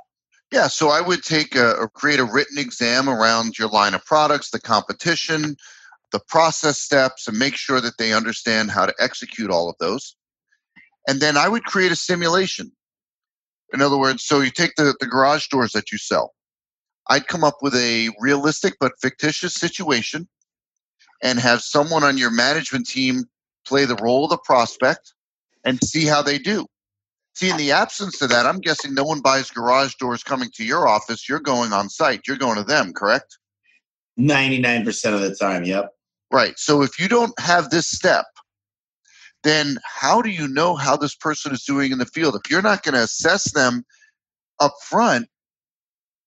Yeah, 0.53 0.69
so 0.69 0.91
I 0.91 1.01
would 1.01 1.25
take 1.25 1.57
a, 1.57 1.73
or 1.73 1.89
create 1.89 2.21
a 2.21 2.25
written 2.25 2.59
exam 2.59 3.09
around 3.09 3.59
your 3.59 3.69
line 3.69 3.93
of 3.95 4.05
products, 4.05 4.51
the 4.51 4.61
competition, 4.61 5.57
the 6.13 6.21
process 6.29 6.79
steps, 6.79 7.27
and 7.27 7.37
make 7.37 7.57
sure 7.57 7.81
that 7.81 7.99
they 7.99 8.13
understand 8.13 8.71
how 8.71 8.87
to 8.87 8.95
execute 9.01 9.51
all 9.51 9.69
of 9.69 9.75
those. 9.81 10.15
And 11.09 11.21
then 11.21 11.37
I 11.37 11.49
would 11.49 11.65
create 11.65 11.91
a 11.91 11.97
simulation. 11.97 12.71
In 13.73 13.83
other 13.83 13.99
words, 13.99 14.25
so 14.25 14.41
you 14.41 14.51
take 14.51 14.77
the, 14.77 14.95
the 15.01 15.07
garage 15.07 15.49
doors 15.49 15.73
that 15.73 15.91
you 15.91 15.99
sell. 15.99 16.33
I'd 17.09 17.27
come 17.27 17.45
up 17.45 17.59
with 17.61 17.75
a 17.75 18.11
realistic 18.21 18.75
but 18.81 18.93
fictitious 19.01 19.55
situation 19.55 20.29
and 21.23 21.39
have 21.39 21.63
someone 21.63 22.05
on 22.05 22.19
your 22.19 22.31
management 22.31 22.87
team 22.87 23.25
play 23.67 23.85
the 23.85 23.97
role 23.97 24.25
of 24.25 24.31
the 24.31 24.39
prospect 24.39 25.15
and 25.65 25.83
see 25.83 26.07
how 26.07 26.23
they 26.23 26.39
do. 26.39 26.67
See, 27.35 27.51
in 27.51 27.57
the 27.57 27.73
absence 27.73 28.23
of 28.23 28.29
that, 28.31 28.47
I'm 28.47 28.61
guessing 28.61 28.95
no 28.95 29.05
one 29.05 29.21
buys 29.21 29.51
garage 29.51 29.95
doors 29.97 30.23
coming 30.23 30.51
to 30.55 30.65
your 30.65 30.87
office. 30.87 31.29
You're 31.29 31.41
going 31.41 31.73
on 31.73 31.89
site. 31.89 32.23
You're 32.29 32.37
going 32.37 32.57
to 32.57 32.63
them, 32.63 32.93
correct? 32.93 33.39
99% 34.19 35.15
of 35.15 35.21
the 35.21 35.35
time, 35.35 35.65
yep. 35.65 35.91
Right. 36.31 36.57
So 36.59 36.83
if 36.83 36.99
you 37.01 37.09
don't 37.09 37.39
have 37.41 37.71
this 37.71 37.89
step, 37.89 38.27
then 39.43 39.79
how 39.85 40.23
do 40.23 40.31
you 40.31 40.47
know 40.47 40.77
how 40.77 40.97
this 40.97 41.15
person 41.15 41.53
is 41.53 41.65
doing 41.65 41.91
in 41.91 41.99
the 41.99 42.07
field? 42.07 42.37
If 42.37 42.51
you're 42.51 42.63
not 42.63 42.83
going 42.83 42.95
to 42.95 43.03
assess 43.03 43.53
them 43.53 43.85
up 44.61 44.75
front, 44.83 45.29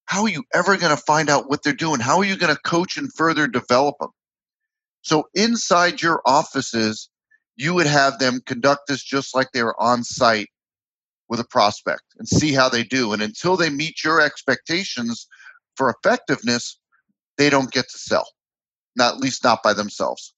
how 0.07 0.23
are 0.23 0.29
you 0.29 0.43
ever 0.53 0.77
going 0.77 0.95
to 0.95 1.01
find 1.03 1.29
out 1.29 1.49
what 1.49 1.63
they're 1.63 1.73
doing? 1.73 1.99
How 1.99 2.17
are 2.17 2.25
you 2.25 2.37
going 2.37 2.53
to 2.53 2.61
coach 2.61 2.97
and 2.97 3.13
further 3.13 3.47
develop 3.47 3.97
them? 3.99 4.09
So 5.01 5.27
inside 5.33 6.01
your 6.01 6.21
offices, 6.25 7.09
you 7.57 7.73
would 7.73 7.87
have 7.87 8.17
them 8.19 8.41
conduct 8.45 8.87
this 8.87 9.03
just 9.03 9.35
like 9.35 9.51
they 9.51 9.63
were 9.63 9.79
on 9.79 10.03
site 10.03 10.49
with 11.27 11.39
a 11.39 11.45
prospect 11.45 12.03
and 12.17 12.27
see 12.27 12.53
how 12.53 12.69
they 12.69 12.83
do. 12.83 13.11
And 13.11 13.21
until 13.21 13.57
they 13.57 13.69
meet 13.69 14.03
your 14.03 14.21
expectations 14.21 15.27
for 15.75 15.89
effectiveness, 15.89 16.79
they 17.37 17.49
don't 17.49 17.71
get 17.71 17.89
to 17.89 17.97
sell, 17.97 18.27
not 18.95 19.15
at 19.15 19.19
least 19.19 19.43
not 19.43 19.61
by 19.61 19.73
themselves. 19.73 20.33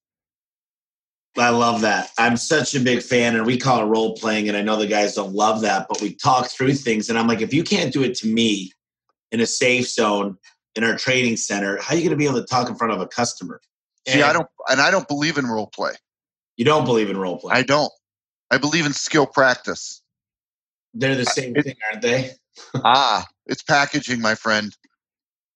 I 1.38 1.50
love 1.50 1.82
that. 1.82 2.10
I'm 2.18 2.38
such 2.38 2.74
a 2.74 2.80
big 2.80 3.04
fan, 3.04 3.36
and 3.36 3.46
we 3.46 3.58
call 3.58 3.82
it 3.82 3.86
role 3.86 4.16
playing. 4.16 4.50
And 4.50 4.58
I 4.58 4.62
know 4.62 4.76
the 4.78 4.88
guys 4.88 5.14
don't 5.14 5.34
love 5.34 5.62
that, 5.62 5.88
but 5.88 6.02
we 6.02 6.16
talk 6.16 6.48
through 6.48 6.74
things. 6.74 7.08
And 7.08 7.20
I'm 7.20 7.28
like, 7.28 7.42
if 7.42 7.54
you 7.54 7.64
can't 7.64 7.94
do 7.94 8.04
it 8.04 8.16
to 8.16 8.28
me 8.28 8.74
in 9.32 9.40
a 9.40 9.46
safe 9.46 9.88
zone 9.90 10.38
in 10.76 10.84
our 10.84 10.98
training 10.98 11.38
center, 11.38 11.82
how 11.82 11.94
are 11.94 11.98
you 11.98 12.04
going 12.04 12.12
to 12.12 12.18
be 12.18 12.26
able 12.26 12.40
to 12.40 12.46
talk 12.46 12.70
in 12.70 12.76
front 12.76 12.94
of 12.94 13.02
a 13.02 13.08
customer? 13.08 13.62
And 14.08 14.14
See, 14.16 14.22
I 14.22 14.34
don't, 14.34 14.48
and 14.70 14.82
I 14.82 14.92
don't 14.92 15.08
believe 15.08 15.38
in 15.38 15.46
role 15.46 15.68
play. 15.68 15.94
You 16.58 16.66
don't 16.66 16.86
believe 16.86 17.10
in 17.10 17.18
role 17.18 17.38
play. 17.38 17.54
I 17.54 17.64
don't. 17.64 17.92
I 18.52 18.58
believe 18.58 18.86
in 18.86 18.94
skill 18.94 19.26
practice. 19.26 20.02
They're 20.94 21.16
the 21.16 21.26
same 21.26 21.56
it, 21.56 21.64
thing, 21.64 21.76
aren't 21.90 22.02
they? 22.02 22.32
ah, 22.84 23.26
it's 23.46 23.64
packaging, 23.64 24.22
my 24.22 24.36
friend. 24.36 24.76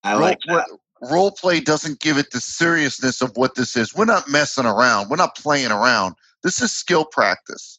I 0.02 0.12
role 0.12 0.20
like 0.20 0.38
that. 0.46 0.66
role 1.10 1.32
play 1.32 1.60
doesn't 1.60 2.00
give 2.00 2.18
it 2.18 2.30
the 2.30 2.40
seriousness 2.40 3.20
of 3.20 3.36
what 3.36 3.54
this 3.54 3.76
is. 3.76 3.94
We're 3.94 4.04
not 4.04 4.28
messing 4.28 4.66
around. 4.66 5.08
We're 5.08 5.16
not 5.16 5.36
playing 5.36 5.70
around. 5.70 6.14
This 6.42 6.60
is 6.60 6.72
skill 6.72 7.04
practice. 7.04 7.78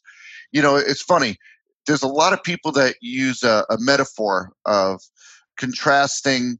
You 0.51 0.61
know, 0.61 0.75
it's 0.75 1.01
funny. 1.01 1.37
There's 1.87 2.03
a 2.03 2.07
lot 2.07 2.33
of 2.33 2.43
people 2.43 2.71
that 2.73 2.95
use 3.01 3.43
a, 3.43 3.65
a 3.69 3.77
metaphor 3.79 4.51
of 4.65 5.01
contrasting 5.57 6.59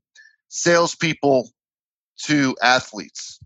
salespeople 0.49 1.49
to 2.25 2.55
athletes. 2.62 3.39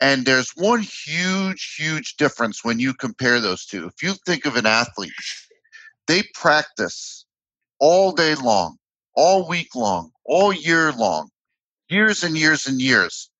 And 0.00 0.24
there's 0.24 0.50
one 0.56 0.82
huge, 0.82 1.74
huge 1.76 2.16
difference 2.16 2.64
when 2.64 2.78
you 2.78 2.94
compare 2.94 3.40
those 3.40 3.66
two. 3.66 3.86
If 3.86 4.02
you 4.02 4.14
think 4.26 4.46
of 4.46 4.56
an 4.56 4.66
athlete, 4.66 5.12
they 6.06 6.22
practice 6.34 7.26
all 7.80 8.12
day 8.12 8.34
long, 8.36 8.76
all 9.14 9.48
week 9.48 9.74
long, 9.74 10.10
all 10.24 10.52
year 10.52 10.92
long, 10.92 11.30
years 11.88 12.22
and 12.22 12.36
years 12.36 12.66
and 12.66 12.80
years, 12.80 13.30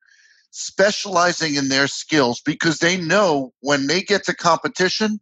specializing 0.50 1.54
in 1.54 1.68
their 1.68 1.86
skills 1.86 2.40
because 2.44 2.78
they 2.78 2.96
know 2.96 3.52
when 3.60 3.86
they 3.86 4.02
get 4.02 4.24
to 4.24 4.34
competition, 4.34 5.20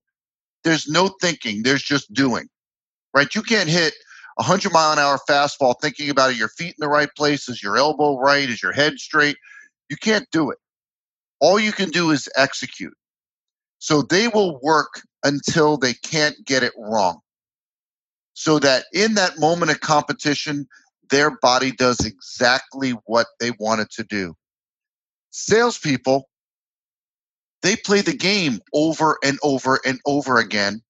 there's 0.65 0.89
no 0.89 1.09
thinking, 1.21 1.63
there's 1.63 1.83
just 1.83 2.13
doing. 2.13 2.49
Right? 3.13 3.35
You 3.35 3.43
can't 3.43 3.69
hit 3.69 3.95
a 4.39 4.43
100 4.43 4.73
mile 4.73 4.93
an 4.93 4.99
hour 4.99 5.19
fastball 5.29 5.75
thinking 5.81 6.11
about 6.11 6.31
it, 6.31 6.37
your 6.37 6.49
feet 6.49 6.75
in 6.79 6.81
the 6.81 6.89
right 6.89 7.09
place, 7.17 7.49
is 7.49 7.63
your 7.63 7.79
elbow 7.79 8.19
right, 8.19 8.49
is 8.49 8.63
your 8.63 8.73
head 8.73 8.99
straight. 8.99 9.37
You 9.89 9.97
can't 9.97 10.27
do 10.31 10.51
it. 10.51 10.59
All 11.41 11.59
you 11.59 11.73
can 11.73 11.91
do 11.91 12.11
is 12.11 12.29
execute. 12.37 12.95
So 13.79 14.03
they 14.03 14.29
will 14.29 14.59
work 14.63 15.03
until 15.25 15.77
they 15.77 15.95
can't 15.95 16.37
get 16.45 16.63
it 16.63 16.73
wrong 16.77 17.21
so 18.35 18.59
that 18.59 18.85
in 18.93 19.15
that 19.15 19.39
moment 19.39 19.71
of 19.71 19.81
competition, 19.81 20.67
their 21.11 21.31
body 21.39 21.73
does 21.73 22.05
exactly 22.05 22.91
what 23.07 23.27
they 23.41 23.53
want 23.59 23.81
it 23.81 23.91
to 23.93 24.05
do. 24.05 24.35
Salespeople, 25.31 26.29
they 27.63 27.77
play 27.77 28.03
the 28.03 28.17
game 28.17 28.61
over 28.75 29.19
and 29.25 29.39
over 29.43 29.81
and 29.87 29.99
over 30.05 30.39
again 30.39 30.83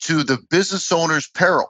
to 0.00 0.22
the 0.22 0.38
business 0.50 0.90
owner's 0.90 1.28
peril 1.28 1.68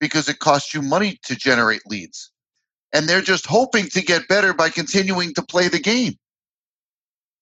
because 0.00 0.28
it 0.28 0.38
costs 0.38 0.74
you 0.74 0.82
money 0.82 1.18
to 1.24 1.36
generate 1.36 1.82
leads. 1.86 2.32
And 2.92 3.08
they're 3.08 3.20
just 3.20 3.46
hoping 3.46 3.88
to 3.90 4.02
get 4.02 4.28
better 4.28 4.52
by 4.52 4.70
continuing 4.70 5.34
to 5.34 5.42
play 5.42 5.68
the 5.68 5.78
game. 5.78 6.14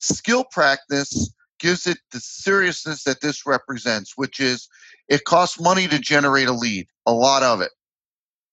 Skill 0.01 0.45
practice 0.51 1.33
gives 1.59 1.87
it 1.87 1.99
the 2.13 2.21
seriousness 2.21 3.05
that 3.05 3.21
this 3.21 3.47
represents, 3.47 4.13
which 4.17 4.41
is 4.41 4.69
it 5.09 5.25
costs 5.25 5.61
money 5.61 5.89
to 5.89 5.99
generate 5.99 6.49
a 6.49 6.53
lead, 6.53 6.87
a 7.07 7.13
lot 7.13 7.43
of 7.43 7.61
it. 7.61 7.71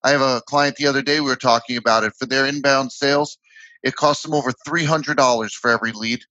I 0.04 0.12
have 0.12 0.22
a 0.22 0.42
client 0.48 0.76
the 0.78 0.88
other 0.88 1.02
day, 1.02 1.20
we 1.20 1.28
were 1.28 1.36
talking 1.36 1.78
about 1.78 2.04
it 2.04 2.14
for 2.18 2.26
their 2.26 2.46
inbound 2.46 2.92
sales. 2.92 3.38
It 3.84 3.96
costs 3.96 4.24
them 4.24 4.34
over 4.34 4.52
$300 4.68 5.52
for 5.54 5.70
every 5.70 5.92
lead. 5.92 6.22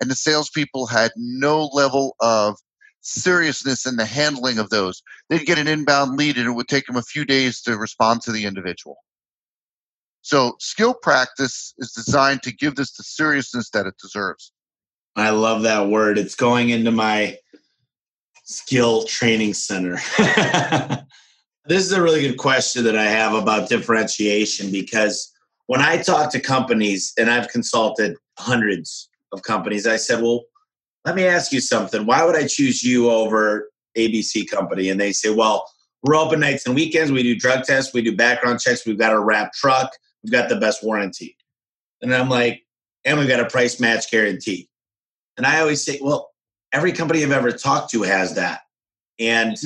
And 0.00 0.10
the 0.10 0.14
salespeople 0.14 0.86
had 0.86 1.12
no 1.16 1.66
level 1.66 2.16
of 2.20 2.56
seriousness 3.02 3.86
in 3.86 3.96
the 3.96 4.06
handling 4.06 4.58
of 4.58 4.70
those. 4.70 5.02
They'd 5.28 5.46
get 5.46 5.58
an 5.58 5.68
inbound 5.68 6.16
lead 6.16 6.38
and 6.38 6.46
it 6.46 6.52
would 6.52 6.68
take 6.68 6.86
them 6.86 6.96
a 6.96 7.02
few 7.02 7.24
days 7.24 7.60
to 7.62 7.76
respond 7.76 8.22
to 8.22 8.32
the 8.32 8.46
individual. 8.46 8.96
So, 10.22 10.54
skill 10.60 10.94
practice 10.94 11.74
is 11.78 11.92
designed 11.92 12.42
to 12.44 12.54
give 12.54 12.76
this 12.76 12.92
the 12.92 13.02
seriousness 13.02 13.70
that 13.70 13.86
it 13.86 13.94
deserves. 14.00 14.52
I 15.16 15.30
love 15.30 15.62
that 15.62 15.88
word. 15.88 16.16
It's 16.16 16.36
going 16.36 16.70
into 16.70 16.92
my 16.92 17.38
skill 18.44 19.04
training 19.04 19.54
center. 19.54 19.96
this 21.66 21.84
is 21.84 21.92
a 21.92 22.00
really 22.00 22.20
good 22.22 22.38
question 22.38 22.84
that 22.84 22.96
I 22.96 23.06
have 23.06 23.34
about 23.34 23.68
differentiation 23.68 24.70
because 24.70 25.32
when 25.66 25.80
I 25.80 25.96
talk 25.96 26.30
to 26.32 26.40
companies, 26.40 27.12
and 27.18 27.30
I've 27.30 27.48
consulted 27.48 28.16
hundreds 28.38 29.08
of 29.32 29.42
companies, 29.42 29.86
I 29.86 29.96
said, 29.96 30.22
Well, 30.22 30.44
let 31.04 31.14
me 31.14 31.24
ask 31.24 31.52
you 31.52 31.60
something. 31.60 32.06
Why 32.06 32.24
would 32.24 32.36
I 32.36 32.46
choose 32.46 32.82
you 32.82 33.10
over 33.10 33.70
ABC 33.96 34.48
company? 34.48 34.88
And 34.88 35.00
they 35.00 35.12
say, 35.12 35.30
Well, 35.30 35.68
we're 36.02 36.16
open 36.16 36.40
nights 36.40 36.66
and 36.66 36.74
weekends. 36.74 37.12
We 37.12 37.22
do 37.22 37.36
drug 37.36 37.64
tests. 37.64 37.94
We 37.94 38.02
do 38.02 38.16
background 38.16 38.60
checks. 38.60 38.86
We've 38.86 38.98
got 38.98 39.12
a 39.12 39.20
wrap 39.20 39.52
truck. 39.52 39.92
We've 40.22 40.32
got 40.32 40.48
the 40.48 40.56
best 40.56 40.82
warranty. 40.84 41.36
And 42.00 42.14
I'm 42.14 42.28
like, 42.28 42.64
and 43.04 43.18
we've 43.18 43.28
got 43.28 43.40
a 43.40 43.48
price 43.48 43.80
match 43.80 44.10
guarantee. 44.10 44.68
And 45.36 45.46
I 45.46 45.60
always 45.60 45.84
say, 45.84 45.98
well, 46.02 46.30
every 46.72 46.92
company 46.92 47.22
I've 47.22 47.32
ever 47.32 47.52
talked 47.52 47.90
to 47.92 48.02
has 48.02 48.34
that. 48.34 48.62
And 49.18 49.56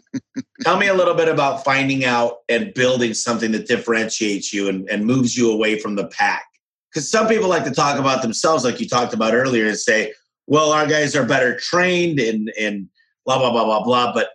tell 0.62 0.76
me 0.76 0.88
a 0.88 0.94
little 0.94 1.14
bit 1.14 1.28
about 1.28 1.64
finding 1.64 2.04
out 2.04 2.38
and 2.48 2.74
building 2.74 3.14
something 3.14 3.52
that 3.52 3.68
differentiates 3.68 4.52
you 4.52 4.68
and, 4.68 4.88
and 4.90 5.04
moves 5.04 5.36
you 5.36 5.52
away 5.52 5.78
from 5.78 5.94
the 5.94 6.08
pack. 6.08 6.44
Because 6.92 7.10
some 7.10 7.28
people 7.28 7.48
like 7.48 7.64
to 7.64 7.70
talk 7.70 7.98
about 7.98 8.22
themselves, 8.22 8.64
like 8.64 8.80
you 8.80 8.88
talked 8.88 9.12
about 9.12 9.34
earlier, 9.34 9.66
and 9.66 9.78
say, 9.78 10.12
well, 10.46 10.72
our 10.72 10.86
guys 10.86 11.16
are 11.16 11.26
better 11.26 11.56
trained 11.58 12.18
and, 12.20 12.52
and 12.58 12.88
blah, 13.24 13.38
blah, 13.38 13.50
blah, 13.50 13.64
blah, 13.64 13.82
blah. 13.82 14.12
But 14.12 14.30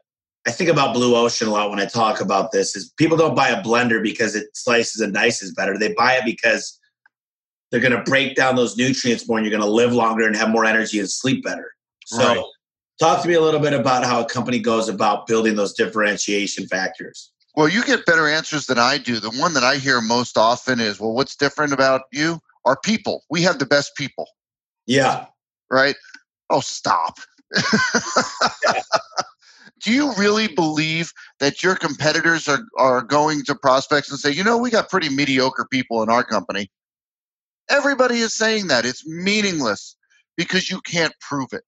I 0.47 0.51
think 0.51 0.69
about 0.69 0.93
Blue 0.93 1.15
Ocean 1.15 1.47
a 1.47 1.51
lot 1.51 1.69
when 1.69 1.79
I 1.79 1.85
talk 1.85 2.19
about 2.19 2.51
this 2.51 2.75
is 2.75 2.91
people 2.97 3.17
don't 3.17 3.35
buy 3.35 3.49
a 3.49 3.61
blender 3.61 4.01
because 4.01 4.35
it 4.35 4.47
slices 4.53 5.01
and 5.01 5.13
dices 5.13 5.53
better. 5.53 5.77
They 5.77 5.93
buy 5.93 6.13
it 6.13 6.25
because 6.25 6.79
they're 7.69 7.79
going 7.79 7.95
to 7.95 8.03
break 8.03 8.35
down 8.35 8.55
those 8.55 8.75
nutrients 8.75 9.27
more 9.27 9.37
and 9.37 9.45
you're 9.45 9.57
going 9.57 9.67
to 9.67 9.73
live 9.73 9.93
longer 9.93 10.27
and 10.27 10.35
have 10.35 10.49
more 10.49 10.65
energy 10.65 10.99
and 10.99 11.09
sleep 11.09 11.43
better. 11.43 11.71
So 12.05 12.17
right. 12.17 12.43
talk 12.99 13.21
to 13.21 13.27
me 13.27 13.35
a 13.35 13.41
little 13.41 13.59
bit 13.59 13.73
about 13.73 14.03
how 14.03 14.21
a 14.21 14.25
company 14.25 14.59
goes 14.59 14.89
about 14.89 15.27
building 15.27 15.55
those 15.55 15.73
differentiation 15.73 16.67
factors. 16.67 17.31
Well, 17.55 17.69
you 17.69 17.83
get 17.83 18.05
better 18.05 18.27
answers 18.27 18.65
than 18.65 18.79
I 18.79 18.97
do. 18.97 19.19
The 19.19 19.31
one 19.31 19.53
that 19.53 19.63
I 19.63 19.77
hear 19.77 20.01
most 20.01 20.37
often 20.37 20.79
is, 20.79 20.99
well, 20.99 21.13
what's 21.13 21.35
different 21.35 21.73
about 21.73 22.01
you? 22.11 22.39
Our 22.65 22.77
people. 22.77 23.23
We 23.29 23.41
have 23.43 23.59
the 23.59 23.65
best 23.65 23.95
people. 23.95 24.27
Yeah. 24.85 25.25
Right? 25.71 25.95
Oh, 26.51 26.61
stop. 26.61 27.17
yeah 28.63 28.81
do 29.83 29.91
you 29.91 30.13
really 30.13 30.47
believe 30.47 31.11
that 31.39 31.63
your 31.63 31.75
competitors 31.75 32.47
are, 32.47 32.61
are 32.77 33.01
going 33.01 33.43
to 33.45 33.55
prospects 33.55 34.09
and 34.11 34.19
say, 34.19 34.31
you 34.31 34.43
know, 34.43 34.57
we 34.57 34.69
got 34.69 34.89
pretty 34.89 35.09
mediocre 35.09 35.67
people 35.69 36.03
in 36.03 36.09
our 36.09 36.23
company? 36.23 36.69
Everybody 37.69 38.17
is 38.17 38.35
saying 38.35 38.67
that. 38.67 38.85
It's 38.85 39.07
meaningless 39.07 39.95
because 40.37 40.69
you 40.69 40.81
can't 40.81 41.13
prove 41.19 41.49
it. 41.53 41.63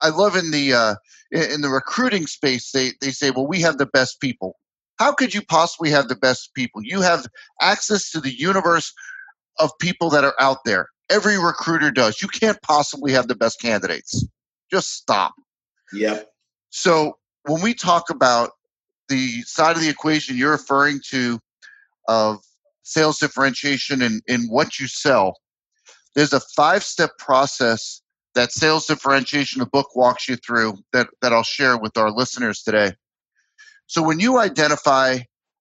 I 0.00 0.08
love 0.08 0.36
in 0.36 0.50
the 0.50 0.72
uh, 0.72 0.94
in 1.30 1.60
the 1.60 1.68
recruiting 1.68 2.26
space 2.26 2.72
they, 2.72 2.92
they 3.00 3.10
say, 3.10 3.30
well, 3.30 3.46
we 3.46 3.60
have 3.60 3.78
the 3.78 3.86
best 3.86 4.20
people. 4.20 4.56
How 4.98 5.12
could 5.12 5.34
you 5.34 5.42
possibly 5.42 5.90
have 5.90 6.08
the 6.08 6.16
best 6.16 6.54
people? 6.54 6.82
You 6.82 7.02
have 7.02 7.26
access 7.60 8.10
to 8.12 8.20
the 8.20 8.32
universe 8.32 8.92
of 9.58 9.70
people 9.80 10.10
that 10.10 10.24
are 10.24 10.34
out 10.40 10.58
there. 10.64 10.88
Every 11.10 11.38
recruiter 11.38 11.90
does. 11.90 12.22
You 12.22 12.28
can't 12.28 12.60
possibly 12.62 13.12
have 13.12 13.28
the 13.28 13.34
best 13.34 13.60
candidates. 13.60 14.26
Just 14.70 14.92
stop. 14.92 15.34
Yep. 15.92 16.30
So 16.70 17.18
when 17.44 17.60
we 17.60 17.74
talk 17.74 18.08
about 18.10 18.52
the 19.08 19.42
side 19.42 19.76
of 19.76 19.82
the 19.82 19.88
equation 19.88 20.36
you're 20.36 20.52
referring 20.52 21.00
to 21.10 21.38
of 22.08 22.38
sales 22.82 23.18
differentiation 23.18 24.02
and 24.02 24.22
in, 24.26 24.42
in 24.42 24.48
what 24.48 24.78
you 24.78 24.86
sell, 24.86 25.36
there's 26.14 26.32
a 26.32 26.40
five 26.40 26.82
step 26.82 27.10
process 27.18 28.00
that 28.34 28.52
sales 28.52 28.86
differentiation 28.86 29.60
the 29.60 29.66
book 29.66 29.94
walks 29.94 30.28
you 30.28 30.36
through 30.36 30.78
that, 30.92 31.08
that 31.20 31.32
I'll 31.32 31.42
share 31.42 31.76
with 31.76 31.96
our 31.98 32.10
listeners 32.10 32.62
today. 32.62 32.92
So 33.86 34.02
when 34.02 34.20
you 34.20 34.38
identify 34.38 35.18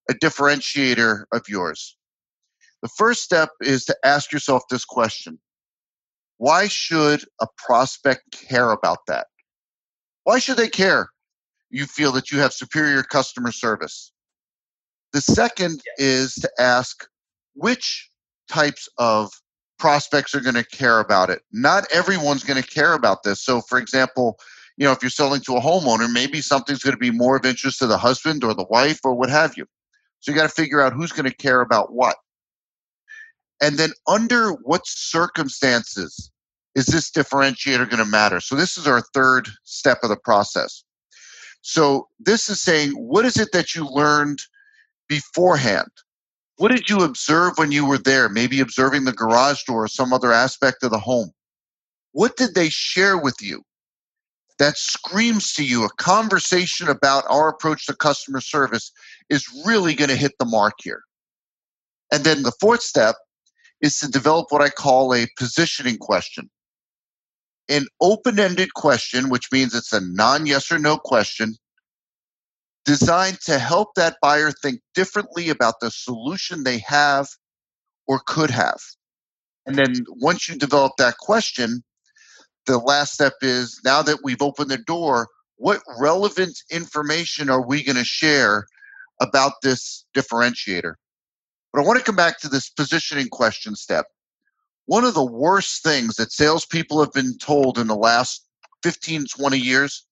a 0.10 0.14
differentiator 0.14 1.26
of 1.34 1.44
yours, 1.50 1.98
the 2.82 2.90
first 2.90 3.24
step 3.24 3.50
is 3.62 3.86
to 3.86 3.96
ask 4.04 4.32
yourself 4.32 4.64
this 4.70 4.86
question 4.86 5.40
Why 6.38 6.68
should 6.68 7.24
a 7.40 7.48
prospect 7.58 8.32
care 8.32 8.72
about 8.72 9.06
that? 9.08 9.28
Why 10.24 10.40
should 10.40 10.58
they 10.58 10.70
care? 10.70 11.10
you 11.72 11.86
feel 11.86 12.12
that 12.12 12.32
you 12.32 12.40
have 12.40 12.54
superior 12.54 13.02
customer 13.02 13.52
service. 13.52 14.12
The 15.14 15.22
second 15.22 15.82
is 15.98 16.36
to 16.36 16.50
ask 16.60 17.08
which 17.56 18.10
types 18.50 18.88
of 18.98 19.32
prospects 19.80 20.36
are 20.36 20.42
going 20.42 20.56
to 20.56 20.66
care 20.66 21.00
about 21.00 21.30
it. 21.30 21.42
Not 21.52 21.86
everyone's 21.92 22.44
going 22.44 22.62
to 22.62 22.68
care 22.68 22.94
about 22.94 23.24
this. 23.24 23.42
So, 23.42 23.62
for 23.62 23.80
example, 23.80 24.38
you 24.78 24.86
know, 24.86 24.92
if 24.92 25.02
you're 25.02 25.10
selling 25.10 25.42
to 25.42 25.56
a 25.56 25.62
homeowner, 25.62 26.12
maybe 26.12 26.42
something's 26.42 26.84
going 26.84 26.94
to 26.94 27.00
be 27.00 27.12
more 27.12 27.38
of 27.38 27.46
interest 27.46 27.80
to 27.80 27.88
the 27.88 27.98
husband 27.98 28.44
or 28.44 28.54
the 28.54 28.66
wife 28.70 29.00
or 29.04 29.14
what 29.16 29.30
have 29.30 29.58
you. 29.58 29.66
So, 30.20 30.32
you 30.32 30.38
got 30.38 30.44
to 30.44 30.50
figure 30.50 30.82
out 30.82 30.94
who's 30.94 31.12
going 31.12 31.30
to 31.30 31.36
care 31.36 31.62
about 31.62 31.94
what. 31.94 32.18
And 33.62 33.78
then, 33.78 33.92
under 34.08 34.52
what 34.52 34.86
circumstances 34.86 36.32
is 36.76 36.88
this 36.88 37.12
differentiator 37.12 37.90
going 37.90 38.04
to 38.04 38.06
matter? 38.06 38.40
So, 38.40 38.56
this 38.56 38.78
is 38.78 38.88
our 38.88 39.02
third 39.14 39.50
step 39.64 40.00
of 40.04 40.10
the 40.10 40.18
process. 40.18 40.84
So 41.62 42.08
this 42.20 42.50
is 42.50 42.60
saying, 42.60 42.92
what 42.92 43.26
is 43.26 43.38
it 43.38 43.52
that 43.54 43.76
you 43.76 43.88
learned 43.88 44.40
beforehand? 45.08 45.90
What 46.58 46.72
did 46.72 46.90
you 46.90 47.02
observe 47.02 47.54
when 47.58 47.72
you 47.72 47.86
were 47.86 47.98
there? 47.98 48.30
Maybe 48.30 48.60
observing 48.60 49.06
the 49.06 49.14
garage 49.14 49.64
door 49.64 49.86
or 49.86 49.88
some 49.88 50.14
other 50.14 50.32
aspect 50.32 50.84
of 50.84 50.92
the 50.92 51.00
home. 51.00 51.32
What 52.12 52.36
did 52.36 52.56
they 52.56 52.70
share 52.70 53.18
with 53.18 53.36
you 53.42 53.64
that 54.60 54.78
screams 54.78 55.54
to 55.54 55.64
you 55.64 55.86
a 55.86 55.90
conversation 55.98 56.88
about 56.88 57.24
our 57.30 57.50
approach 57.50 57.86
to 57.86 57.96
customer 57.96 58.42
service 58.42 58.92
is 59.30 59.48
really 59.66 59.94
going 59.96 60.10
to 60.10 60.16
hit 60.16 60.34
the 60.40 60.46
mark 60.46 60.74
here? 60.84 61.02
And 62.12 62.24
then 62.24 62.44
the 62.44 62.52
fourth 62.60 62.82
step 62.82 63.16
is 63.82 64.00
to 64.00 64.08
develop 64.08 64.48
what 64.50 64.62
I 64.62 64.70
call 64.70 65.14
a 65.14 65.28
positioning 65.38 65.98
question 65.98 66.50
an 67.72 67.88
open 68.02 68.38
ended 68.38 68.74
question, 68.74 69.30
which 69.30 69.52
means 69.52 69.74
it's 69.74 69.94
a 69.94 70.02
non 70.02 70.46
yes 70.46 70.72
or 70.72 70.78
no 70.78 70.98
question, 70.98 71.56
designed 72.86 73.40
to 73.42 73.58
help 73.58 73.96
that 73.96 74.18
buyer 74.22 74.52
think 74.52 74.82
differently 74.94 75.50
about 75.50 75.76
the 75.80 75.90
solution 75.90 76.64
they 76.64 76.80
have 76.80 77.28
or 78.08 78.22
could 78.28 78.50
have. 78.50 78.80
And 79.66 79.76
then 79.76 79.94
once 80.10 80.50
you 80.50 80.58
develop 80.58 80.94
that 80.98 81.18
question, 81.18 81.84
the 82.66 82.78
last 82.78 83.14
step 83.14 83.34
is 83.42 83.80
now 83.86 84.02
that 84.02 84.20
we've 84.24 84.42
opened 84.42 84.70
the 84.70 84.78
door, 84.78 85.30
what 85.56 85.82
relevant 86.00 86.58
information 86.72 87.50
are 87.50 87.66
we 87.66 87.84
going 87.84 87.96
to 87.96 88.04
share 88.04 88.66
about 89.22 89.54
this 89.62 90.04
differentiator? 90.16 90.96
But 91.74 91.82
I 91.82 91.86
want 91.86 92.00
to 92.00 92.06
come 92.06 92.16
back 92.16 92.40
to 92.40 92.50
this 92.50 92.70
positioning 92.70 93.30
question 93.30 93.76
step 93.76 94.08
one 94.86 95.06
of 95.06 95.14
the 95.14 95.24
worst 95.24 95.84
things 95.84 96.16
that 96.18 96.32
salespeople 96.32 97.00
have 97.00 97.14
been 97.14 97.38
told 97.38 97.78
in 97.78 97.88
the 97.88 97.96
last 97.96 98.46
15, 98.84 99.26
20 99.26 99.58
years 99.58 100.06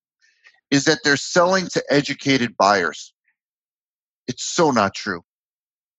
is 0.72 0.86
that 0.86 1.00
they're 1.04 1.18
selling 1.18 1.68
to 1.68 1.84
educated 1.90 2.56
buyers. 2.56 3.14
It's 4.28 4.44
so 4.44 4.72
not 4.72 4.94
true 4.94 5.24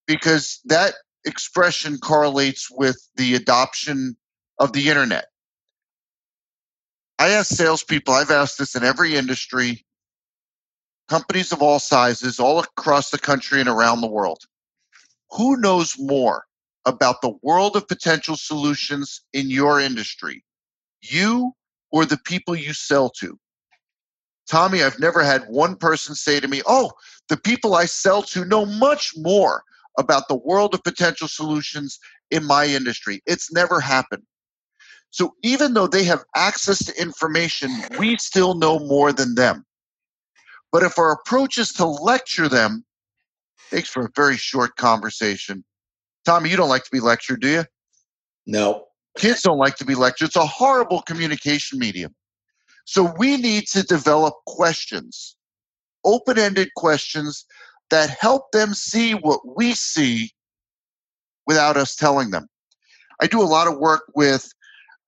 because 0.06 0.61
that 0.64 0.94
expression 1.26 1.98
correlates 1.98 2.70
with 2.70 2.96
the 3.16 3.34
adoption 3.34 4.16
of 4.58 4.72
the 4.72 4.88
internet. 4.88 5.26
I 7.18 7.30
ask 7.30 7.54
salespeople, 7.54 8.14
I've 8.14 8.30
asked 8.30 8.58
this 8.58 8.74
in 8.74 8.82
every 8.82 9.14
industry, 9.14 9.84
companies 11.08 11.52
of 11.52 11.61
all 11.61 11.78
sizes, 11.78 12.40
all 12.40 12.61
across 12.61 13.11
the 13.11 13.18
country 13.18 13.61
and 13.61 13.68
around 13.68 14.00
the 14.00 14.06
world. 14.06 14.44
Who 15.33 15.57
knows 15.57 15.97
more 15.99 16.45
about 16.87 17.22
the 17.22 17.35
world 17.43 17.76
of 17.76 17.89
potential 17.89 18.37
solutions 18.37 19.22
in 19.33 19.51
your 19.51 19.81
industry, 19.81 20.45
you 21.03 21.53
or 21.93 22.05
the 22.05 22.18
people 22.18 22.57
you 22.57 22.72
sell 22.72 23.11
to. 23.11 23.39
Tommy, 24.49 24.83
I've 24.83 24.99
never 24.99 25.22
had 25.22 25.45
one 25.49 25.76
person 25.76 26.14
say 26.14 26.41
to 26.41 26.49
me, 26.49 26.62
Oh, 26.66 26.93
the 27.28 27.37
people 27.37 27.74
I 27.74 27.85
sell 27.85 28.22
to 28.24 28.45
know 28.45 28.66
much 28.66 29.12
more 29.16 29.62
about 29.99 30.28
the 30.28 30.37
world 30.37 30.74
of 30.74 30.83
potential 30.83 31.28
solutions 31.28 31.99
in 32.31 32.45
my 32.45 32.66
industry. 32.66 33.22
It's 33.26 33.53
never 33.53 33.81
happened. 33.81 34.22
So 35.11 35.35
even 35.43 35.74
though 35.74 35.87
they 35.87 36.05
have 36.05 36.24
access 36.35 36.85
to 36.85 37.01
information, 37.01 37.70
we 37.99 38.16
still 38.16 38.55
know 38.55 38.78
more 38.78 39.12
than 39.12 39.35
them. 39.35 39.64
But 40.72 40.85
if 40.85 40.99
our 40.99 41.12
approach 41.12 41.59
is 41.59 41.72
to 41.74 41.85
lecture 41.85 42.49
them, 42.49 42.85
makes 43.73 43.89
for 43.89 44.07
a 44.07 44.11
very 44.14 44.37
short 44.37 44.77
conversation 44.77 45.64
Tommy, 46.25 46.51
you 46.51 46.57
don't 46.57 46.68
like 46.68 46.85
to 46.85 46.91
be 46.91 47.01
lectured, 47.01 47.41
do 47.41 47.49
you? 47.49 47.64
No. 48.47 48.85
Kids 49.16 49.43
don't 49.43 49.59
like 49.59 49.77
to 49.77 49.85
be 49.85 49.95
lectured. 49.95 50.29
It's 50.29 50.37
a 50.37 50.47
horrible 50.47 51.03
communication 51.03 51.79
medium. 51.79 52.14
So 52.85 53.14
we 53.18 53.37
need 53.37 53.66
to 53.68 53.83
develop 53.83 54.35
questions, 54.47 55.37
open 56.05 56.39
ended 56.39 56.71
questions 56.77 57.45
that 57.91 58.11
help 58.11 58.53
them 58.53 58.75
see 58.75 59.12
what 59.12 59.41
we 59.57 59.73
see 59.73 60.31
without 61.47 61.77
us 61.77 61.97
telling 61.97 62.31
them. 62.31 62.49
I 63.21 63.27
do 63.27 63.41
a 63.41 63.45
lot 63.45 63.66
of 63.66 63.79
work 63.79 64.05
with 64.14 64.49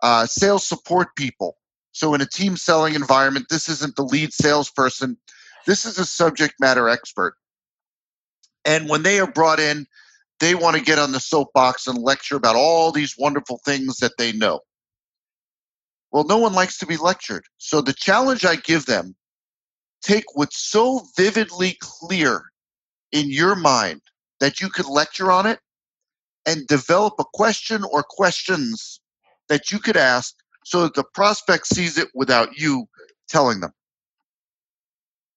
uh, 0.03 0.27
sales 0.27 0.67
support 0.67 1.15
people. 1.17 1.57
So, 1.95 2.15
in 2.15 2.21
a 2.21 2.27
team 2.27 2.57
selling 2.57 2.95
environment, 2.95 3.47
this 3.51 3.69
isn't 3.69 3.97
the 3.97 4.03
lead 4.03 4.33
salesperson, 4.33 5.19
this 5.67 5.85
is 5.85 5.99
a 5.99 6.07
subject 6.07 6.55
matter 6.59 6.89
expert. 6.89 7.37
And 8.65 8.89
when 8.89 9.03
they 9.03 9.21
are 9.21 9.31
brought 9.31 9.61
in, 9.61 9.87
they 10.41 10.55
want 10.55 10.77
to 10.77 10.83
get 10.83 10.99
on 10.99 11.13
the 11.13 11.21
soapbox 11.21 11.87
and 11.87 11.99
lecture 11.99 12.37
about 12.37 12.57
all 12.57 12.91
these 12.91 13.17
wonderful 13.19 13.61
things 13.65 13.99
that 13.99 14.17
they 14.19 14.33
know. 14.33 14.61
Well, 16.11 16.25
no 16.25 16.39
one 16.39 16.53
likes 16.53 16.79
to 16.79 16.87
be 16.87 16.97
lectured. 16.97 17.45
So, 17.59 17.81
the 17.81 17.95
challenge 17.95 18.45
I 18.45 18.57
give 18.57 18.87
them 18.87 19.15
take 20.03 20.25
what's 20.35 20.59
so 20.59 21.03
vividly 21.17 21.77
clear 21.81 22.43
in 23.13 23.31
your 23.31 23.55
mind 23.55 24.03
that 24.41 24.61
you 24.61 24.69
could 24.69 24.87
lecture 24.87 25.31
on 25.31 25.47
it 25.47 25.61
and 26.45 26.67
develop 26.67 27.15
a 27.19 27.25
question 27.33 27.85
or 27.85 28.03
questions 28.03 29.01
that 29.49 29.71
you 29.71 29.79
could 29.79 29.97
ask 29.97 30.35
so 30.65 30.83
that 30.83 30.95
the 30.95 31.05
prospect 31.15 31.67
sees 31.67 31.99
it 31.99 32.09
without 32.15 32.57
you 32.57 32.87
telling 33.29 33.61
them. 33.61 33.73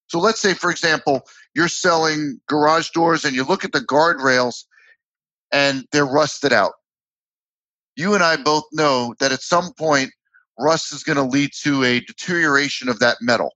So 0.08 0.20
let's 0.20 0.42
say, 0.42 0.54
for 0.54 0.70
example, 0.70 1.28
you're 1.56 1.68
selling 1.68 2.40
garage 2.48 2.90
doors 2.92 3.26
and 3.26 3.36
you 3.36 3.44
look 3.44 3.66
at 3.66 3.72
the 3.72 3.80
guardrails 3.80 4.66
and 5.52 5.86
they're 5.92 6.06
rusted 6.06 6.54
out. 6.54 6.74
You 7.96 8.14
and 8.14 8.24
I 8.24 8.36
both 8.36 8.66
know 8.72 9.16
that 9.20 9.32
at 9.32 9.42
some 9.42 9.72
point, 9.74 10.12
rust 10.60 10.94
is 10.94 11.04
going 11.04 11.18
to 11.18 11.24
lead 11.24 11.52
to 11.64 11.84
a 11.84 12.02
deterioration 12.02 12.90
of 12.90 13.00
that 13.00 13.18
metal, 13.22 13.52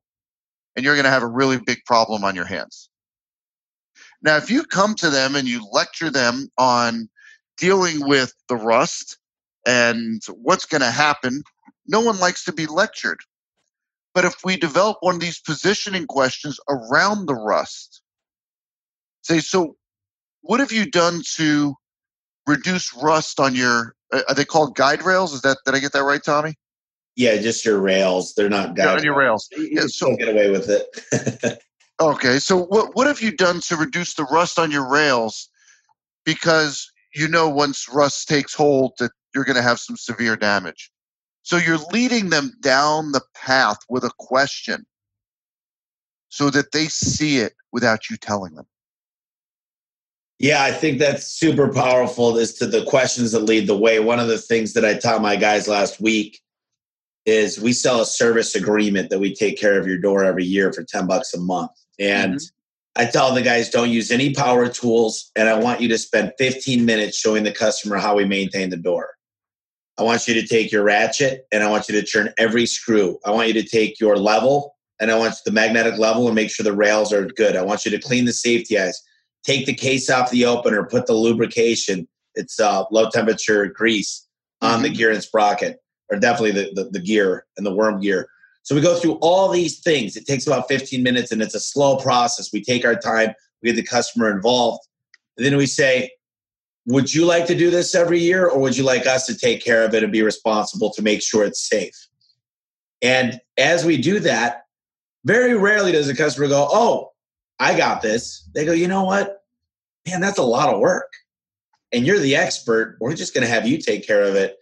and 0.76 0.86
you're 0.86 0.96
going 0.96 1.06
to 1.06 1.12
have 1.12 1.24
a 1.24 1.28
really 1.28 1.58
big 1.58 1.80
problem 1.86 2.24
on 2.24 2.36
your 2.36 2.46
hands. 2.46 2.90
Now, 4.22 4.38
if 4.38 4.50
you 4.50 4.64
come 4.64 4.96
to 4.96 5.10
them 5.10 5.36
and 5.36 5.48
you 5.48 5.66
lecture 5.72 6.10
them 6.10 6.50
on 6.58 7.10
dealing 7.58 8.08
with 8.08 8.34
the 8.48 8.56
rust 8.56 9.18
and 9.66 10.22
what's 10.30 10.66
going 10.66 10.82
to 10.82 10.92
happen, 10.92 11.44
no 11.88 12.02
one 12.02 12.20
likes 12.20 12.44
to 12.46 12.54
be 12.54 12.66
lectured. 12.66 13.20
But 14.20 14.26
if 14.26 14.44
we 14.44 14.58
develop 14.58 14.98
one 15.00 15.16
of 15.16 15.22
these 15.22 15.40
positioning 15.40 16.06
questions 16.06 16.60
around 16.68 17.26
the 17.26 17.36
rust, 17.36 18.02
say, 19.22 19.40
so 19.40 19.78
what 20.42 20.60
have 20.60 20.74
you 20.74 20.92
done 20.92 21.22
to 21.38 21.74
reduce 22.46 22.94
rust 22.94 23.40
on 23.40 23.56
your, 23.56 23.96
uh, 24.12 24.24
are 24.28 24.36
they 24.36 24.44
called 24.44 24.76
guide 24.76 25.04
rails? 25.04 25.32
Is 25.32 25.40
that, 25.44 25.60
did 25.66 25.74
I 25.74 25.80
get 25.80 25.94
that 25.94 26.04
right, 26.04 26.22
Tommy? 26.22 26.56
Yeah, 27.16 27.38
just 27.38 27.64
your 27.64 27.80
rails. 27.80 28.34
They're 28.36 28.50
not 28.50 28.76
guide 28.76 28.84
yeah, 28.84 28.98
on 28.98 29.04
your 29.06 29.18
rails. 29.18 29.48
Yeah, 29.56 29.84
so 29.88 30.18
get 30.18 30.28
away 30.28 30.50
with 30.50 30.70
it. 30.70 31.62
okay, 32.02 32.40
so 32.40 32.58
what 32.66 32.94
what 32.98 33.08
have 33.08 33.22
you 33.22 33.32
done 33.32 33.62
to 33.68 33.78
reduce 33.78 34.16
the 34.16 34.26
rust 34.26 34.60
on 34.60 34.70
your 34.70 34.90
rails? 34.92 35.48
Because 36.26 36.92
you 37.16 37.30
know 37.30 37.48
once 37.48 37.88
rust 37.88 38.28
takes 38.28 38.54
hold 38.54 38.96
that 39.00 39.12
you're 39.34 39.46
going 39.46 39.56
to 39.56 39.62
have 39.62 39.80
some 39.80 39.96
severe 39.96 40.36
damage. 40.36 40.92
So 41.50 41.58
you're 41.58 41.80
leading 41.92 42.30
them 42.30 42.52
down 42.62 43.12
the 43.12 43.24
path 43.34 43.80
with 43.90 44.04
a 44.04 44.12
question 44.20 44.86
so 46.28 46.52
that 46.52 46.74
they 46.74 46.86
see 46.86 47.40
it 47.40 47.54
without 47.72 48.08
you 48.08 48.18
telling 48.18 48.54
them. 48.54 48.68
Yeah, 50.38 50.62
I 50.62 50.72
think 50.72 51.00
that's 51.00 51.26
super 51.26 51.74
powerful 51.74 52.38
is 52.38 52.54
to 52.60 52.68
the 52.68 52.86
questions 52.86 53.32
that 53.32 53.46
lead 53.46 53.66
the 53.66 53.76
way. 53.76 54.00
One 54.00 54.20
of 54.20 54.28
the 54.28 54.38
things 54.38 54.74
that 54.74 54.86
I 54.86 54.94
taught 54.94 55.24
my 55.24 55.36
guys 55.36 55.68
last 55.68 56.00
week 56.00 56.40
is 57.26 57.60
we 57.60 57.74
sell 57.74 58.00
a 58.00 58.06
service 58.06 58.54
agreement 58.54 59.10
that 59.10 59.18
we 59.18 59.34
take 59.34 59.60
care 59.60 59.80
of 59.80 59.88
your 59.88 59.98
door 59.98 60.24
every 60.24 60.46
year 60.46 60.72
for 60.72 60.84
10 60.84 61.08
bucks 61.08 61.34
a 61.34 61.40
month. 61.40 61.72
And 61.98 62.36
mm-hmm. 62.36 63.02
I 63.02 63.06
tell 63.06 63.34
the 63.34 63.42
guys 63.42 63.72
don't 63.72 63.90
use 63.90 64.12
any 64.12 64.36
power 64.36 64.70
tools, 64.70 65.32
and 65.36 65.50
I 65.50 65.58
want 65.58 65.82
you 65.82 65.88
to 65.88 65.98
spend 65.98 66.32
15 66.38 66.86
minutes 66.86 67.18
showing 67.18 67.44
the 67.44 67.52
customer 67.52 67.98
how 67.98 68.16
we 68.18 68.26
maintain 68.26 68.70
the 68.70 68.78
door. 68.78 69.16
I 70.00 70.04
want 70.04 70.30
you 70.30 70.34
to 70.34 70.48
take 70.48 70.72
your 70.72 70.84
ratchet 70.84 71.46
and 71.52 71.62
I 71.62 71.70
want 71.70 71.90
you 71.90 72.00
to 72.00 72.08
turn 72.08 72.34
every 72.38 72.66
screw. 72.66 73.20
I 73.26 73.32
want 73.32 73.50
you 73.50 73.54
to 73.56 73.64
take 73.64 74.00
your 74.00 74.16
level 74.16 74.78
and 75.02 75.12
I 75.12 75.18
want 75.18 75.36
the 75.46 75.52
magnetic 75.52 76.00
level 76.00 76.26
and 76.28 76.36
make 76.36 76.50
sure 76.50 76.64
the 76.64 76.74
rails 76.74 77.12
are 77.12 77.26
good. 77.26 77.58
I 77.58 77.64
want 77.64 77.84
you 77.84 77.92
to 77.92 78.00
clean 78.00 78.24
the 78.24 78.32
safety 78.32 78.80
eyes, 78.80 79.02
take 79.44 79.66
the 79.66 79.74
case 79.74 80.10
off 80.10 80.32
the 80.32 80.46
opener, 80.46 80.86
put 80.86 81.06
the 81.06 81.14
lubrication, 81.14 82.08
it's 82.36 82.62
uh, 82.62 82.86
low 82.92 83.10
temperature 83.10 83.66
grease 83.68 84.26
on 84.62 84.76
mm-hmm. 84.76 84.84
the 84.84 84.90
gear 84.90 85.12
and 85.12 85.22
sprocket, 85.22 85.80
or 86.10 86.18
definitely 86.18 86.52
the, 86.52 86.72
the, 86.76 86.90
the 86.92 87.00
gear 87.00 87.46
and 87.58 87.66
the 87.66 87.76
worm 87.76 88.00
gear. 88.00 88.30
So 88.64 88.76
we 88.76 88.82
go 88.82 88.96
through 88.96 89.16
all 89.16 89.50
these 89.50 89.80
things. 89.80 90.16
It 90.16 90.26
takes 90.26 90.48
about 90.48 90.70
15 90.70 91.04
minutes 91.04 91.34
and 91.34 91.42
it's 91.42 91.56
a 91.56 91.60
slow 91.60 91.98
process. 91.98 92.54
We 92.54 92.64
take 92.64 92.86
our 92.86 92.96
time, 92.96 93.34
we 93.62 93.70
get 93.70 93.76
the 93.76 93.84
customer 93.84 94.32
involved. 94.32 94.82
And 95.36 95.46
then 95.46 95.58
we 95.58 95.66
say, 95.66 96.12
Would 96.86 97.14
you 97.14 97.26
like 97.26 97.46
to 97.48 97.56
do 97.56 97.70
this 97.70 97.94
every 97.94 98.20
year 98.20 98.48
or 98.48 98.60
would 98.60 98.78
you 98.78 98.84
like 98.84 99.06
us 99.06 99.26
to 99.28 99.38
take 99.38 99.64
care 99.64 99.86
of 99.86 99.94
it 99.94 100.04
and 100.04 100.12
be 100.12 100.24
responsible 100.24 100.92
to 100.94 101.02
make 101.02 101.22
sure 101.22 101.44
it's 101.44 101.68
safe? 101.68 102.08
And 103.02 103.40
as 103.58 103.86
we 103.86 103.98
do 103.98 104.20
that, 104.22 104.64
very 105.26 105.56
rarely 105.56 105.92
does 105.92 106.08
a 106.08 106.16
customer 106.16 106.48
go, 106.48 106.68
Oh, 106.72 107.12
I 107.60 107.78
got 107.78 108.02
this. 108.02 108.50
They 108.56 108.66
go, 108.66 108.72
You 108.72 108.88
know 108.88 109.04
what? 109.04 109.44
Man, 110.08 110.22
that's 110.22 110.40
a 110.40 110.44
lot 110.44 110.74
of 110.74 110.80
work. 110.80 111.12
And 111.92 112.06
you're 112.06 112.20
the 112.20 112.36
expert. 112.36 112.98
We're 113.00 113.16
just 113.16 113.34
going 113.34 113.46
to 113.46 113.52
have 113.52 113.68
you 113.68 113.78
take 113.78 114.06
care 114.06 114.24
of 114.24 114.36
it. 114.36 114.58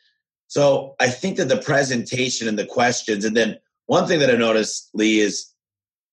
So 0.47 0.95
I 0.99 1.09
think 1.09 1.37
that 1.37 1.49
the 1.49 1.61
presentation 1.61 2.47
and 2.47 2.57
the 2.57 2.65
questions, 2.65 3.25
and 3.25 3.35
then 3.35 3.57
one 3.85 4.07
thing 4.07 4.19
that 4.19 4.29
I 4.29 4.35
noticed, 4.35 4.89
Lee, 4.93 5.19
is 5.19 5.53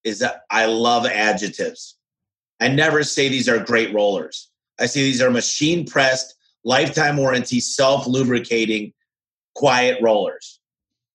is 0.03 0.19
that 0.19 0.43
I 0.51 0.67
love 0.67 1.07
adjectives. 1.07 1.97
I 2.61 2.69
never 2.69 3.03
say 3.03 3.29
these 3.29 3.49
are 3.49 3.59
great 3.59 3.93
rollers. 3.95 4.51
I 4.81 4.87
see 4.87 5.03
these 5.03 5.22
are 5.22 5.31
machine 5.31 5.87
pressed, 5.87 6.35
lifetime 6.64 7.16
warranty, 7.16 7.61
self 7.61 8.07
lubricating, 8.07 8.93
quiet 9.55 10.01
rollers. 10.03 10.61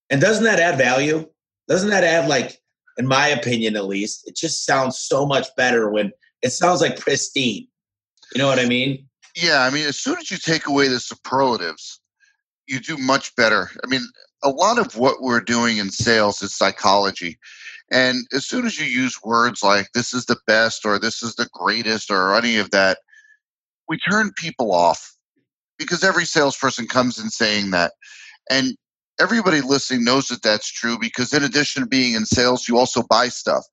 And 0.10 0.22
doesn't 0.22 0.44
that 0.44 0.60
add 0.60 0.78
value? 0.78 1.28
Doesn't 1.68 1.90
that 1.90 2.04
add, 2.04 2.28
like, 2.28 2.60
in 2.98 3.08
my 3.08 3.28
opinion 3.28 3.76
at 3.76 3.86
least, 3.86 4.28
it 4.28 4.36
just 4.36 4.66
sounds 4.66 5.00
so 5.00 5.26
much 5.26 5.48
better 5.56 5.90
when 5.90 6.12
it 6.42 6.52
sounds 6.52 6.82
like 6.82 7.00
pristine. 7.00 7.68
You 8.34 8.40
know 8.40 8.48
what 8.48 8.60
I 8.60 8.66
mean? 8.66 9.08
Yeah, 9.36 9.62
I 9.62 9.70
mean, 9.70 9.86
as 9.86 9.98
soon 9.98 10.18
as 10.18 10.32
you 10.32 10.38
take 10.38 10.68
away 10.68 10.88
the 10.88 11.00
superlatives, 11.00 12.02
you 12.68 12.80
do 12.80 12.98
much 12.98 13.36
better. 13.36 13.70
I 13.84 13.88
mean, 13.88 14.02
a 14.44 14.50
lot 14.50 14.80
of 14.80 14.96
what 14.96 15.22
we're 15.22 15.42
doing 15.42 15.78
in 15.78 15.90
sales 15.90 16.42
is 16.42 16.56
psychology. 16.56 17.40
And 17.92 18.28
as 18.34 18.46
soon 18.46 18.66
as 18.66 18.80
you 18.80 18.86
use 18.86 19.20
words 19.24 19.64
like 19.64 19.92
this 19.94 20.14
is 20.14 20.26
the 20.26 20.38
best 20.46 20.86
or 20.86 21.00
this 21.00 21.24
is 21.24 21.36
the 21.36 21.50
greatest 21.52 22.12
or 22.12 22.36
any 22.36 22.58
of 22.58 22.70
that, 22.72 23.00
we 23.90 23.98
turn 23.98 24.32
people 24.38 24.74
off 24.74 25.16
because 25.78 26.04
every 26.04 26.26
salesperson 26.26 26.88
comes 26.88 27.20
in 27.20 27.30
saying 27.30 27.72
that. 27.72 27.94
And 28.50 28.76
everybody 29.20 29.62
listening 29.62 30.04
knows 30.04 30.28
that 30.28 30.44
that's 30.44 30.72
true 30.72 30.98
because, 31.00 31.34
in 31.34 31.44
addition 31.44 31.84
to 31.84 31.90
being 31.90 32.14
in 32.14 32.26
sales, 32.26 32.68
you 32.68 32.78
also 32.78 33.04
buy 33.04 33.30
stuff. 33.30 33.66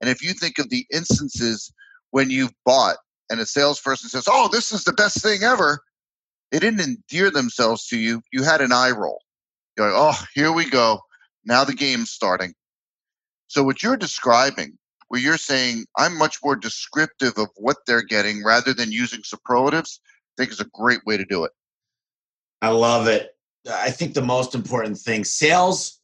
And 0.00 0.10
if 0.10 0.22
you 0.22 0.32
think 0.32 0.58
of 0.58 0.70
the 0.70 0.86
instances 0.92 1.72
when 2.10 2.30
you've 2.30 2.54
bought 2.64 2.96
and 3.30 3.40
a 3.40 3.46
salesperson 3.46 4.08
says, 4.08 4.24
Oh, 4.28 4.48
this 4.50 4.72
is 4.72 4.84
the 4.84 4.92
best 4.92 5.22
thing 5.22 5.42
ever, 5.42 5.80
they 6.50 6.58
didn't 6.58 6.80
endear 6.80 7.30
themselves 7.30 7.86
to 7.88 7.98
you. 7.98 8.22
You 8.32 8.42
had 8.42 8.60
an 8.60 8.72
eye 8.72 8.90
roll. 8.90 9.20
You're 9.76 9.92
like, 9.92 9.96
oh, 9.96 10.24
here 10.34 10.52
we 10.52 10.68
go. 10.68 11.00
Now 11.44 11.64
the 11.64 11.74
game's 11.74 12.10
starting. 12.10 12.54
So 13.46 13.62
what 13.62 13.82
you're 13.82 13.96
describing, 13.96 14.78
where 15.10 15.20
you're 15.20 15.36
saying 15.36 15.86
I'm 15.98 16.16
much 16.16 16.38
more 16.42 16.54
descriptive 16.54 17.36
of 17.36 17.48
what 17.56 17.78
they're 17.84 18.00
getting 18.02 18.44
rather 18.44 18.72
than 18.72 18.92
using 18.92 19.22
superlatives, 19.24 20.00
I 20.06 20.42
think 20.42 20.52
is 20.52 20.60
a 20.60 20.70
great 20.72 21.00
way 21.04 21.16
to 21.16 21.24
do 21.24 21.42
it. 21.42 21.50
I 22.62 22.68
love 22.68 23.08
it. 23.08 23.30
I 23.68 23.90
think 23.90 24.14
the 24.14 24.22
most 24.22 24.54
important 24.54 24.98
thing, 24.98 25.24
sales 25.24 26.00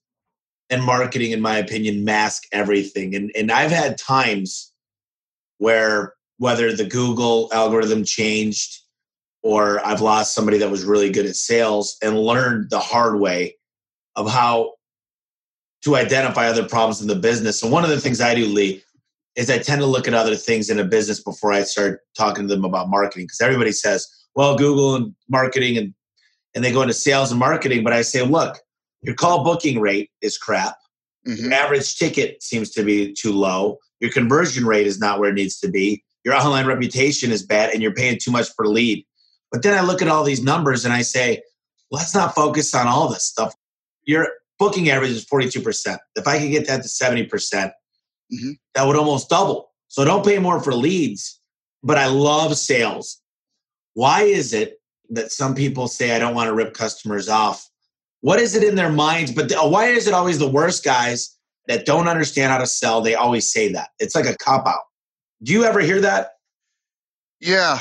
and 0.71 0.83
marketing, 0.83 1.31
in 1.31 1.41
my 1.41 1.57
opinion, 1.57 2.05
mask 2.05 2.47
everything. 2.51 3.15
And 3.15 3.31
and 3.37 3.53
I've 3.53 3.71
had 3.71 3.97
times 3.97 4.73
where 5.59 6.15
whether 6.39 6.75
the 6.75 6.85
Google 6.85 7.49
algorithm 7.53 8.03
changed 8.03 8.81
or 9.45 9.85
I've 9.87 10.01
lost 10.01 10.35
somebody 10.35 10.59
that 10.59 10.71
was 10.71 10.85
really 10.85 11.11
good 11.11 11.27
at 11.27 11.37
sales 11.37 11.97
and 12.03 12.19
learned 12.19 12.71
the 12.71 12.81
hard 12.81 13.21
way 13.21 13.57
of 14.17 14.29
how 14.29 14.73
to 15.83 15.95
identify 15.95 16.49
other 16.49 16.69
problems 16.69 17.01
in 17.01 17.07
the 17.07 17.15
business. 17.15 17.63
And 17.63 17.71
one 17.71 17.85
of 17.85 17.91
the 17.91 18.01
things 18.01 18.21
I 18.21 18.35
do, 18.35 18.47
Lee, 18.47 18.83
is 19.37 19.51
I 19.51 19.59
tend 19.59 19.81
to 19.81 19.87
look 19.87 20.09
at 20.09 20.15
other 20.15 20.35
things 20.35 20.71
in 20.71 20.79
a 20.79 20.85
business 20.85 21.23
before 21.23 21.53
I 21.53 21.63
start 21.63 22.01
talking 22.17 22.49
to 22.49 22.55
them 22.55 22.65
about 22.65 22.89
marketing. 22.89 23.27
Because 23.27 23.41
everybody 23.41 23.73
says, 23.73 24.07
well, 24.35 24.57
Google 24.57 24.97
and 24.97 25.15
marketing 25.29 25.77
and 25.79 25.95
and 26.55 26.65
they 26.65 26.73
go 26.73 26.81
into 26.81 26.95
sales 26.95 27.31
and 27.31 27.39
marketing, 27.39 27.85
but 27.85 27.93
I 27.93 28.01
say, 28.01 28.23
look, 28.23 28.57
your 29.03 29.15
call 29.15 29.45
booking 29.45 29.79
rate 29.79 30.11
is 30.23 30.39
crap. 30.39 30.75
Mm-hmm. 31.29 31.45
Your 31.45 31.53
average 31.53 31.97
ticket 31.97 32.43
seems 32.43 32.71
to 32.71 32.83
be 32.83 33.13
too 33.13 33.33
low. 33.33 33.77
Your 34.01 34.11
conversion 34.11 34.65
rate 34.65 34.87
is 34.87 34.99
not 34.99 35.21
where 35.21 35.29
it 35.29 35.35
needs 35.35 35.59
to 35.61 35.69
be. 35.69 36.03
Your 36.25 36.35
online 36.35 36.67
reputation 36.67 37.31
is 37.31 37.45
bad, 37.45 37.71
and 37.71 37.83
you're 37.83 37.93
paying 37.93 38.19
too 38.19 38.31
much 38.31 38.49
per 38.57 38.65
lead. 38.65 39.05
But 39.53 39.63
then 39.63 39.79
I 39.79 39.83
look 39.83 40.01
at 40.01 40.09
all 40.09 40.25
these 40.25 40.43
numbers 40.43 40.85
and 40.85 40.95
I 40.95 41.03
say, 41.03 41.43
let's 41.91 42.15
not 42.15 42.35
focus 42.35 42.75
on 42.75 42.87
all 42.87 43.09
this 43.09 43.25
stuff. 43.25 43.55
Your 44.05 44.29
booking 44.59 44.89
average 44.89 45.11
is 45.11 45.27
42%. 45.27 45.99
If 46.17 46.27
I 46.27 46.39
could 46.39 46.51
get 46.51 46.67
that 46.69 46.83
to 46.83 46.89
70%, 46.89 47.71
percent 48.31 48.43
mm 48.43 48.49
hmm 48.49 48.53
that 48.75 48.87
would 48.87 48.97
almost 48.97 49.31
double. 49.31 49.73
So 49.89 50.05
don't 50.05 50.25
pay 50.25 50.39
more 50.39 50.61
for 50.61 50.75
leads, 50.75 51.41
but 51.83 51.97
I 51.97 52.07
love 52.07 52.57
sales. 52.59 53.23
Why 53.95 54.23
is 54.23 54.53
it 54.53 54.81
that 55.11 55.33
some 55.33 55.55
people 55.55 55.89
say 55.89 56.15
I 56.15 56.19
don't 56.19 56.35
want 56.35 56.49
to 56.49 56.55
rip 56.55 56.75
customers 56.75 57.29
off, 57.29 57.69
What 58.21 58.41
is 58.41 58.55
it 58.55 58.65
in 58.65 58.75
their 58.75 58.93
minds? 58.93 59.33
But 59.33 59.49
the, 59.49 59.57
why 59.57 59.87
is 59.87 60.07
it 60.07 60.15
always 60.15 60.39
the 60.39 60.49
worst 60.49 60.85
guys 60.85 61.35
that 61.69 61.87
don't 61.87 62.09
understand 62.09 62.53
how 62.53 62.59
to 62.59 62.67
sell? 62.67 63.01
They 63.01 63.15
always 63.15 63.51
say 63.51 63.73
that. 63.73 63.91
It's 63.99 64.15
like 64.15 64.27
a 64.27 64.37
cop 64.37 64.67
out. 64.67 64.83
Do 65.43 65.53
you 65.53 65.65
ever 65.65 65.81
hear 65.81 66.01
that? 66.01 66.33
Yeah, 67.41 67.79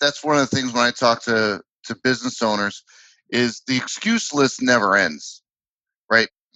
that's 0.00 0.24
one 0.24 0.36
of 0.36 0.50
the 0.50 0.54
things 0.54 0.72
when 0.72 0.82
I 0.82 0.90
talk 0.90 1.22
to 1.24 1.62
to 1.84 1.94
business 2.02 2.42
owners 2.42 2.82
is 3.30 3.62
the 3.66 3.76
excuse 3.76 4.34
list 4.34 4.60
never 4.60 4.96
ends? 4.96 5.39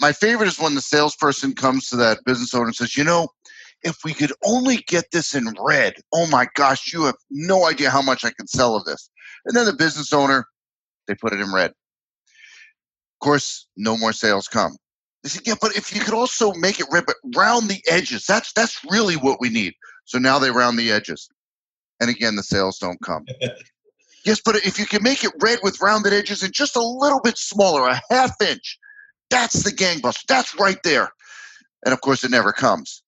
My 0.00 0.12
favorite 0.12 0.48
is 0.48 0.58
when 0.58 0.74
the 0.74 0.80
salesperson 0.80 1.54
comes 1.54 1.88
to 1.88 1.96
that 1.96 2.24
business 2.24 2.54
owner 2.54 2.66
and 2.66 2.74
says, 2.74 2.96
"You 2.96 3.04
know, 3.04 3.28
if 3.82 3.98
we 4.04 4.12
could 4.12 4.32
only 4.44 4.78
get 4.78 5.10
this 5.12 5.34
in 5.34 5.54
red, 5.60 5.94
oh 6.12 6.26
my 6.26 6.48
gosh, 6.54 6.92
you 6.92 7.04
have 7.04 7.16
no 7.30 7.66
idea 7.66 7.90
how 7.90 8.02
much 8.02 8.24
I 8.24 8.30
can 8.30 8.46
sell 8.46 8.74
of 8.74 8.84
this." 8.84 9.08
And 9.44 9.56
then 9.56 9.66
the 9.66 9.72
business 9.72 10.12
owner, 10.12 10.46
they 11.06 11.14
put 11.14 11.32
it 11.32 11.40
in 11.40 11.52
red. 11.52 11.70
Of 11.70 11.76
course, 13.20 13.66
no 13.76 13.96
more 13.96 14.12
sales 14.12 14.48
come. 14.48 14.76
They 15.22 15.28
said, 15.28 15.42
"Yeah, 15.46 15.54
but 15.60 15.76
if 15.76 15.94
you 15.94 16.00
could 16.00 16.14
also 16.14 16.52
make 16.54 16.80
it 16.80 16.86
red, 16.90 17.06
but 17.06 17.16
round 17.34 17.68
the 17.68 17.82
edges, 17.88 18.26
that's 18.26 18.52
that's 18.52 18.80
really 18.90 19.16
what 19.16 19.40
we 19.40 19.48
need." 19.48 19.74
So 20.06 20.18
now 20.18 20.38
they 20.38 20.50
round 20.50 20.78
the 20.78 20.90
edges, 20.90 21.28
and 22.00 22.10
again, 22.10 22.36
the 22.36 22.42
sales 22.42 22.78
don't 22.78 23.00
come. 23.02 23.26
Yes, 24.24 24.40
but 24.42 24.56
if 24.56 24.78
you 24.78 24.86
can 24.86 25.02
make 25.02 25.22
it 25.22 25.32
red 25.42 25.58
with 25.62 25.82
rounded 25.82 26.14
edges 26.14 26.42
and 26.42 26.50
just 26.50 26.76
a 26.76 26.82
little 26.82 27.20
bit 27.20 27.36
smaller, 27.36 27.86
a 27.86 28.00
half 28.10 28.40
inch, 28.40 28.78
that's 29.34 29.64
the 29.64 29.70
gangbuster. 29.70 30.24
That's 30.28 30.58
right 30.58 30.78
there. 30.84 31.10
And 31.84 31.92
of 31.92 32.00
course, 32.00 32.24
it 32.24 32.30
never 32.30 32.52
comes. 32.52 33.02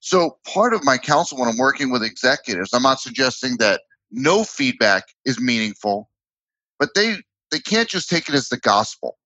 So, 0.00 0.38
part 0.46 0.74
of 0.74 0.84
my 0.84 0.96
counsel 0.96 1.38
when 1.38 1.48
I'm 1.48 1.58
working 1.58 1.90
with 1.90 2.02
executives, 2.02 2.72
I'm 2.72 2.82
not 2.82 3.00
suggesting 3.00 3.56
that 3.58 3.82
no 4.10 4.44
feedback 4.44 5.04
is 5.24 5.40
meaningful, 5.40 6.08
but 6.78 6.90
they 6.94 7.16
they 7.50 7.58
can't 7.58 7.88
just 7.88 8.08
take 8.08 8.28
it 8.28 8.34
as 8.34 8.48
the 8.48 8.58
gospel. 8.58 9.18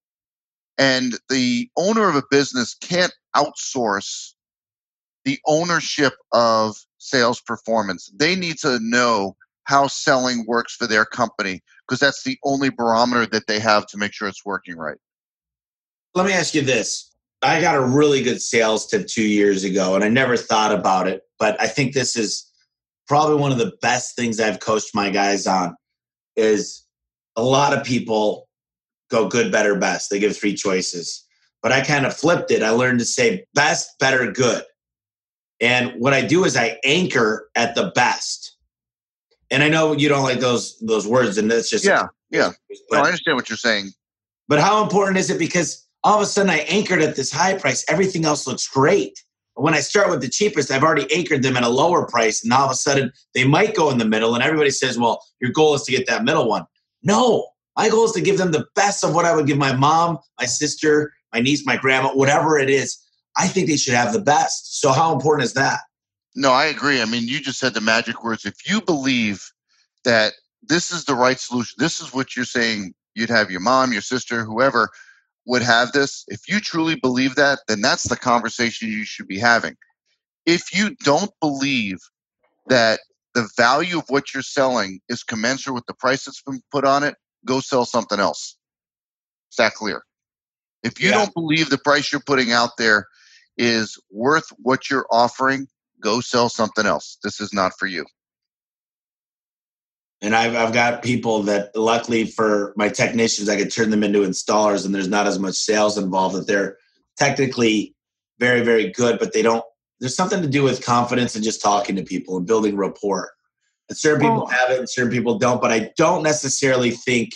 And 0.79 1.19
the 1.29 1.69
owner 1.77 2.09
of 2.09 2.17
a 2.17 2.23
business 2.31 2.75
can't 2.75 3.13
outsource 3.37 4.33
the 5.25 5.39
ownership 5.47 6.15
of 6.33 6.77
sales 6.99 7.41
performance. 7.41 8.11
They 8.15 8.35
need 8.35 8.59
to 8.59 8.81
know 8.81 9.37
how 9.65 9.87
selling 9.87 10.45
works 10.49 10.75
for 10.75 10.89
their 10.89 11.05
company 11.05 11.63
because 11.87 12.01
that's 12.01 12.25
the 12.25 12.39
only 12.43 12.71
barometer 12.71 13.27
that 13.27 13.47
they 13.47 13.61
have 13.61 13.87
to 13.89 13.99
make 13.99 14.13
sure 14.13 14.27
it's 14.27 14.45
working 14.45 14.77
right. 14.77 14.99
Let 16.15 16.27
me 16.27 16.33
ask 16.33 16.55
you 16.55 16.63
this. 16.63 17.11
I 17.43 17.61
got 17.61 17.75
a 17.75 17.81
really 17.81 18.23
good 18.23 18.41
sales 18.41 18.87
tip 18.87 19.07
two 19.07 19.27
years 19.27 19.65
ago, 19.65 19.95
and 19.95 20.05
I 20.05 20.09
never 20.09 20.37
thought 20.37 20.73
about 20.73 21.09
it, 21.09 21.23
but 21.39 21.61
I 21.61 21.67
think 21.67 21.93
this 21.93 22.17
is 22.17 22.49
probably 23.09 23.37
one 23.37 23.51
of 23.51 23.59
the 23.59 23.73
best 23.83 24.15
things 24.15 24.39
I've 24.39 24.61
coached 24.61 24.95
my 24.95 25.11
guys 25.11 25.47
on. 25.47 25.75
Is 26.37 26.87
a 27.37 27.43
lot 27.43 27.77
of 27.77 27.85
people 27.85 28.49
go 29.11 29.29
good, 29.29 29.51
better, 29.51 29.77
best. 29.77 30.09
They 30.11 30.19
give 30.19 30.37
three 30.37 30.55
choices, 30.55 31.25
but 31.63 31.73
I 31.73 31.83
kind 31.83 32.07
of 32.07 32.17
flipped 32.17 32.51
it. 32.51 32.63
I 32.63 32.71
learned 32.71 33.01
to 33.01 33.05
say 33.05 33.45
best, 33.55 33.99
better, 33.99 34.31
good. 34.31 34.63
And 35.61 35.93
what 35.99 36.15
I 36.15 36.23
do 36.23 36.45
is 36.45 36.57
I 36.57 36.79
anchor 36.85 37.49
at 37.55 37.75
the 37.75 37.93
best 37.95 38.53
and 39.53 39.63
I 39.63 39.69
know 39.69 39.93
you 39.93 40.09
don't 40.09 40.25
like 40.25 40.41
those 40.41 40.79
those 40.79 41.07
words, 41.07 41.37
and 41.37 41.51
that's 41.51 41.69
just 41.69 41.85
yeah, 41.85 42.07
yeah. 42.31 42.53
But, 42.89 42.97
no, 42.97 43.03
I 43.03 43.07
understand 43.07 43.37
what 43.37 43.51
you're 43.51 43.59
saying. 43.59 43.91
But 44.49 44.61
how 44.61 44.83
important 44.83 45.19
is 45.19 45.31
it? 45.31 45.39
Because 45.39 45.87
all 46.05 46.17
of 46.17 46.23
a 46.23 46.27
sudden 46.27 46.51
I 46.51 46.59
anchored 46.61 47.03
at 47.03 47.17
this 47.17 47.31
high 47.31 47.55
price, 47.55 47.85
everything 47.89 48.25
else 48.25 48.47
looks 48.47 48.67
great. 48.69 49.23
But 49.55 49.63
When 49.63 49.75
I 49.75 49.81
start 49.81 50.11
with 50.11 50.21
the 50.21 50.29
cheapest, 50.29 50.71
I've 50.71 50.83
already 50.83 51.13
anchored 51.15 51.43
them 51.43 51.57
at 51.57 51.63
a 51.63 51.69
lower 51.69 52.07
price, 52.07 52.43
and 52.43 52.53
all 52.53 52.65
of 52.65 52.71
a 52.71 52.75
sudden 52.75 53.13
they 53.35 53.45
might 53.45 53.75
go 53.75 53.91
in 53.91 53.99
the 53.99 54.05
middle, 54.05 54.35
and 54.35 54.43
everybody 54.43 54.71
says, 54.71 54.99
"Well, 54.99 55.23
your 55.41 55.51
goal 55.51 55.75
is 55.75 55.83
to 55.83 55.93
get 55.93 56.07
that 56.07 56.25
middle 56.25 56.49
one." 56.49 56.65
No, 57.03 57.49
my 57.77 57.89
goal 57.89 58.05
is 58.05 58.13
to 58.13 58.21
give 58.21 58.39
them 58.39 58.53
the 58.53 58.67
best 58.75 59.05
of 59.05 59.15
what 59.15 59.25
I 59.25 59.35
would 59.35 59.47
give 59.47 59.59
my 59.59 59.73
mom, 59.75 60.19
my 60.41 60.47
sister, 60.47 61.13
my 61.33 61.41
niece, 61.41 61.67
my 61.67 61.77
grandma, 61.77 62.15
whatever 62.15 62.59
it 62.59 62.71
is. 62.71 62.99
I 63.37 63.49
think 63.49 63.69
they 63.69 63.77
should 63.77 63.95
have 63.95 64.13
the 64.13 64.21
best. 64.21 64.81
So 64.81 64.93
how 64.93 65.15
important 65.15 65.45
is 65.45 65.55
that? 65.55 65.81
No, 66.35 66.53
I 66.53 66.67
agree. 66.67 67.01
I 67.01 67.07
mean, 67.07 67.29
you 67.29 67.41
just 67.41 67.59
said 67.59 67.75
the 67.75 67.81
magic 67.81 68.25
words. 68.25 68.45
If 68.45 68.69
you 68.69 68.81
believe 68.81 69.51
that 70.05 70.35
this 70.63 70.91
is 70.91 71.05
the 71.05 71.15
right 71.15 71.39
solution, 71.39 71.75
this 71.79 72.01
is 72.01 72.13
what 72.13 72.37
you're 72.37 72.45
saying, 72.45 72.95
you'd 73.15 73.31
have 73.31 73.51
your 73.51 73.61
mom, 73.61 73.93
your 73.93 74.03
sister, 74.03 74.45
whoever 74.45 74.91
would 75.47 75.63
have 75.63 75.93
this. 75.93 76.25
If 76.29 76.49
you 76.49 76.61
truly 76.61 76.97
believe 76.97 77.35
that, 77.35 77.61
then 77.69 77.81
that's 77.81 78.09
the 78.09 78.17
conversation 78.17 78.89
you 78.89 79.05
should 79.05 79.29
be 79.29 79.39
having. 79.39 79.77
If 80.47 80.75
you 80.75 80.97
don't 81.05 81.33
believe 81.41 81.99
that 82.69 83.01
the 83.35 83.49
value 83.57 83.99
of 83.99 84.05
what 84.09 84.35
you're 84.35 84.43
selling 84.43 85.01
is 85.09 85.23
commensurate 85.23 85.75
with 85.75 85.87
the 85.87 85.95
price 85.95 86.25
that's 86.25 86.43
been 86.43 86.61
put 86.71 86.85
on 86.85 87.03
it, 87.03 87.17
go 87.45 87.61
sell 87.61 87.85
something 87.85 88.21
else. 88.21 88.57
Is 89.51 89.57
that 89.57 89.75
clear? 89.75 90.03
If 90.83 91.01
you 91.01 91.11
yeah. 91.11 91.17
don't 91.17 91.35
believe 91.35 91.71
the 91.71 91.79
price 91.79 92.13
you're 92.13 92.23
putting 92.27 92.53
out 92.53 92.77
there 92.77 93.07
is 93.57 93.99
worth 94.11 94.47
what 94.59 94.91
you're 94.91 95.07
offering, 95.11 95.67
go 96.01 96.21
sell 96.21 96.49
something 96.49 96.87
else. 96.87 97.19
This 97.23 97.41
is 97.41 97.53
not 97.53 97.73
for 97.79 97.87
you. 97.87 98.05
And 100.23 100.37
I've, 100.37 100.55
I've 100.55 100.73
got 100.73 101.03
people 101.03 101.43
that, 101.43 101.75
luckily 101.75 102.25
for 102.25 102.73
my 102.77 102.89
technicians, 102.89 103.49
I 103.49 103.57
could 103.57 103.73
turn 103.73 103.91
them 103.91 104.05
into 104.05 104.21
installers, 104.21 104.87
and 104.87 104.95
there's 104.95 105.09
not 105.09 105.27
as 105.27 105.41
much 105.41 105.57
sales 105.57 105.99
involved. 105.99 106.37
That 106.37 106.47
they're 106.47 106.79
technically 107.19 107.95
very, 108.39 108.63
very 108.63 108.91
good, 108.91 109.19
but 109.19 109.33
they 109.33 109.43
don't. 109.43 109.65
There's 109.99 110.15
something 110.15 110.41
to 110.41 110.49
do 110.49 110.63
with 110.63 110.85
confidence 110.85 111.35
and 111.35 111.45
just 111.45 111.61
talking 111.61 111.97
to 111.97 112.05
people 112.05 112.37
and 112.37 112.47
building 112.47 112.77
rapport. 112.77 113.33
And 113.89 113.99
certain 113.99 114.21
people 114.21 114.45
oh. 114.45 114.47
have 114.47 114.71
it, 114.71 114.79
and 114.79 114.89
certain 114.89 115.11
people 115.11 115.39
don't. 115.39 115.61
But 115.61 115.73
I 115.73 115.91
don't 115.97 116.23
necessarily 116.23 116.93
think 116.93 117.33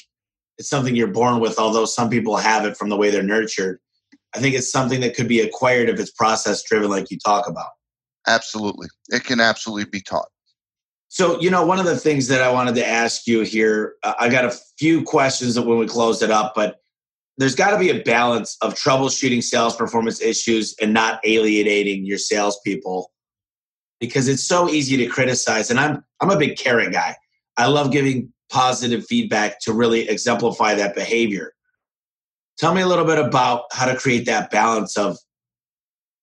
it's 0.57 0.71
something 0.71 0.95
you're 0.95 1.09
born 1.09 1.41
with. 1.41 1.59
Although 1.59 1.87
some 1.87 2.09
people 2.09 2.37
have 2.37 2.65
it 2.65 2.77
from 2.77 2.89
the 2.89 2.97
way 2.97 3.11
they're 3.11 3.23
nurtured, 3.23 3.81
I 4.33 4.39
think 4.39 4.55
it's 4.55 4.71
something 4.71 5.01
that 5.01 5.17
could 5.17 5.27
be 5.27 5.41
acquired 5.41 5.89
if 5.89 5.99
it's 5.99 6.13
process 6.13 6.63
driven, 6.63 6.89
like 6.89 7.11
you 7.11 7.19
talk 7.19 7.49
about. 7.49 7.71
Absolutely. 8.29 8.87
It 9.09 9.25
can 9.25 9.41
absolutely 9.41 9.91
be 9.91 10.01
taught. 10.01 10.29
So, 11.09 11.41
you 11.41 11.51
know, 11.51 11.65
one 11.65 11.79
of 11.79 11.85
the 11.85 11.97
things 11.97 12.29
that 12.29 12.43
I 12.43 12.51
wanted 12.51 12.75
to 12.77 12.87
ask 12.87 13.27
you 13.27 13.41
here, 13.41 13.95
uh, 14.03 14.15
I 14.19 14.29
got 14.29 14.45
a 14.45 14.57
few 14.79 15.03
questions 15.03 15.55
that 15.55 15.63
when 15.63 15.79
we 15.79 15.87
closed 15.87 16.23
it 16.23 16.31
up, 16.31 16.53
but 16.55 16.81
there's 17.39 17.55
got 17.55 17.71
to 17.71 17.79
be 17.79 17.91
a 17.91 18.03
balance 18.03 18.57
of 18.61 18.75
troubleshooting 18.75 19.43
sales 19.43 19.77
performance 19.77 20.21
issues 20.21 20.75
and 20.81 20.93
not 20.93 21.21
alienating 21.25 22.05
your 22.05 22.19
salespeople 22.19 23.13
because 24.01 24.27
it's 24.27 24.43
so 24.43 24.69
easy 24.69 24.97
to 24.97 25.07
criticize. 25.07 25.71
And 25.71 25.79
I'm 25.79 26.05
I'm 26.21 26.31
a 26.31 26.39
big 26.39 26.57
carrot 26.57 26.93
guy. 26.93 27.15
I 27.57 27.67
love 27.67 27.93
giving 27.93 28.33
positive 28.51 29.05
feedback 29.07 29.61
to 29.61 29.73
really 29.73 30.09
exemplify 30.09 30.75
that 30.75 30.95
behavior. 30.95 31.53
Tell 32.59 32.75
me 32.75 32.81
a 32.81 32.87
little 32.87 33.05
bit 33.05 33.19
about 33.19 33.65
how 33.73 33.87
to 33.87 33.97
create 33.97 34.27
that 34.27 34.51
balance 34.51 34.97
of 34.97 35.19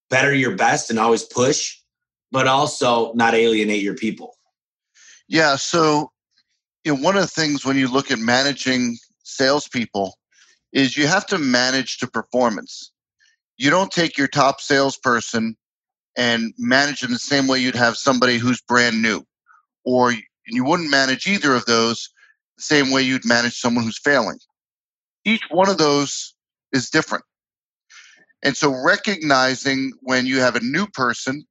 better 0.09 0.34
your 0.34 0.55
best 0.55 0.89
and 0.89 0.99
always 0.99 1.23
push 1.23 1.77
but 2.34 2.47
also 2.47 3.13
not 3.13 3.36
alienate 3.36 3.84
your 3.84 3.93
people? 3.93 4.36
Yeah. 5.28 5.55
So, 5.55 6.11
you 6.84 6.95
know, 6.95 7.01
one 7.01 7.15
of 7.15 7.21
the 7.21 7.28
things 7.28 7.65
when 7.65 7.78
you 7.78 7.88
look 7.88 8.11
at 8.11 8.19
managing 8.19 8.97
salespeople 9.24 10.15
is 10.74 10.97
you 10.97 11.07
have 11.07 11.26
to 11.28 11.38
manage 11.38 11.97
to 11.99 12.07
performance. 12.07 12.91
You 13.57 13.69
don't 13.69 13.91
take 13.91 14.17
your 14.17 14.28
top 14.28 14.59
salesperson 14.59 15.55
and 16.17 16.53
manage 16.57 17.01
them 17.01 17.11
the 17.11 17.19
same 17.19 17.47
way 17.47 17.59
you'd 17.59 17.76
have 17.76 17.97
somebody 17.97 18.38
who's 18.38 18.61
brand 18.61 19.01
new, 19.01 19.24
or 19.86 20.13
you 20.47 20.63
wouldn't 20.63 20.89
manage 20.91 21.28
either 21.28 21.55
of 21.55 21.65
those 21.65 22.09
the 22.57 22.63
same 22.63 22.91
way 22.91 23.01
you'd 23.01 23.26
manage 23.26 23.59
someone 23.59 23.84
who's 23.84 23.99
failing. 23.99 24.39
Each 25.26 25.43
one 25.49 25.69
of 25.69 25.78
those 25.78 26.36
is 26.71 26.89
different. 26.89 27.24
And 28.43 28.57
so 28.57 28.74
recognizing 28.84 29.93
when 30.01 30.26
you 30.26 30.39
have 30.39 30.55
a 30.55 30.63
new 30.63 30.86
person 30.88 31.45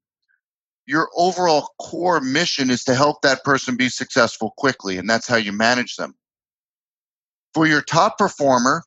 your 0.86 1.08
overall 1.16 1.68
core 1.80 2.20
mission 2.20 2.70
is 2.70 2.84
to 2.84 2.94
help 2.94 3.22
that 3.22 3.44
person 3.44 3.76
be 3.76 3.88
successful 3.88 4.52
quickly, 4.56 4.98
and 4.98 5.08
that's 5.08 5.28
how 5.28 5.36
you 5.36 5.52
manage 5.52 5.96
them. 5.96 6.14
For 7.54 7.66
your 7.66 7.82
top 7.82 8.18
performer, 8.18 8.82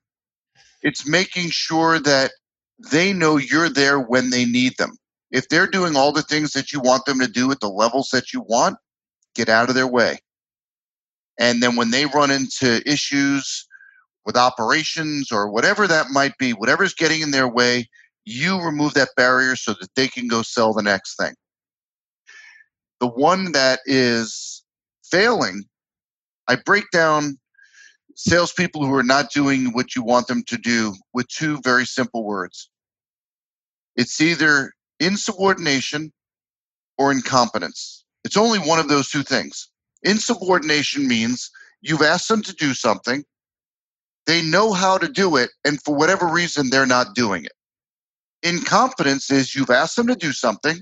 it's 0.81 1.07
making 1.07 1.49
sure 1.49 1.99
that 1.99 2.31
they 2.91 3.13
know 3.13 3.37
you're 3.37 3.69
there 3.69 3.99
when 3.99 4.29
they 4.29 4.45
need 4.45 4.77
them. 4.77 4.97
If 5.31 5.49
they're 5.49 5.67
doing 5.67 5.95
all 5.95 6.11
the 6.11 6.21
things 6.21 6.51
that 6.51 6.71
you 6.71 6.79
want 6.79 7.05
them 7.05 7.19
to 7.19 7.27
do 7.27 7.51
at 7.51 7.59
the 7.59 7.69
levels 7.69 8.09
that 8.11 8.33
you 8.33 8.41
want, 8.41 8.77
get 9.33 9.49
out 9.49 9.69
of 9.69 9.75
their 9.75 9.87
way. 9.87 10.19
And 11.39 11.61
then 11.61 11.75
when 11.75 11.91
they 11.91 12.05
run 12.05 12.31
into 12.31 12.81
issues 12.89 13.67
with 14.25 14.37
operations 14.37 15.31
or 15.31 15.49
whatever 15.49 15.87
that 15.87 16.07
might 16.11 16.37
be, 16.37 16.51
whatever's 16.51 16.93
getting 16.93 17.21
in 17.21 17.31
their 17.31 17.47
way, 17.47 17.89
you 18.25 18.61
remove 18.61 18.93
that 18.95 19.09
barrier 19.15 19.55
so 19.55 19.73
that 19.79 19.93
they 19.95 20.07
can 20.07 20.27
go 20.27 20.41
sell 20.41 20.73
the 20.73 20.81
next 20.81 21.15
thing. 21.17 21.33
The 22.99 23.07
one 23.07 23.51
that 23.53 23.79
is 23.85 24.63
failing, 25.03 25.65
I 26.47 26.55
break 26.55 26.85
down 26.91 27.39
salespeople 28.15 28.85
who 28.85 28.93
are 28.95 29.03
not 29.03 29.31
doing 29.31 29.73
what 29.73 29.95
you 29.95 30.03
want 30.03 30.27
them 30.27 30.43
to 30.47 30.57
do 30.57 30.95
with 31.13 31.27
two 31.27 31.59
very 31.63 31.85
simple 31.85 32.23
words. 32.23 32.69
It's 33.95 34.21
either 34.21 34.71
insubordination 34.99 36.13
or 36.97 37.11
incompetence. 37.11 38.05
It's 38.23 38.37
only 38.37 38.59
one 38.59 38.79
of 38.79 38.87
those 38.87 39.09
two 39.09 39.23
things. 39.23 39.69
Insubordination 40.03 41.07
means 41.07 41.51
you've 41.81 42.01
asked 42.01 42.29
them 42.29 42.41
to 42.43 42.53
do 42.53 42.73
something, 42.73 43.23
They 44.25 44.41
know 44.41 44.73
how 44.73 44.97
to 44.97 45.07
do 45.07 45.35
it, 45.37 45.51
and 45.65 45.81
for 45.83 45.95
whatever 45.95 46.27
reason, 46.27 46.69
they're 46.69 46.85
not 46.85 47.15
doing 47.15 47.45
it. 47.45 47.51
Incompetence 48.43 49.31
is 49.31 49.55
you've 49.55 49.69
asked 49.69 49.95
them 49.95 50.07
to 50.07 50.15
do 50.15 50.31
something, 50.31 50.81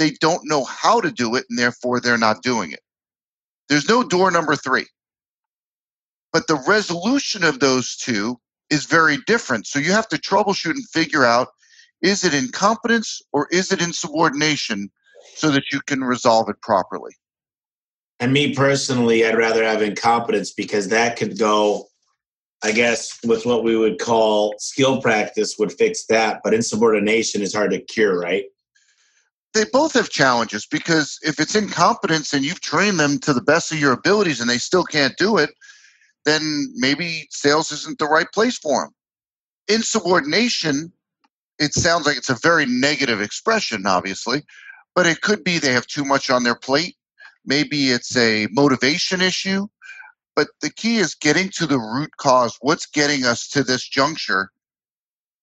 they 0.00 0.12
don't 0.12 0.48
know 0.48 0.64
how 0.64 0.98
to 0.98 1.12
do 1.12 1.36
it, 1.36 1.44
and 1.50 1.58
therefore 1.58 2.00
they're 2.00 2.16
not 2.16 2.42
doing 2.42 2.72
it. 2.72 2.80
There's 3.68 3.86
no 3.86 4.02
door 4.02 4.30
number 4.30 4.56
three. 4.56 4.86
But 6.32 6.46
the 6.46 6.62
resolution 6.66 7.44
of 7.44 7.60
those 7.60 7.96
two 7.96 8.40
is 8.70 8.86
very 8.86 9.18
different. 9.26 9.66
So 9.66 9.78
you 9.78 9.92
have 9.92 10.08
to 10.08 10.16
troubleshoot 10.16 10.70
and 10.70 10.88
figure 10.88 11.26
out 11.26 11.48
is 12.00 12.24
it 12.24 12.32
incompetence 12.32 13.20
or 13.34 13.46
is 13.50 13.72
it 13.72 13.82
insubordination 13.82 14.90
so 15.34 15.50
that 15.50 15.64
you 15.70 15.82
can 15.82 16.02
resolve 16.02 16.48
it 16.48 16.62
properly? 16.62 17.12
And 18.20 18.32
me 18.32 18.54
personally, 18.54 19.26
I'd 19.26 19.36
rather 19.36 19.62
have 19.62 19.82
incompetence 19.82 20.50
because 20.50 20.88
that 20.88 21.18
could 21.18 21.38
go, 21.38 21.88
I 22.62 22.72
guess, 22.72 23.18
with 23.22 23.44
what 23.44 23.64
we 23.64 23.76
would 23.76 23.98
call 23.98 24.54
skill 24.58 25.02
practice 25.02 25.56
would 25.58 25.72
fix 25.72 26.06
that. 26.06 26.40
But 26.42 26.54
insubordination 26.54 27.42
is 27.42 27.54
hard 27.54 27.72
to 27.72 27.80
cure, 27.80 28.18
right? 28.18 28.44
They 29.52 29.64
both 29.72 29.94
have 29.94 30.10
challenges 30.10 30.66
because 30.66 31.18
if 31.22 31.40
it's 31.40 31.56
incompetence 31.56 32.32
and 32.32 32.44
you've 32.44 32.60
trained 32.60 33.00
them 33.00 33.18
to 33.20 33.32
the 33.32 33.42
best 33.42 33.72
of 33.72 33.80
your 33.80 33.92
abilities 33.92 34.40
and 34.40 34.48
they 34.48 34.58
still 34.58 34.84
can't 34.84 35.16
do 35.16 35.38
it, 35.38 35.50
then 36.24 36.68
maybe 36.74 37.26
sales 37.30 37.72
isn't 37.72 37.98
the 37.98 38.06
right 38.06 38.30
place 38.32 38.58
for 38.58 38.82
them. 38.82 38.94
Insubordination, 39.68 40.92
it 41.58 41.74
sounds 41.74 42.06
like 42.06 42.16
it's 42.16 42.30
a 42.30 42.38
very 42.42 42.66
negative 42.66 43.20
expression, 43.20 43.86
obviously, 43.86 44.44
but 44.94 45.06
it 45.06 45.20
could 45.20 45.42
be 45.42 45.58
they 45.58 45.72
have 45.72 45.86
too 45.86 46.04
much 46.04 46.30
on 46.30 46.44
their 46.44 46.54
plate. 46.54 46.96
Maybe 47.44 47.90
it's 47.90 48.16
a 48.16 48.46
motivation 48.52 49.20
issue. 49.20 49.66
But 50.36 50.48
the 50.60 50.70
key 50.70 50.98
is 50.98 51.14
getting 51.14 51.50
to 51.56 51.66
the 51.66 51.78
root 51.78 52.16
cause. 52.16 52.56
What's 52.60 52.86
getting 52.86 53.24
us 53.24 53.48
to 53.48 53.62
this 53.62 53.86
juncture 53.86 54.50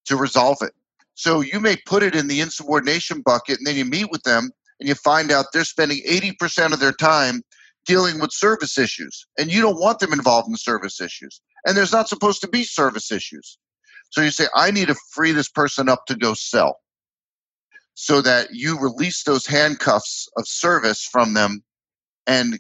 to 0.06 0.16
resolve 0.16 0.58
it? 0.62 0.74
So 1.18 1.42
you 1.42 1.60
may 1.60 1.76
put 1.88 2.04
it 2.04 2.14
in 2.14 2.28
the 2.28 2.42
insubordination 2.42 3.22
bucket 3.22 3.58
and 3.58 3.66
then 3.66 3.76
you 3.76 3.86
meet 3.86 4.12
with 4.12 4.22
them 4.22 4.52
and 4.80 4.88
you 4.88 4.94
find 4.94 5.32
out 5.32 5.48
they're 5.52 5.64
spending 5.64 6.00
80% 6.08 6.74
of 6.74 6.80
their 6.80 6.92
time 6.92 7.42
dealing 7.88 8.20
with 8.20 8.32
service 8.32 8.78
issues 8.78 9.26
and 9.40 9.52
you 9.52 9.60
don't 9.60 9.80
want 9.80 9.98
them 9.98 10.14
involved 10.14 10.48
in 10.48 10.56
service 10.56 11.02
issues 11.02 11.42
and 11.66 11.76
there's 11.76 11.92
not 11.92 12.08
supposed 12.08 12.40
to 12.42 12.48
be 12.48 12.64
service 12.64 13.12
issues. 13.12 13.58
So 14.12 14.22
you 14.22 14.30
say 14.30 14.46
i 14.56 14.70
need 14.70 14.90
to 14.90 14.96
free 15.12 15.32
this 15.32 15.50
person 15.50 15.90
up 15.90 16.06
to 16.06 16.16
go 16.16 16.36
sell 16.36 16.82
so 17.96 18.22
that 18.22 18.50
you 18.54 18.80
release 18.80 19.24
those 19.24 19.48
handcuffs 19.48 20.30
of 20.38 20.48
service 20.48 21.04
from 21.04 21.34
them 21.34 21.64
and 22.28 22.60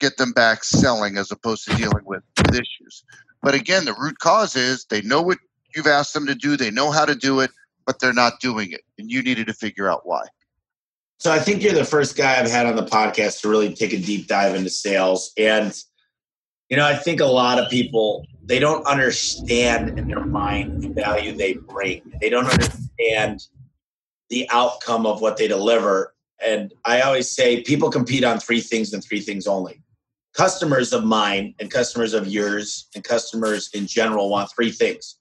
get 0.00 0.18
them 0.18 0.32
back 0.32 0.64
selling 0.64 1.16
as 1.16 1.30
opposed 1.30 1.64
to 1.64 1.74
dealing 1.76 2.04
with, 2.04 2.22
issues. 2.52 3.04
But 3.40 3.54
again 3.54 3.86
the 3.86 3.94
root 3.94 4.18
cause 4.18 4.54
is 4.54 4.84
they 4.90 5.00
know 5.00 5.22
what 5.22 5.38
you've 5.74 5.86
asked 5.86 6.14
them 6.14 6.26
to 6.26 6.34
do 6.34 6.56
they 6.56 6.70
know 6.70 6.90
how 6.90 7.04
to 7.04 7.14
do 7.14 7.40
it 7.40 7.50
but 7.86 8.00
they're 8.00 8.12
not 8.12 8.40
doing 8.40 8.70
it 8.72 8.82
and 8.98 9.10
you 9.10 9.22
needed 9.22 9.46
to 9.46 9.52
figure 9.52 9.90
out 9.90 10.02
why 10.04 10.24
so 11.24 11.32
I 11.32 11.38
think 11.38 11.62
you're 11.62 11.72
the 11.72 11.86
first 11.86 12.16
guy 12.16 12.38
I've 12.38 12.50
had 12.50 12.66
on 12.66 12.76
the 12.76 12.84
podcast 12.84 13.40
to 13.40 13.48
really 13.48 13.72
take 13.72 13.92
a 13.92 13.98
deep 13.98 14.26
dive 14.26 14.54
into 14.54 14.68
sales. 14.68 15.32
And, 15.38 15.74
you 16.68 16.76
know, 16.76 16.84
I 16.84 16.96
think 16.96 17.20
a 17.20 17.24
lot 17.24 17.58
of 17.58 17.70
people, 17.70 18.26
they 18.44 18.58
don't 18.58 18.86
understand 18.86 19.98
in 19.98 20.08
their 20.08 20.24
mind 20.24 20.82
the 20.82 20.88
value 20.88 21.34
they 21.34 21.54
bring. 21.54 22.02
They 22.20 22.28
don't 22.28 22.44
understand 22.46 23.40
the 24.28 24.46
outcome 24.50 25.06
of 25.06 25.22
what 25.22 25.38
they 25.38 25.48
deliver. 25.48 26.14
And 26.44 26.74
I 26.84 27.00
always 27.00 27.30
say 27.30 27.62
people 27.62 27.90
compete 27.90 28.22
on 28.22 28.38
three 28.38 28.60
things 28.60 28.92
and 28.92 29.02
three 29.02 29.20
things 29.20 29.46
only. 29.46 29.80
Customers 30.34 30.92
of 30.92 31.04
mine 31.04 31.54
and 31.58 31.70
customers 31.70 32.12
of 32.12 32.26
yours 32.26 32.88
and 32.94 33.02
customers 33.02 33.70
in 33.72 33.86
general 33.86 34.28
want 34.28 34.50
three 34.54 34.72
things. 34.72 35.16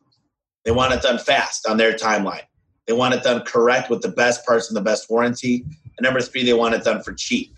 They 0.66 0.72
want 0.72 0.93
it 0.93 1.01
done 1.01 1.20
fast 1.20 1.68
on 1.68 1.78
their 1.78 1.93
timeline. 1.93 2.43
They 2.88 2.93
want 2.93 3.14
it 3.14 3.24
done 3.24 3.41
correct 3.41 3.89
with 3.89 4.01
the 4.01 4.09
best 4.09 4.45
parts 4.45 4.70
and 4.70 4.76
the 4.76 4.82
best 4.82 5.09
warranty. 5.09 5.66
And 5.97 6.03
number 6.03 6.22
three, 6.22 6.43
they 6.43 6.53
want 6.53 6.76
it 6.76 6.84
done 6.84 7.01
for 7.01 7.14
cheap. 7.14 7.55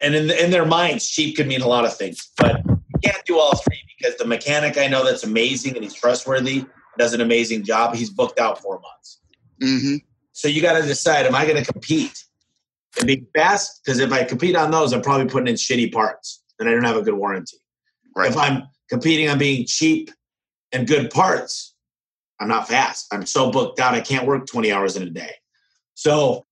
And 0.00 0.14
in, 0.14 0.26
the, 0.26 0.44
in 0.44 0.50
their 0.50 0.66
minds, 0.66 1.08
cheap 1.08 1.36
could 1.36 1.46
mean 1.46 1.62
a 1.62 1.68
lot 1.68 1.84
of 1.84 1.96
things, 1.96 2.30
but 2.36 2.60
you 2.66 2.98
can't 3.02 3.24
do 3.24 3.38
all 3.38 3.56
three 3.56 3.80
because 3.98 4.16
the 4.16 4.26
mechanic 4.26 4.76
I 4.76 4.88
know 4.88 5.04
that's 5.04 5.24
amazing 5.24 5.74
and 5.74 5.82
he's 5.82 5.94
trustworthy, 5.94 6.66
does 6.98 7.14
an 7.14 7.20
amazing 7.20 7.64
job. 7.64 7.94
He's 7.94 8.10
booked 8.10 8.38
out 8.38 8.60
four 8.60 8.80
months. 8.80 9.20
Mm-hmm. 9.62 9.96
So 10.32 10.48
you 10.48 10.60
got 10.60 10.78
to 10.78 10.86
decide: 10.86 11.26
Am 11.26 11.34
I 11.34 11.46
going 11.46 11.62
to 11.62 11.72
compete 11.72 12.24
and 12.98 13.06
be 13.06 13.26
fast? 13.34 13.80
Because 13.84 14.00
if 14.00 14.12
I 14.12 14.24
compete 14.24 14.56
on 14.56 14.70
those, 14.70 14.92
I'm 14.92 15.02
probably 15.02 15.26
putting 15.26 15.48
in 15.48 15.54
shitty 15.54 15.92
parts, 15.92 16.42
and 16.58 16.68
I 16.68 16.72
don't 16.72 16.84
have 16.84 16.96
a 16.96 17.02
good 17.02 17.14
warranty. 17.14 17.56
Right. 18.14 18.30
If 18.30 18.36
I'm 18.36 18.64
competing 18.88 19.28
on 19.28 19.38
being 19.38 19.66
cheap 19.66 20.10
and 20.72 20.86
good 20.86 21.10
parts, 21.10 21.74
I'm 22.40 22.48
not 22.48 22.68
fast. 22.68 23.06
I'm 23.12 23.26
so 23.26 23.50
booked 23.50 23.80
out. 23.80 23.94
I 23.94 24.00
can't 24.00 24.26
work 24.26 24.46
20 24.46 24.70
hours 24.72 24.96
in 24.96 25.02
a 25.02 25.10
day. 25.10 25.32
So 25.94 26.44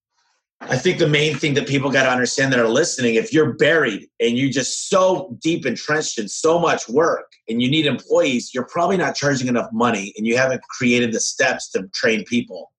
I 0.61 0.79
think 0.79 0.99
the 0.99 1.09
main 1.09 1.37
thing 1.37 1.55
that 1.55 1.69
people 1.69 1.91
got 1.91 2.05
to 2.05 2.11
understand 2.11 2.53
that 2.53 2.61
are 2.61 2.69
listening, 2.69 3.17
if 3.17 3.33
you're 3.33 3.53
buried 3.55 4.09
and 4.21 4.39
you're 4.39 4.51
just 4.51 4.89
so 4.89 5.37
deep 5.43 5.67
entrenched 5.67 6.19
in 6.19 6.29
so 6.29 6.59
much 6.59 6.89
work 6.89 7.31
and 7.49 7.61
you 7.61 7.71
need 7.71 7.85
employees, 7.85 8.53
you're 8.55 8.65
probably 8.65 8.97
not 8.97 9.15
charging 9.15 9.49
enough 9.49 9.69
money 9.73 10.15
and 10.17 10.27
you 10.27 10.37
haven't 10.37 10.63
created 10.63 11.13
the 11.13 11.21
steps 11.21 11.71
to 11.73 11.87
train 11.93 12.25
people. 12.25 12.73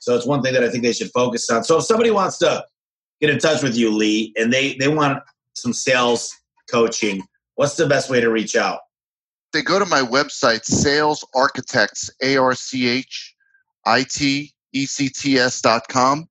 So 0.00 0.14
it's 0.14 0.26
one 0.26 0.42
thing 0.42 0.52
that 0.52 0.62
I 0.62 0.70
think 0.70 0.84
they 0.84 0.92
should 0.92 1.10
focus 1.12 1.50
on. 1.50 1.64
So 1.64 1.78
if 1.78 1.84
somebody 1.84 2.10
wants 2.10 2.38
to 2.38 2.64
get 3.20 3.30
in 3.30 3.38
touch 3.38 3.62
with 3.62 3.76
you, 3.76 3.90
Lee, 3.90 4.32
and 4.36 4.52
they, 4.52 4.74
they 4.74 4.88
want 4.88 5.20
some 5.54 5.72
sales 5.72 6.32
coaching, 6.70 7.22
what's 7.56 7.74
the 7.76 7.86
best 7.86 8.10
way 8.10 8.20
to 8.20 8.30
reach 8.30 8.54
out? 8.54 8.80
They 9.54 9.62
go 9.62 9.78
to 9.78 9.86
my 9.86 10.02
website, 10.02 10.66
Sales 10.66 11.24
Architects, 11.34 12.10
A 12.22 12.36
R 12.36 12.54
C 12.54 12.88
H 12.88 13.34
I 13.86 14.02
T 14.02 14.52
E 14.74 14.84
C 14.84 15.08
T 15.08 15.38
S 15.38 15.62
dot 15.62 15.88
com 15.88 16.28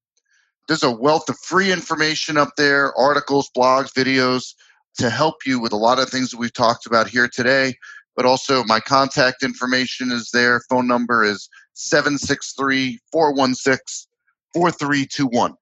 there's 0.68 0.84
a 0.84 0.92
wealth 0.92 1.30
of 1.30 1.38
free 1.40 1.72
information 1.72 2.38
up 2.38 2.56
there 2.58 2.98
articles, 2.98 3.50
blogs, 3.56 3.92
videos 3.92 4.54
to 4.98 5.10
help 5.10 5.46
you 5.46 5.60
with 5.60 5.74
a 5.74 5.78
lot 5.78 6.00
of 6.00 6.10
things 6.10 6.30
that 6.32 6.38
we've 6.38 6.54
talked 6.54 6.86
about 6.86 7.08
here 7.08 7.28
today. 7.28 7.76
But 8.16 8.26
also, 8.26 8.64
my 8.66 8.80
contact 8.80 9.44
information 9.44 10.12
is 10.12 10.30
there. 10.32 10.62
Phone 10.70 10.88
number 10.88 11.24
is 11.24 11.50
763 11.74 13.00
416 13.12 14.08
4321. 14.54 15.56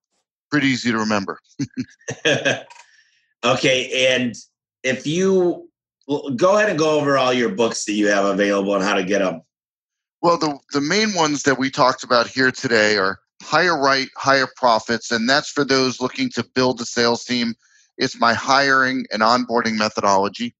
Pretty 0.52 0.68
easy 0.68 0.92
to 0.92 0.98
remember. 0.98 1.40
okay. 3.46 4.14
And 4.14 4.36
if 4.84 5.08
you 5.08 5.70
go 6.36 6.58
ahead 6.58 6.70
and 6.70 6.80
go 6.80 7.00
over 7.00 7.18
all 7.18 7.34
your 7.34 7.50
books 7.50 7.86
that 7.86 7.94
you 7.94 8.08
have 8.08 8.26
available 8.26 8.76
and 8.76 8.84
how 8.84 8.94
to 8.94 9.04
get 9.04 9.20
them. 9.20 9.42
Well, 10.22 10.38
the, 10.38 10.60
the 10.74 10.82
main 10.82 11.14
ones 11.14 11.44
that 11.44 11.58
we 11.58 11.72
talked 11.72 12.04
about 12.04 12.28
here 12.28 12.52
today 12.52 12.98
are 12.98 13.20
Hire 13.42 13.80
Right, 13.80 14.08
higher 14.16 14.48
profits. 14.56 15.12
And 15.12 15.28
that's 15.28 15.50
for 15.50 15.66
those 15.66 16.00
looking 16.00 16.30
to 16.32 16.44
build 16.44 16.80
a 16.82 16.86
sales 16.86 17.24
team. 17.24 17.56
It's 17.98 18.20
my 18.20 18.34
hiring 18.34 19.06
and 19.12 19.22
onboarding 19.22 19.78
methodology. 19.78 20.56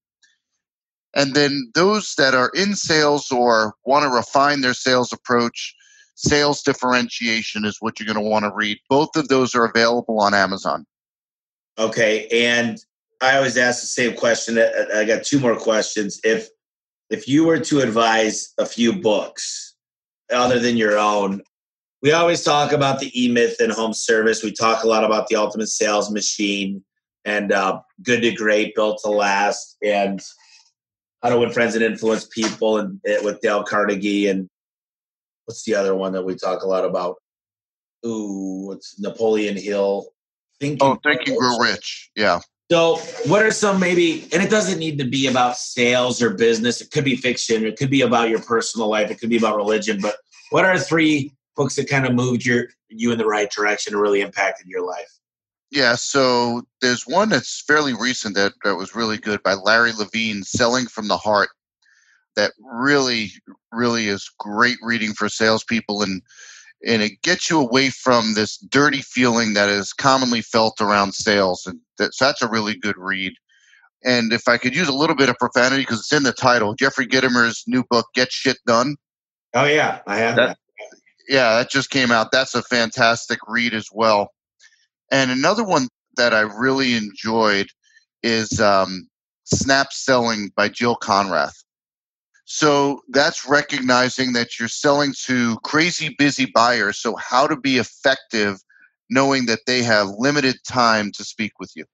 And 1.14 1.34
then 1.34 1.70
those 1.74 2.14
that 2.16 2.34
are 2.34 2.50
in 2.54 2.74
sales 2.74 3.30
or 3.30 3.74
want 3.84 4.04
to 4.04 4.08
refine 4.08 4.62
their 4.62 4.74
sales 4.74 5.12
approach, 5.12 5.74
sales 6.14 6.62
differentiation 6.62 7.64
is 7.64 7.76
what 7.80 8.00
you're 8.00 8.12
going 8.12 8.22
to 8.22 8.30
want 8.30 8.44
to 8.44 8.52
read. 8.54 8.78
Both 8.88 9.16
of 9.16 9.28
those 9.28 9.54
are 9.54 9.64
available 9.64 10.20
on 10.20 10.34
Amazon. 10.34 10.86
Okay. 11.78 12.26
And 12.28 12.78
I 13.22 13.36
always 13.36 13.56
ask 13.56 13.80
the 13.80 13.86
same 13.86 14.14
question. 14.14 14.58
I 14.94 15.04
got 15.04 15.24
two 15.24 15.40
more 15.40 15.56
questions. 15.56 16.20
If 16.24 16.48
if 17.08 17.28
you 17.28 17.44
were 17.44 17.60
to 17.60 17.80
advise 17.80 18.52
a 18.58 18.66
few 18.66 18.92
books 18.92 19.74
other 20.30 20.58
than 20.58 20.76
your 20.76 20.98
own 20.98 21.42
we 22.02 22.10
always 22.12 22.42
talk 22.42 22.72
about 22.72 22.98
the 22.98 23.10
E 23.18 23.30
Myth 23.30 23.56
and 23.60 23.72
home 23.72 23.94
service. 23.94 24.42
We 24.42 24.52
talk 24.52 24.82
a 24.82 24.88
lot 24.88 25.04
about 25.04 25.28
the 25.28 25.36
ultimate 25.36 25.68
sales 25.68 26.10
machine 26.10 26.84
and 27.24 27.52
uh, 27.52 27.80
good 28.02 28.22
to 28.22 28.32
great, 28.32 28.74
built 28.74 29.00
to 29.04 29.10
last, 29.10 29.76
and 29.82 30.20
how 31.22 31.30
to 31.30 31.38
win 31.38 31.52
friends 31.52 31.76
and 31.76 31.84
influence 31.84 32.24
people, 32.26 32.78
and, 32.78 33.00
eh, 33.06 33.20
with 33.22 33.40
Dale 33.40 33.62
Carnegie. 33.62 34.26
And 34.26 34.50
what's 35.44 35.62
the 35.62 35.76
other 35.76 35.94
one 35.94 36.12
that 36.14 36.24
we 36.24 36.34
talk 36.34 36.64
a 36.64 36.68
lot 36.68 36.84
about? 36.84 37.16
Ooh, 38.04 38.72
it's 38.72 38.98
Napoleon 38.98 39.56
Hill. 39.56 40.08
Thinking 40.58 40.78
oh, 40.80 40.98
Think 41.04 41.28
and 41.28 41.36
Grow 41.36 41.58
Rich. 41.58 42.10
Yeah. 42.16 42.40
So, 42.72 42.96
what 43.26 43.42
are 43.42 43.50
some 43.50 43.78
maybe, 43.78 44.26
and 44.32 44.42
it 44.42 44.48
doesn't 44.48 44.78
need 44.78 44.96
to 44.96 45.04
be 45.04 45.26
about 45.26 45.58
sales 45.58 46.22
or 46.22 46.30
business. 46.30 46.80
It 46.80 46.90
could 46.90 47.04
be 47.04 47.16
fiction. 47.16 47.66
It 47.66 47.76
could 47.76 47.90
be 47.90 48.00
about 48.00 48.30
your 48.30 48.40
personal 48.40 48.88
life. 48.88 49.10
It 49.10 49.20
could 49.20 49.28
be 49.28 49.36
about 49.36 49.58
religion. 49.58 49.98
But 50.00 50.16
what 50.48 50.64
are 50.64 50.78
three 50.78 51.34
books 51.54 51.76
that 51.76 51.90
kind 51.90 52.06
of 52.06 52.14
moved 52.14 52.46
your 52.46 52.68
you 52.88 53.12
in 53.12 53.18
the 53.18 53.26
right 53.26 53.50
direction 53.50 53.92
and 53.92 54.00
really 54.00 54.22
impacted 54.22 54.68
your 54.68 54.86
life? 54.86 55.18
Yeah, 55.70 55.96
so 55.96 56.62
there's 56.80 57.02
one 57.02 57.28
that's 57.28 57.60
fairly 57.60 57.92
recent 57.92 58.36
that, 58.36 58.54
that 58.64 58.76
was 58.76 58.94
really 58.94 59.18
good 59.18 59.42
by 59.42 59.52
Larry 59.52 59.92
Levine, 59.92 60.42
Selling 60.42 60.86
from 60.86 61.08
the 61.08 61.18
Heart, 61.18 61.50
that 62.36 62.52
really, 62.58 63.32
really 63.70 64.08
is 64.08 64.30
great 64.38 64.78
reading 64.80 65.12
for 65.12 65.28
salespeople 65.28 66.00
and 66.00 66.22
and 66.84 67.02
it 67.02 67.22
gets 67.22 67.48
you 67.48 67.60
away 67.60 67.90
from 67.90 68.34
this 68.34 68.56
dirty 68.56 69.02
feeling 69.02 69.54
that 69.54 69.68
is 69.68 69.92
commonly 69.92 70.42
felt 70.42 70.80
around 70.80 71.14
sales. 71.14 71.66
And 71.66 71.80
that, 72.02 72.14
so 72.14 72.26
that's 72.26 72.42
a 72.42 72.48
really 72.48 72.76
good 72.76 72.96
read. 72.98 73.32
And 74.04 74.32
if 74.32 74.48
I 74.48 74.58
could 74.58 74.74
use 74.74 74.88
a 74.88 74.94
little 74.94 75.16
bit 75.16 75.28
of 75.28 75.38
profanity 75.38 75.82
because 75.82 76.00
it's 76.00 76.12
in 76.12 76.24
the 76.24 76.32
title, 76.32 76.74
Jeffrey 76.74 77.06
Gitomer's 77.06 77.62
new 77.66 77.84
book, 77.88 78.06
Get 78.14 78.32
Shit 78.32 78.58
Done. 78.66 78.96
Oh 79.54 79.64
yeah, 79.64 80.00
I 80.06 80.16
have 80.16 80.36
that. 80.36 80.46
that. 80.46 80.58
Yeah, 81.28 81.56
that 81.56 81.70
just 81.70 81.90
came 81.90 82.10
out. 82.10 82.32
That's 82.32 82.54
a 82.54 82.62
fantastic 82.62 83.38
read 83.46 83.74
as 83.74 83.88
well. 83.92 84.32
And 85.10 85.30
another 85.30 85.64
one 85.64 85.88
that 86.16 86.34
I 86.34 86.40
really 86.40 86.94
enjoyed 86.94 87.68
is 88.22 88.60
um, 88.60 89.08
Snap 89.44 89.92
Selling 89.92 90.50
by 90.56 90.68
Jill 90.68 90.96
Konrath. 90.96 91.54
So 92.44 93.00
that's 93.08 93.48
recognizing 93.48 94.32
that 94.32 94.58
you're 94.58 94.68
selling 94.68 95.14
to 95.24 95.56
crazy 95.62 96.14
busy 96.18 96.46
buyers. 96.46 97.00
So, 97.00 97.16
how 97.16 97.46
to 97.46 97.56
be 97.56 97.78
effective 97.78 98.58
knowing 99.12 99.46
that 99.46 99.60
they 99.66 99.82
have 99.82 100.08
limited 100.18 100.56
time 100.66 101.12
to 101.12 101.22
speak 101.22 101.52
with 101.60 101.70
you. 101.76 101.84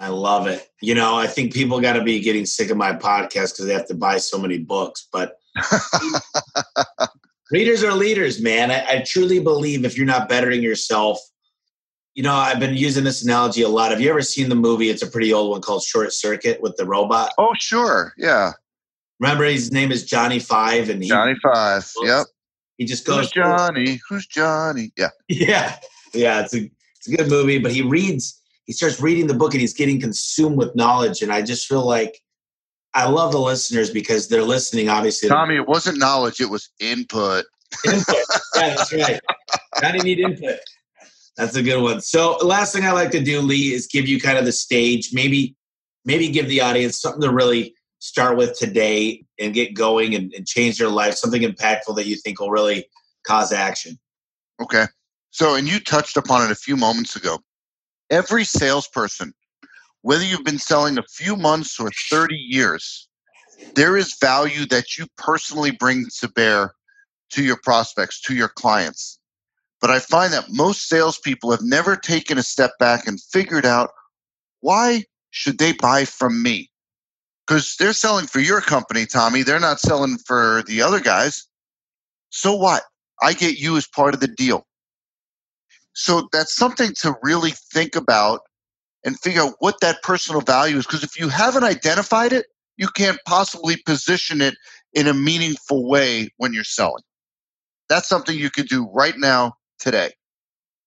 I 0.00 0.08
love 0.08 0.46
it. 0.46 0.68
You 0.80 0.94
know, 0.94 1.16
I 1.16 1.26
think 1.26 1.52
people 1.52 1.80
got 1.80 1.94
to 1.94 2.02
be 2.02 2.20
getting 2.20 2.46
sick 2.46 2.70
of 2.70 2.76
my 2.76 2.92
podcast 2.92 3.52
because 3.52 3.66
they 3.66 3.74
have 3.74 3.88
to 3.88 3.94
buy 3.94 4.18
so 4.18 4.38
many 4.38 4.58
books. 4.58 5.08
But 5.12 5.38
readers 7.50 7.82
are 7.82 7.92
leaders, 7.92 8.40
man. 8.40 8.70
I, 8.70 8.86
I, 8.88 9.04
truly 9.04 9.40
believe 9.40 9.84
if 9.84 9.96
you're 9.96 10.06
not 10.06 10.28
bettering 10.28 10.62
yourself, 10.62 11.18
you 12.14 12.22
know, 12.22 12.32
I've 12.32 12.60
been 12.60 12.76
using 12.76 13.04
this 13.04 13.22
analogy 13.22 13.62
a 13.62 13.68
lot. 13.68 13.90
Have 13.90 14.00
you 14.00 14.08
ever 14.08 14.22
seen 14.22 14.48
the 14.48 14.54
movie? 14.54 14.88
It's 14.88 15.02
a 15.02 15.06
pretty 15.06 15.32
old 15.32 15.50
one 15.50 15.60
called 15.60 15.82
Short 15.82 16.12
Circuit 16.12 16.60
with 16.62 16.76
the 16.76 16.86
robot. 16.86 17.32
Oh, 17.36 17.54
sure. 17.58 18.12
Yeah. 18.16 18.52
Remember, 19.20 19.44
his 19.44 19.72
name 19.72 19.90
is 19.90 20.04
Johnny 20.04 20.38
Five, 20.38 20.90
and 20.90 21.02
he, 21.02 21.08
Johnny 21.08 21.34
Five. 21.42 21.90
Yep. 22.02 22.26
He 22.76 22.84
just 22.84 23.04
goes. 23.04 23.24
Who's 23.24 23.30
Johnny? 23.32 24.00
Who's 24.08 24.26
Johnny? 24.26 24.92
Yeah. 24.96 25.10
Yeah. 25.28 25.76
Yeah. 26.18 26.40
It's 26.40 26.54
a 26.54 26.70
it's 26.96 27.08
a 27.08 27.16
good 27.16 27.30
movie, 27.30 27.58
but 27.58 27.72
he 27.72 27.82
reads. 27.82 28.40
He 28.64 28.72
starts 28.72 29.00
reading 29.00 29.26
the 29.26 29.34
book, 29.34 29.54
and 29.54 29.60
he's 29.60 29.72
getting 29.72 30.00
consumed 30.00 30.58
with 30.58 30.74
knowledge. 30.76 31.22
And 31.22 31.32
I 31.32 31.40
just 31.42 31.66
feel 31.66 31.86
like 31.86 32.20
I 32.92 33.08
love 33.08 33.32
the 33.32 33.40
listeners 33.40 33.90
because 33.90 34.28
they're 34.28 34.42
listening. 34.42 34.88
Obviously, 34.88 35.28
Tommy, 35.28 35.56
it 35.56 35.66
wasn't 35.66 35.98
knowledge; 35.98 36.40
it 36.40 36.50
was 36.50 36.68
input. 36.80 37.46
Input. 37.86 38.16
yeah, 38.56 38.74
that's 38.74 38.92
right. 38.92 39.20
Johnny 39.80 40.00
need 40.00 40.18
input. 40.18 40.58
That's 41.36 41.54
a 41.54 41.62
good 41.62 41.80
one. 41.80 42.00
So, 42.00 42.36
last 42.38 42.74
thing 42.74 42.84
I 42.84 42.90
like 42.90 43.12
to 43.12 43.22
do, 43.22 43.40
Lee, 43.40 43.72
is 43.72 43.86
give 43.86 44.08
you 44.08 44.20
kind 44.20 44.36
of 44.36 44.44
the 44.44 44.52
stage. 44.52 45.10
Maybe, 45.12 45.54
maybe 46.04 46.28
give 46.28 46.48
the 46.48 46.60
audience 46.60 47.00
something 47.00 47.22
to 47.22 47.32
really 47.32 47.74
start 48.00 48.36
with 48.36 48.58
today 48.58 49.24
and 49.38 49.54
get 49.54 49.74
going 49.74 50.14
and, 50.14 50.32
and 50.34 50.46
change 50.46 50.78
their 50.78 50.88
life, 50.88 51.14
something 51.14 51.42
impactful 51.42 51.94
that 51.96 52.06
you 52.06 52.16
think 52.16 52.40
will 52.40 52.50
really 52.50 52.86
cause 53.24 53.52
action? 53.52 53.98
Okay. 54.60 54.86
So, 55.30 55.54
and 55.54 55.68
you 55.68 55.80
touched 55.80 56.16
upon 56.16 56.44
it 56.44 56.50
a 56.50 56.56
few 56.56 56.76
moments 56.76 57.16
ago. 57.16 57.38
Every 58.10 58.44
salesperson, 58.44 59.34
whether 60.02 60.24
you've 60.24 60.44
been 60.44 60.58
selling 60.58 60.98
a 60.98 61.02
few 61.02 61.36
months 61.36 61.78
or 61.78 61.90
30 62.10 62.34
years, 62.34 63.08
there 63.74 63.96
is 63.96 64.16
value 64.20 64.64
that 64.66 64.96
you 64.96 65.06
personally 65.16 65.70
bring 65.70 66.06
to 66.18 66.28
bear 66.28 66.72
to 67.30 67.42
your 67.42 67.58
prospects, 67.62 68.20
to 68.22 68.34
your 68.34 68.48
clients. 68.48 69.18
But 69.80 69.90
I 69.90 69.98
find 69.98 70.32
that 70.32 70.46
most 70.50 70.88
salespeople 70.88 71.50
have 71.50 71.62
never 71.62 71.94
taken 71.94 72.38
a 72.38 72.42
step 72.42 72.72
back 72.78 73.06
and 73.06 73.20
figured 73.20 73.66
out 73.66 73.90
why 74.60 75.04
should 75.30 75.58
they 75.58 75.72
buy 75.72 76.04
from 76.04 76.42
me? 76.42 76.70
because 77.48 77.76
they're 77.76 77.94
selling 77.94 78.26
for 78.26 78.40
your 78.40 78.60
company, 78.60 79.06
Tommy. 79.06 79.42
They're 79.42 79.58
not 79.58 79.80
selling 79.80 80.18
for 80.18 80.62
the 80.66 80.82
other 80.82 81.00
guys. 81.00 81.46
So 82.28 82.54
what? 82.54 82.82
I 83.22 83.32
get 83.32 83.58
you 83.58 83.76
as 83.76 83.86
part 83.86 84.14
of 84.14 84.20
the 84.20 84.28
deal. 84.28 84.66
So 85.98 86.28
that's 86.30 86.54
something 86.54 86.92
to 87.00 87.16
really 87.24 87.50
think 87.50 87.96
about 87.96 88.42
and 89.04 89.18
figure 89.18 89.42
out 89.42 89.54
what 89.58 89.80
that 89.80 90.00
personal 90.04 90.40
value 90.40 90.76
is. 90.76 90.86
Because 90.86 91.02
if 91.02 91.18
you 91.18 91.28
haven't 91.28 91.64
identified 91.64 92.32
it, 92.32 92.46
you 92.76 92.86
can't 92.94 93.18
possibly 93.26 93.78
position 93.84 94.40
it 94.40 94.54
in 94.92 95.08
a 95.08 95.12
meaningful 95.12 95.88
way 95.88 96.28
when 96.36 96.52
you're 96.52 96.62
selling. 96.62 97.02
That's 97.88 98.08
something 98.08 98.38
you 98.38 98.48
can 98.48 98.66
do 98.66 98.88
right 98.94 99.18
now, 99.18 99.54
today. 99.80 100.12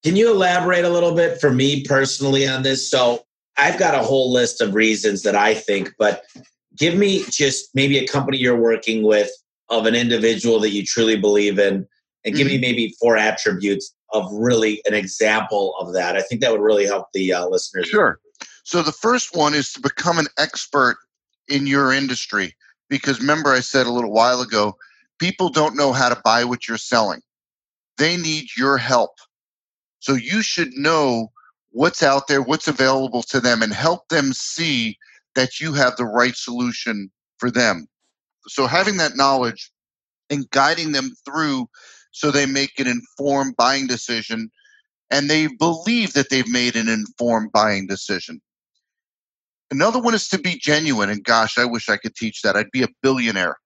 Can 0.02 0.16
you 0.16 0.32
elaborate 0.32 0.86
a 0.86 0.90
little 0.90 1.14
bit 1.14 1.42
for 1.42 1.52
me 1.52 1.84
personally 1.84 2.48
on 2.48 2.64
this? 2.64 2.90
So 2.90 3.26
I've 3.58 3.78
got 3.78 3.94
a 3.94 4.04
whole 4.04 4.32
list 4.32 4.62
of 4.62 4.74
reasons 4.74 5.24
that 5.24 5.36
I 5.36 5.56
think, 5.56 5.92
but 6.00 6.24
give 6.78 6.96
me 6.96 7.26
just 7.30 7.70
maybe 7.76 7.98
a 7.98 8.08
company 8.08 8.38
you're 8.38 8.56
working 8.56 9.04
with 9.04 9.30
of 9.68 9.86
an 9.88 9.94
individual 9.94 10.62
that 10.62 10.70
you 10.70 10.86
truly 10.86 11.18
believe 11.18 11.60
in 11.60 11.86
and 12.24 12.36
give 12.36 12.48
mm-hmm. 12.48 12.62
me 12.62 12.62
maybe 12.62 12.96
four 12.98 13.18
attributes 13.18 13.94
of 14.14 14.32
really 14.32 14.82
an 14.86 14.94
example 14.94 15.76
of 15.80 15.94
that. 15.94 16.16
I 16.16 16.22
think 16.22 16.42
that 16.42 16.52
would 16.52 16.62
really 16.62 16.86
help 16.86 17.08
the 17.14 17.34
uh, 17.34 17.48
listeners. 17.48 17.88
Sure. 17.88 18.20
So 18.64 18.82
the 18.82 18.92
first 18.92 19.36
one 19.36 19.54
is 19.54 19.74
to 19.74 19.82
become 19.82 20.20
an 20.20 20.28
expert 20.38 20.98
in 21.48 21.68
your 21.68 21.92
industry 21.92 22.56
because 22.90 23.20
remember 23.20 23.52
I 23.52 23.62
said 23.62 23.88
a 23.88 23.92
little 23.92 24.12
while 24.12 24.42
ago, 24.42 24.76
people 25.20 25.50
don't 25.50 25.76
know 25.76 25.94
how 25.94 26.10
to 26.10 26.22
buy 26.24 26.44
what 26.44 26.68
you're 26.68 26.78
selling. 26.78 27.22
They 27.98 28.18
need 28.18 28.50
your 28.58 28.78
help. 28.78 29.12
So 30.00 30.14
you 30.14 30.42
should 30.42 30.74
know 30.74 31.32
what's 31.72 32.04
out 32.04 32.28
there, 32.28 32.42
what's 32.42 32.68
available 32.68 33.24
to 33.24 33.40
them 33.40 33.62
and 33.62 33.74
help 33.74 34.10
them 34.10 34.34
see 34.34 34.98
that 35.36 35.60
you 35.60 35.74
have 35.74 35.96
the 35.96 36.06
right 36.06 36.36
solution 36.36 37.10
for 37.38 37.50
them. 37.50 37.88
So 38.48 38.68
having 38.68 38.98
that 38.98 39.16
knowledge 39.16 39.72
and 40.30 40.50
guiding 40.50 40.92
them 40.92 41.12
through 41.26 41.70
so 42.12 42.32
they 42.32 42.46
make 42.46 42.80
an 42.80 42.88
informed 42.88 43.56
buying 43.56 43.88
decision 43.88 44.52
and 45.10 45.30
they 45.30 45.48
believe 45.48 46.14
that 46.14 46.30
they've 46.30 46.48
made 46.48 46.76
an 46.76 46.88
informed 46.88 47.52
buying 47.52 47.88
decision. 47.88 48.42
Another 49.70 50.02
one 50.02 50.14
is 50.14 50.28
to 50.30 50.38
be 50.38 50.58
genuine. 50.58 51.10
And 51.10 51.24
gosh, 51.24 51.58
I 51.58 51.66
wish 51.66 51.90
I 51.90 51.98
could 51.98 52.16
teach 52.16 52.42
that. 52.42 52.56
I'd 52.56 52.72
be 52.72 52.84
a 52.84 52.90
billionaire 53.02 53.58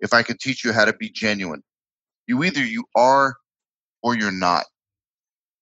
if 0.00 0.12
I 0.14 0.22
could 0.22 0.38
teach 0.38 0.64
you 0.64 0.72
how 0.72 0.84
to 0.84 0.92
be 0.92 1.10
genuine. 1.10 1.62
You 2.26 2.44
either 2.44 2.64
you 2.64 2.84
are 2.94 3.36
or 4.02 4.16
you're 4.16 4.30
not. 4.30 4.64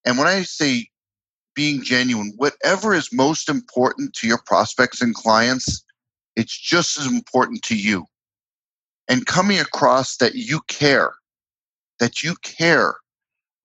And 0.05 0.19
when 0.19 0.27
I 0.27 0.43
say 0.43 0.89
being 1.55 1.83
genuine, 1.83 2.33
whatever 2.37 2.95
is 2.95 3.13
most 3.13 3.49
important 3.49 4.13
to 4.15 4.27
your 4.27 4.41
prospects 4.47 5.01
and 5.01 5.15
clients, 5.15 5.83
it's 6.37 6.57
just 6.57 6.99
as 6.99 7.07
important 7.07 7.63
to 7.65 7.77
you. 7.77 8.05
And 9.09 9.27
coming 9.27 9.59
across 9.59 10.17
that 10.19 10.35
you 10.35 10.61
care, 10.69 11.13
that 11.99 12.23
you 12.23 12.37
care 12.43 12.97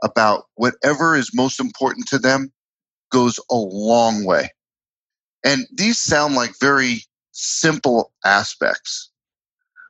about 0.04 0.46
whatever 0.56 1.16
is 1.16 1.32
most 1.34 1.60
important 1.60 2.08
to 2.08 2.18
them 2.18 2.52
goes 3.12 3.40
a 3.50 3.56
long 3.56 4.24
way. 4.24 4.50
And 5.44 5.68
these 5.72 6.00
sound 6.00 6.36
like 6.36 6.52
very 6.60 7.04
simple 7.32 8.12
aspects, 8.26 9.10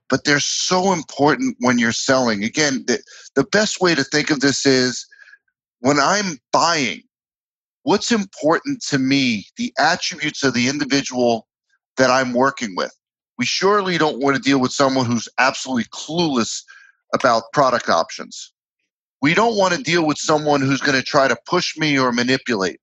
but 0.09 0.23
they're 0.23 0.39
so 0.39 0.93
important 0.93 1.57
when 1.59 1.77
you're 1.77 1.91
selling. 1.91 2.43
Again, 2.43 2.83
the, 2.87 3.01
the 3.35 3.43
best 3.43 3.81
way 3.81 3.95
to 3.95 4.03
think 4.03 4.29
of 4.29 4.39
this 4.39 4.65
is 4.65 5.05
when 5.79 5.99
I'm 5.99 6.39
buying, 6.51 7.01
what's 7.83 8.11
important 8.11 8.81
to 8.83 8.97
me, 8.97 9.45
the 9.57 9.73
attributes 9.77 10.43
of 10.43 10.53
the 10.53 10.67
individual 10.67 11.47
that 11.97 12.09
I'm 12.09 12.33
working 12.33 12.75
with. 12.75 12.93
We 13.37 13.45
surely 13.45 13.97
don't 13.97 14.21
want 14.21 14.35
to 14.35 14.41
deal 14.41 14.59
with 14.59 14.71
someone 14.71 15.05
who's 15.05 15.27
absolutely 15.39 15.85
clueless 15.85 16.61
about 17.13 17.43
product 17.53 17.89
options. 17.89 18.51
We 19.21 19.33
don't 19.33 19.57
want 19.57 19.73
to 19.73 19.83
deal 19.83 20.05
with 20.05 20.17
someone 20.17 20.61
who's 20.61 20.81
going 20.81 20.97
to 20.97 21.03
try 21.03 21.27
to 21.27 21.37
push 21.45 21.77
me 21.77 21.97
or 21.99 22.11
manipulate. 22.11 22.79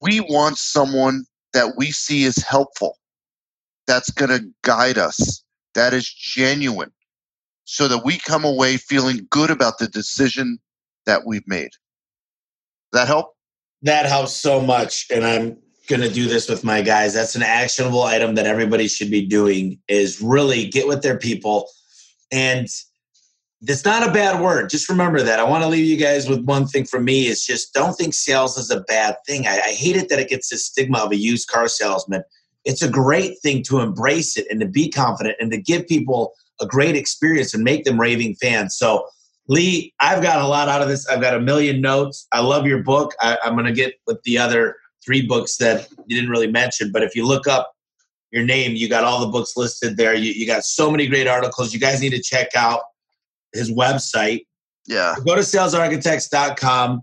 We 0.00 0.20
want 0.20 0.58
someone 0.58 1.24
that 1.52 1.74
we 1.76 1.90
see 1.90 2.24
as 2.24 2.36
helpful, 2.36 2.98
that's 3.86 4.10
going 4.10 4.30
to 4.30 4.46
guide 4.62 4.96
us, 4.96 5.44
that 5.74 5.92
is 5.92 6.08
genuine, 6.08 6.92
so 7.64 7.88
that 7.88 8.04
we 8.04 8.18
come 8.18 8.44
away 8.44 8.78
feeling 8.78 9.26
good 9.30 9.50
about 9.50 9.78
the 9.78 9.88
decision 9.88 10.58
that 11.04 11.26
we've 11.26 11.46
made. 11.46 11.70
Does 12.92 13.00
that 13.02 13.08
help? 13.08 13.34
that 13.82 14.06
helps 14.06 14.32
so 14.32 14.60
much 14.60 15.06
and 15.10 15.24
i'm 15.24 15.56
going 15.88 16.00
to 16.00 16.08
do 16.08 16.26
this 16.26 16.48
with 16.48 16.64
my 16.64 16.80
guys 16.80 17.12
that's 17.12 17.34
an 17.34 17.42
actionable 17.42 18.02
item 18.02 18.34
that 18.34 18.46
everybody 18.46 18.88
should 18.88 19.10
be 19.10 19.24
doing 19.26 19.78
is 19.88 20.22
really 20.22 20.66
get 20.68 20.86
with 20.86 21.02
their 21.02 21.18
people 21.18 21.68
and 22.30 22.68
it's 23.68 23.84
not 23.84 24.08
a 24.08 24.12
bad 24.12 24.40
word 24.40 24.68
just 24.68 24.88
remember 24.88 25.22
that 25.22 25.38
i 25.38 25.44
want 25.44 25.62
to 25.62 25.68
leave 25.68 25.84
you 25.84 25.96
guys 25.96 26.28
with 26.28 26.44
one 26.44 26.66
thing 26.66 26.84
from 26.84 27.04
me 27.04 27.26
is 27.26 27.44
just 27.44 27.72
don't 27.72 27.94
think 27.94 28.14
sales 28.14 28.56
is 28.58 28.70
a 28.70 28.80
bad 28.82 29.16
thing 29.26 29.46
I, 29.46 29.60
I 29.66 29.72
hate 29.72 29.96
it 29.96 30.08
that 30.08 30.18
it 30.18 30.28
gets 30.28 30.48
this 30.50 30.66
stigma 30.66 30.98
of 30.98 31.12
a 31.12 31.16
used 31.16 31.48
car 31.48 31.68
salesman 31.68 32.22
it's 32.64 32.82
a 32.82 32.88
great 32.88 33.38
thing 33.42 33.62
to 33.64 33.80
embrace 33.80 34.36
it 34.36 34.46
and 34.50 34.60
to 34.60 34.66
be 34.66 34.90
confident 34.90 35.36
and 35.40 35.50
to 35.50 35.58
give 35.58 35.86
people 35.86 36.32
a 36.60 36.66
great 36.66 36.96
experience 36.96 37.54
and 37.54 37.64
make 37.64 37.84
them 37.84 38.00
raving 38.00 38.34
fans 38.36 38.76
so 38.76 39.06
Lee, 39.48 39.92
I've 40.00 40.22
got 40.22 40.40
a 40.40 40.46
lot 40.46 40.68
out 40.68 40.82
of 40.82 40.88
this. 40.88 41.06
I've 41.08 41.20
got 41.20 41.34
a 41.34 41.40
million 41.40 41.80
notes. 41.80 42.26
I 42.32 42.40
love 42.40 42.66
your 42.66 42.82
book. 42.82 43.12
I, 43.20 43.36
am 43.44 43.54
going 43.54 43.66
to 43.66 43.72
get 43.72 43.94
with 44.06 44.22
the 44.22 44.38
other 44.38 44.76
three 45.04 45.26
books 45.26 45.56
that 45.56 45.88
you 46.06 46.16
didn't 46.16 46.30
really 46.30 46.50
mention. 46.50 46.92
But 46.92 47.02
if 47.02 47.16
you 47.16 47.26
look 47.26 47.48
up 47.48 47.72
your 48.30 48.44
name, 48.44 48.76
you 48.76 48.88
got 48.88 49.04
all 49.04 49.20
the 49.20 49.26
books 49.26 49.56
listed 49.56 49.96
there. 49.96 50.14
You, 50.14 50.32
you 50.32 50.46
got 50.46 50.62
so 50.64 50.90
many 50.90 51.08
great 51.08 51.26
articles. 51.26 51.74
You 51.74 51.80
guys 51.80 52.00
need 52.00 52.10
to 52.10 52.22
check 52.22 52.54
out 52.54 52.82
his 53.52 53.70
website. 53.70 54.46
Yeah. 54.86 55.14
Go 55.24 55.34
to 55.34 55.42
salesarchitects.com. 55.42 57.02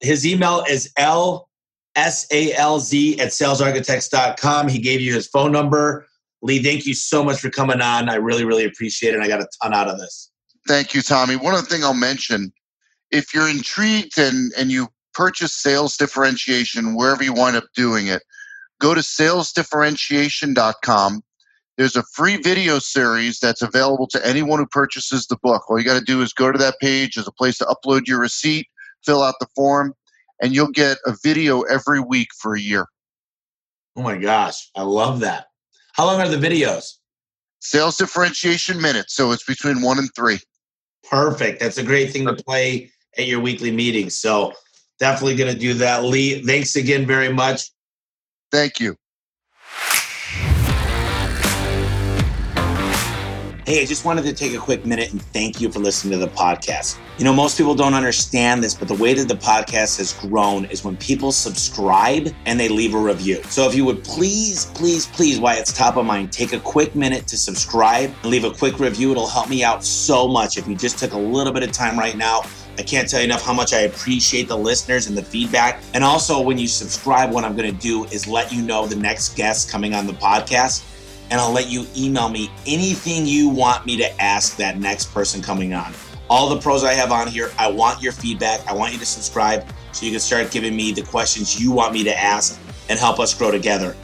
His 0.00 0.26
email 0.26 0.64
is 0.68 0.92
L 0.96 1.48
S 1.94 2.26
A 2.30 2.52
L 2.54 2.80
Z 2.80 3.20
at 3.20 3.28
salesarchitects.com. 3.28 4.68
He 4.68 4.78
gave 4.78 5.00
you 5.00 5.14
his 5.14 5.26
phone 5.26 5.52
number. 5.52 6.06
Lee, 6.42 6.62
thank 6.62 6.84
you 6.84 6.94
so 6.94 7.24
much 7.24 7.40
for 7.40 7.50
coming 7.50 7.80
on. 7.80 8.10
I 8.10 8.16
really, 8.16 8.44
really 8.44 8.64
appreciate 8.64 9.14
it. 9.14 9.20
I 9.20 9.28
got 9.28 9.40
a 9.40 9.48
ton 9.62 9.72
out 9.72 9.88
of 9.88 9.98
this. 9.98 10.30
Thank 10.68 10.94
you, 10.94 11.02
Tommy. 11.02 11.36
One 11.36 11.54
other 11.54 11.66
thing 11.66 11.84
I'll 11.84 11.94
mention 11.94 12.52
if 13.10 13.32
you're 13.32 13.48
intrigued 13.48 14.18
and, 14.18 14.52
and 14.58 14.70
you 14.70 14.88
purchase 15.14 15.54
sales 15.54 15.96
differentiation 15.96 16.96
wherever 16.96 17.22
you 17.22 17.32
wind 17.32 17.56
up 17.56 17.64
doing 17.74 18.08
it, 18.08 18.22
go 18.80 18.92
to 18.94 19.00
salesdifferentiation.com. 19.00 21.22
There's 21.76 21.96
a 21.96 22.04
free 22.12 22.36
video 22.36 22.78
series 22.78 23.40
that's 23.40 23.62
available 23.62 24.06
to 24.08 24.26
anyone 24.26 24.60
who 24.60 24.66
purchases 24.66 25.26
the 25.26 25.36
book. 25.42 25.68
All 25.68 25.78
you 25.78 25.84
got 25.84 25.98
to 25.98 26.04
do 26.04 26.22
is 26.22 26.32
go 26.32 26.52
to 26.52 26.58
that 26.58 26.78
page. 26.80 27.14
There's 27.14 27.26
a 27.26 27.32
place 27.32 27.58
to 27.58 27.64
upload 27.64 28.06
your 28.06 28.20
receipt, 28.20 28.68
fill 29.04 29.22
out 29.22 29.34
the 29.40 29.48
form, 29.56 29.92
and 30.40 30.54
you'll 30.54 30.70
get 30.70 30.98
a 31.04 31.14
video 31.22 31.62
every 31.62 32.00
week 32.00 32.28
for 32.38 32.54
a 32.54 32.60
year. 32.60 32.86
Oh 33.96 34.02
my 34.02 34.16
gosh, 34.16 34.70
I 34.76 34.82
love 34.82 35.20
that. 35.20 35.46
How 35.94 36.06
long 36.06 36.20
are 36.20 36.28
the 36.28 36.36
videos? 36.36 36.94
Sales 37.60 37.96
differentiation 37.96 38.80
minutes. 38.80 39.14
So 39.14 39.32
it's 39.32 39.44
between 39.44 39.82
one 39.82 39.98
and 39.98 40.08
three. 40.14 40.38
Perfect. 41.08 41.60
That's 41.60 41.78
a 41.78 41.82
great 41.82 42.12
thing 42.12 42.26
to 42.26 42.34
play 42.34 42.90
at 43.18 43.26
your 43.26 43.40
weekly 43.40 43.70
meetings. 43.70 44.16
So 44.16 44.52
definitely 44.98 45.36
going 45.36 45.52
to 45.52 45.58
do 45.58 45.74
that. 45.74 46.04
Lee, 46.04 46.42
thanks 46.42 46.76
again 46.76 47.06
very 47.06 47.32
much. 47.32 47.70
Thank 48.52 48.80
you. 48.80 48.96
Hey, 53.66 53.80
I 53.80 53.86
just 53.86 54.04
wanted 54.04 54.24
to 54.24 54.34
take 54.34 54.52
a 54.52 54.58
quick 54.58 54.84
minute 54.84 55.12
and 55.12 55.22
thank 55.22 55.58
you 55.58 55.72
for 55.72 55.78
listening 55.78 56.12
to 56.12 56.18
the 56.18 56.30
podcast. 56.30 56.98
You 57.16 57.24
know, 57.24 57.32
most 57.32 57.56
people 57.56 57.74
don't 57.74 57.94
understand 57.94 58.62
this, 58.62 58.74
but 58.74 58.88
the 58.88 58.94
way 58.94 59.14
that 59.14 59.26
the 59.26 59.36
podcast 59.36 59.96
has 59.96 60.12
grown 60.12 60.66
is 60.66 60.84
when 60.84 60.98
people 60.98 61.32
subscribe 61.32 62.28
and 62.44 62.60
they 62.60 62.68
leave 62.68 62.94
a 62.94 62.98
review. 62.98 63.42
So 63.44 63.66
if 63.66 63.74
you 63.74 63.86
would 63.86 64.04
please, 64.04 64.66
please, 64.74 65.06
please, 65.06 65.40
why 65.40 65.54
it's 65.54 65.72
top 65.72 65.96
of 65.96 66.04
mind, 66.04 66.30
take 66.30 66.52
a 66.52 66.60
quick 66.60 66.94
minute 66.94 67.26
to 67.28 67.38
subscribe 67.38 68.12
and 68.22 68.30
leave 68.30 68.44
a 68.44 68.50
quick 68.50 68.78
review. 68.78 69.12
It'll 69.12 69.26
help 69.26 69.48
me 69.48 69.64
out 69.64 69.82
so 69.82 70.28
much 70.28 70.58
if 70.58 70.68
you 70.68 70.76
just 70.76 70.98
took 70.98 71.14
a 71.14 71.18
little 71.18 71.52
bit 71.52 71.62
of 71.62 71.72
time 71.72 71.98
right 71.98 72.18
now 72.18 72.42
I 72.76 72.82
can't 72.82 73.08
tell 73.08 73.20
you 73.20 73.26
enough 73.26 73.44
how 73.44 73.52
much 73.52 73.72
I 73.72 73.80
appreciate 73.80 74.48
the 74.48 74.58
listeners 74.58 75.06
and 75.06 75.16
the 75.16 75.22
feedback. 75.22 75.80
And 75.94 76.02
also, 76.02 76.40
when 76.40 76.58
you 76.58 76.66
subscribe, 76.66 77.30
what 77.30 77.44
I'm 77.44 77.56
going 77.56 77.72
to 77.72 77.80
do 77.80 78.04
is 78.06 78.26
let 78.26 78.52
you 78.52 78.62
know 78.62 78.86
the 78.86 78.96
next 78.96 79.36
guest 79.36 79.70
coming 79.70 79.94
on 79.94 80.06
the 80.06 80.12
podcast. 80.14 80.82
And 81.34 81.40
I'll 81.40 81.50
let 81.50 81.68
you 81.68 81.84
email 81.96 82.28
me 82.28 82.48
anything 82.64 83.26
you 83.26 83.48
want 83.48 83.84
me 83.84 83.96
to 83.96 84.22
ask 84.22 84.56
that 84.58 84.78
next 84.78 85.12
person 85.12 85.42
coming 85.42 85.74
on. 85.74 85.92
All 86.30 86.48
the 86.48 86.60
pros 86.60 86.84
I 86.84 86.92
have 86.92 87.10
on 87.10 87.26
here, 87.26 87.50
I 87.58 87.68
want 87.68 88.00
your 88.00 88.12
feedback. 88.12 88.64
I 88.68 88.72
want 88.72 88.92
you 88.92 89.00
to 89.00 89.04
subscribe 89.04 89.66
so 89.90 90.06
you 90.06 90.12
can 90.12 90.20
start 90.20 90.52
giving 90.52 90.76
me 90.76 90.92
the 90.92 91.02
questions 91.02 91.60
you 91.60 91.72
want 91.72 91.92
me 91.92 92.04
to 92.04 92.16
ask 92.16 92.60
and 92.88 93.00
help 93.00 93.18
us 93.18 93.34
grow 93.34 93.50
together. 93.50 93.96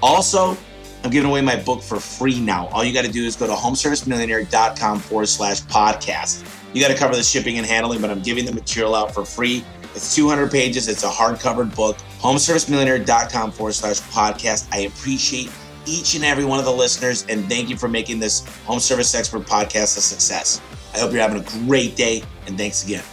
Also, 0.00 0.56
I'm 1.02 1.10
giving 1.10 1.28
away 1.28 1.40
my 1.40 1.56
book 1.56 1.82
for 1.82 1.98
free 1.98 2.38
now. 2.38 2.68
All 2.68 2.84
you 2.84 2.94
got 2.94 3.04
to 3.04 3.10
do 3.10 3.24
is 3.24 3.34
go 3.34 3.48
to 3.48 3.52
homeservicemillionaire.com 3.52 5.00
forward 5.00 5.26
slash 5.26 5.62
podcast. 5.62 6.48
You 6.72 6.80
got 6.80 6.92
to 6.92 6.96
cover 6.96 7.16
the 7.16 7.24
shipping 7.24 7.58
and 7.58 7.66
handling, 7.66 8.00
but 8.00 8.10
I'm 8.10 8.22
giving 8.22 8.44
the 8.44 8.54
material 8.54 8.94
out 8.94 9.12
for 9.12 9.24
free. 9.24 9.64
It's 9.96 10.14
200 10.14 10.52
pages. 10.52 10.86
It's 10.86 11.02
a 11.02 11.10
hardcover 11.10 11.74
book. 11.74 11.96
Homeservicemillionaire.com 12.20 13.50
forward 13.50 13.72
slash 13.72 13.98
podcast. 14.02 14.68
I 14.70 14.82
appreciate 14.82 15.50
each 15.86 16.14
and 16.14 16.24
every 16.24 16.44
one 16.44 16.58
of 16.58 16.64
the 16.64 16.72
listeners, 16.72 17.24
and 17.28 17.48
thank 17.48 17.70
you 17.70 17.76
for 17.76 17.88
making 17.88 18.20
this 18.20 18.46
Home 18.64 18.80
Service 18.80 19.14
Expert 19.14 19.42
podcast 19.42 19.96
a 19.96 20.00
success. 20.00 20.60
I 20.94 20.98
hope 20.98 21.12
you're 21.12 21.22
having 21.22 21.40
a 21.42 21.66
great 21.66 21.96
day, 21.96 22.22
and 22.46 22.58
thanks 22.58 22.84
again. 22.84 23.04